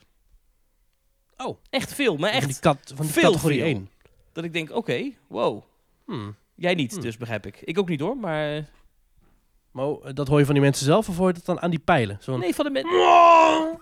Oh. 1.38 1.58
Echt 1.70 1.94
veel, 1.94 2.18
maar 2.18 2.32
Van 2.32 2.40
die, 2.40 2.50
echt 2.50 2.60
kat, 2.60 2.92
van 2.96 3.06
die 3.06 3.14
veel, 3.14 3.24
categorie 3.32 3.60
veel. 3.60 3.68
1. 3.68 3.90
Dat 4.34 4.44
ik 4.44 4.54
denk, 4.54 4.72
oké, 4.76 5.12
wow. 5.28 5.64
Hmm. 6.06 6.36
Jij 6.56 6.74
niet, 6.74 6.92
Hmm. 6.92 7.02
dus 7.02 7.18
begrijp 7.18 7.46
ik. 7.46 7.62
Ik 7.62 7.80
ook 7.80 7.90
niet 7.90 8.00
hoor, 8.00 8.18
maar... 8.18 8.56
eh, 8.56 8.64
Maar 9.72 9.86
oh, 9.86 10.06
dat 10.14 10.28
hoor 10.28 10.40
je 10.40 10.46
van 10.46 10.54
die 10.54 10.64
mensen 10.64 10.86
zelf 10.86 11.10
of 11.10 11.18
hoor 11.18 11.28
je 11.28 11.34
dat 11.34 11.46
dan 11.46 11.62
aan 11.62 11.70
die 11.70 11.80
pijlen? 11.80 12.18
Zo'n... 12.22 12.40
Nee, 12.40 12.56
van 12.56 12.66
de 12.66 12.72
mensen... 12.72 12.92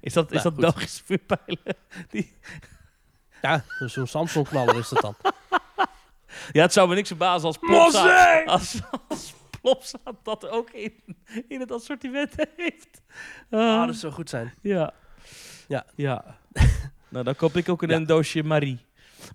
is 0.00 0.12
dat, 0.12 0.32
is 0.32 0.42
Nou, 0.42 0.42
dat. 0.42 0.54
Belgische 0.56 1.04
vuurpijlen? 1.04 1.76
Ja, 3.42 3.64
zo'n 3.78 4.06
Samsung-knaller 4.06 4.76
is 4.78 4.88
dat 4.88 5.00
dan. 5.02 5.14
Ja, 6.52 6.62
het 6.62 6.72
zou 6.72 6.88
me 6.88 6.94
niks 6.94 7.08
verbazen 7.08 7.46
als 7.46 7.58
Plopsa, 7.58 8.42
als, 8.44 8.80
als 9.08 9.34
Plopsa 9.60 9.98
dat 10.22 10.48
ook 10.48 10.70
in, 10.70 10.92
in 11.48 11.60
het 11.60 11.72
assortiment 11.72 12.32
heeft. 12.56 13.02
Ah, 13.50 13.60
Ah, 13.80 13.86
dat 13.86 13.96
zou 13.96 14.12
goed 14.12 14.28
zijn. 14.30 14.54
ja. 14.62 14.92
Ja. 15.68 15.84
Ja. 15.94 16.24
nou, 17.08 17.24
dan 17.24 17.36
koop 17.36 17.56
ik 17.56 17.68
ook 17.68 17.82
een, 17.82 18.06
doosje 18.06 18.42
Marie. 18.42 18.78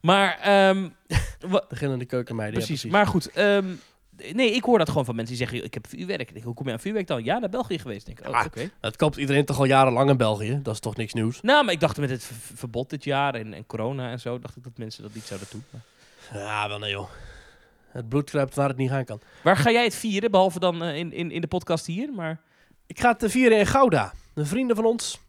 Maar, 0.01 0.39
ehm, 0.39 0.89
wa- 1.39 1.65
Beginnende 1.69 2.05
keukenmeiden. 2.05 2.59
ja, 2.59 2.65
precies. 2.65 2.91
Maar 2.91 3.07
goed, 3.07 3.31
ehm, 3.31 3.65
nee, 4.33 4.51
ik 4.51 4.63
hoor 4.63 4.77
dat 4.77 4.89
gewoon 4.89 5.05
van 5.05 5.15
mensen 5.15 5.35
die 5.37 5.45
zeggen, 5.47 5.65
ik 5.65 5.73
heb 5.73 5.87
vuurwerk. 5.87 6.21
Ik 6.27 6.33
denk, 6.33 6.45
hoe 6.45 6.53
kom 6.53 6.65
je 6.67 6.71
aan 6.71 6.79
vuurwerk 6.79 7.07
dan? 7.07 7.23
Ja, 7.23 7.37
naar 7.39 7.49
België 7.49 7.79
geweest. 7.79 8.07
Ik 8.07 8.15
denk, 8.15 8.27
oh, 8.29 8.39
Ah. 8.39 8.45
oké. 8.45 8.69
Dat 8.79 8.95
koopt 8.95 9.17
iedereen 9.17 9.45
toch 9.45 9.57
al 9.57 9.65
jarenlang 9.65 10.09
in 10.09 10.17
België? 10.17 10.59
Dat 10.63 10.73
is 10.73 10.79
toch 10.79 10.95
niks 10.95 11.13
nieuws? 11.13 11.41
Nou, 11.41 11.63
maar 11.65 11.73
ik 11.73 11.79
dacht 11.79 11.97
met 11.97 12.09
het 12.09 12.31
verbod 12.53 12.89
dit 12.89 13.03
jaar 13.03 13.35
en, 13.35 13.53
en 13.53 13.65
corona 13.65 14.11
en 14.11 14.19
zo, 14.19 14.39
dacht 14.39 14.55
ik 14.55 14.63
dat 14.63 14.77
mensen 14.77 15.03
dat 15.03 15.13
niet 15.13 15.23
zouden 15.23 15.47
doen. 15.51 15.63
Maar- 15.69 15.81
Ja, 16.41 16.67
wel 16.67 16.79
nee 16.79 16.91
joh. 16.91 17.09
Het 17.89 18.09
bloed 18.09 18.29
kruipt 18.29 18.55
waar 18.55 18.67
het 18.67 18.77
niet 18.77 18.89
gaan 18.89 19.05
kan. 19.05 19.21
Waar 19.43 19.57
ga 19.57 19.71
jij 19.71 19.83
het 19.83 19.95
vieren, 19.95 20.31
behalve 20.31 20.59
dan 20.59 20.83
eh, 20.83 20.95
in, 20.97 21.13
in, 21.13 21.31
in 21.31 21.41
de 21.41 21.47
podcast 21.47 21.85
hier? 21.85 22.13
Maar 22.13 22.41
Ik 22.87 22.99
ga 22.99 23.11
het 23.11 23.23
eh, 23.23 23.29
vieren 23.29 23.57
in 23.57 23.65
Gouda. 23.65 24.13
Een 24.33 24.45
vrienden 24.45 24.75
van 24.75 24.85
ons. 24.85 25.19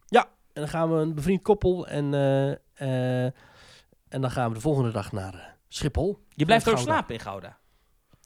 En 0.53 0.61
dan 0.61 0.68
gaan 0.68 0.90
we 0.90 0.96
een 0.96 1.14
bevriend 1.14 1.42
koppel. 1.42 1.86
En, 1.86 2.14
eh, 2.14 2.51
eh, 2.74 3.32
en 4.09 4.20
dan 4.20 4.30
gaan 4.30 4.48
we 4.48 4.55
de 4.55 4.61
volgende 4.61 4.90
dag 4.90 5.12
naar 5.12 5.34
eh, 5.34 5.40
Schiphol. 5.68 6.24
je 6.28 6.44
blijft 6.44 6.68
ook 6.68 6.78
slapen 6.78 7.14
in 7.14 7.20
Gouda. 7.20 7.59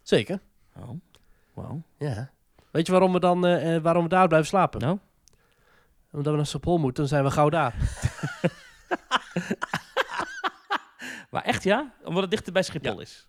Zeker. 0.02 0.40
Oh, 0.76 0.90
wauw. 1.54 1.82
Ja. 1.98 2.30
Weet 2.70 2.86
je 2.86 2.92
waarom 2.92 3.12
we 3.12 3.20
dan 3.20 3.40
waarom 3.82 4.02
we 4.02 4.08
daar 4.08 4.28
blijven 4.28 4.48
slapen? 4.48 4.80
Nou? 4.80 4.98
Omdat 6.12 6.30
we 6.30 6.36
naar 6.36 6.46
Schiphol 6.46 6.78
moeten, 6.78 6.96
dan 6.96 7.08
zijn 7.08 7.24
we 7.24 7.30
gauw 7.30 7.48
daar. 7.60 7.74
Maar 11.30 11.42
echt 11.42 11.62
ja? 11.62 11.94
Omdat 12.04 12.22
het 12.22 12.30
dichter 12.30 12.52
bij 12.52 12.62
Schiphol 12.62 13.00
is. 13.00 13.28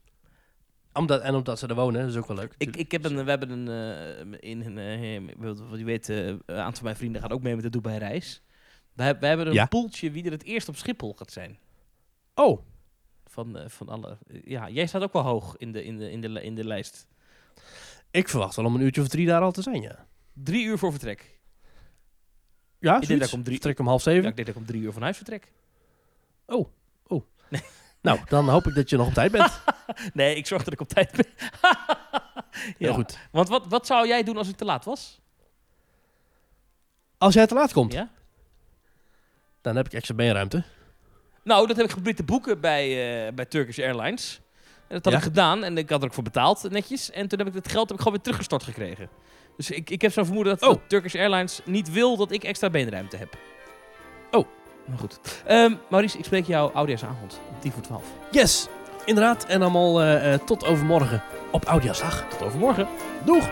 Omdat, 0.93 1.22
en 1.22 1.36
omdat 1.36 1.60
ze 1.60 1.68
er 1.68 1.76
wonen, 1.76 2.02
dat 2.02 2.10
is 2.10 2.18
ook 2.18 2.28
wel 2.28 2.38
leuk. 2.38 2.54
Ik, 2.58 2.76
ik 2.76 2.91
heb 2.91 3.06
een, 3.06 3.24
we 3.24 3.30
hebben 3.30 3.50
een, 3.50 4.39
in 4.41 4.78
een, 4.78 5.32
wat 5.70 5.80
je 5.80 5.86
weet, 5.86 6.08
een 6.08 6.41
aantal 6.48 6.74
van 6.74 6.84
mijn 6.84 6.96
vrienden 6.96 7.22
gaat 7.22 7.32
ook 7.32 7.41
mee 7.43 7.56
met 7.56 7.64
de 7.64 7.70
Dubai 7.70 7.98
reis. 7.98 8.45
We, 8.96 9.04
heb- 9.04 9.20
we 9.20 9.26
hebben 9.28 9.48
een 9.48 9.54
Ja. 9.54 9.66
poeltje 9.66 10.12
wie 10.12 10.24
er 10.26 10.32
het 10.32 10.43
eerst 10.43 10.68
op 10.70 10.76
Schiphol 10.76 11.14
gaat 11.14 11.32
zijn. 11.32 11.60
Oh, 12.36 12.62
Van, 13.26 13.58
eh, 13.58 13.70
van 13.70 13.89
alle, 13.89 14.18
ja, 14.43 14.70
jij 14.70 14.86
staat 14.88 15.02
ook 15.02 15.14
wel 15.14 15.22
hoog 15.22 15.58
in 15.58 15.72
de, 15.72 15.84
in, 15.84 15.98
de, 15.98 16.12
in, 16.12 16.22
de, 16.22 16.43
in 16.43 16.56
de 16.56 16.64
lijst. 16.66 17.08
ik 18.12 18.30
verwacht 18.30 18.56
wel 18.56 18.66
om 18.66 18.76
een 18.76 18.82
uurtje 18.82 19.02
of 19.02 19.08
drie 19.08 19.26
daar 19.28 19.41
al 19.41 19.52
te 19.52 19.62
zijn, 19.62 19.82
ja. 19.82 20.06
Drie 20.34 20.66
uur 20.66 20.78
voor 20.78 20.91
vertrek. 20.91 21.39
Ja, 22.80 23.00
denk 23.00 23.20
dat 23.20 23.28
ik 23.28 23.34
om 23.34 23.43
drie- 23.43 23.54
Vertrek 23.56 23.80
om 23.80 23.88
half 23.88 24.04
Ja, 24.04 24.12
zeven. 24.12 24.30
ik 24.30 24.36
denk 24.36 24.48
dat 24.48 24.56
ik 24.56 24.62
om 24.62 24.68
drie 24.68 24.82
uur 24.82 24.91
van 24.93 25.02
huis 25.02 25.18
vertrek. 25.18 25.52
Nou, 28.02 28.20
dan 28.26 28.50
hoop 28.50 28.66
ik 28.68 28.76
dat 28.76 28.89
je 28.89 28.98
nog 28.98 29.08
op 29.08 29.14
tijd 29.14 29.32
bent. 29.32 29.62
Nee, 30.14 30.36
ik 30.36 30.48
zorg 30.48 30.64
dat 30.64 30.74
ik 30.74 30.80
op 30.82 30.88
tijd 30.88 31.12
ben. 31.12 31.26
Heel 32.78 32.93
goed. 32.93 33.18
Want 33.32 33.48
wat, 33.50 33.68
wat 33.68 33.86
zou 33.86 34.08
jij 34.08 34.24
doen 34.24 34.38
als 34.38 34.50
ik 34.50 34.56
te 34.56 34.66
laat 34.66 34.86
was? 34.86 35.20
Als 37.18 37.34
jij 37.34 37.48
te 37.48 37.54
laat 37.54 37.74
komt, 37.74 37.93
Ja? 37.93 38.10
Dan 39.66 39.76
heb 39.76 39.86
ik 39.86 39.93
extra 39.93 40.16
beenruimte. 40.16 40.63
Nou, 41.43 41.68
dat 41.68 41.76
heb 41.76 41.86
ik 41.86 41.91
geprobeerd 41.91 42.18
te 42.18 42.24
boeken 42.24 42.59
bij, 42.59 42.88
eh, 43.28 43.34
bij 43.34 43.45
Turkish 43.45 43.80
Airlines. 43.80 44.41
En 44.88 44.95
dat 44.95 45.03
had 45.03 45.13
Ja? 45.13 45.20
ik 45.20 45.26
gedaan 45.26 45.63
en 45.63 45.78
ik 45.78 45.89
had 45.89 46.01
er 46.01 46.07
ook 46.07 46.13
voor 46.13 46.24
betaald, 46.24 46.70
netjes. 46.72 47.11
En 47.11 47.28
toen 47.28 47.39
heb 47.39 47.47
ik 47.47 47.53
het 47.53 47.68
geld 47.72 47.84
heb 47.89 47.91
ik 47.91 47.97
gewoon 47.97 48.13
weer 48.13 48.22
teruggestort 48.22 48.63
gekregen. 48.63 49.09
Dus 49.57 49.72
ik, 49.72 49.89
ik 49.89 50.01
heb 50.01 50.11
zo'n 50.11 50.26
vermoeden 50.26 50.57
dat, 50.59 50.70
Oh. 50.70 50.76
dat 50.76 50.89
Turkish 50.89 51.16
Airlines 51.16 51.61
niet 51.66 51.91
wil 51.91 52.18
dat 52.18 52.32
ik 52.32 52.43
extra 52.43 52.70
beenruimte 52.70 53.18
heb. 53.18 53.38
Oh. 54.32 54.45
Maar 54.86 54.97
goed. 54.97 55.20
Ehm, 55.45 55.74
Maurice, 55.89 56.18
ik 56.18 56.26
spreek 56.26 56.45
jou 56.45 56.74
oudejaarsavond 56.74 57.39
om 57.49 57.59
10 57.59 57.72
voor 57.72 57.82
12. 57.84 58.03
Yes, 58.32 58.68
inderdaad. 59.05 59.45
En 59.45 59.61
allemaal 59.61 60.01
eh, 60.01 60.34
eh, 60.34 60.39
tot 60.39 60.66
overmorgen 60.66 61.24
op 61.51 61.66
Oudjaarsdag. 61.66 62.26
Tot 62.30 62.41
overmorgen. 62.41 62.88
Doeg! 63.26 63.49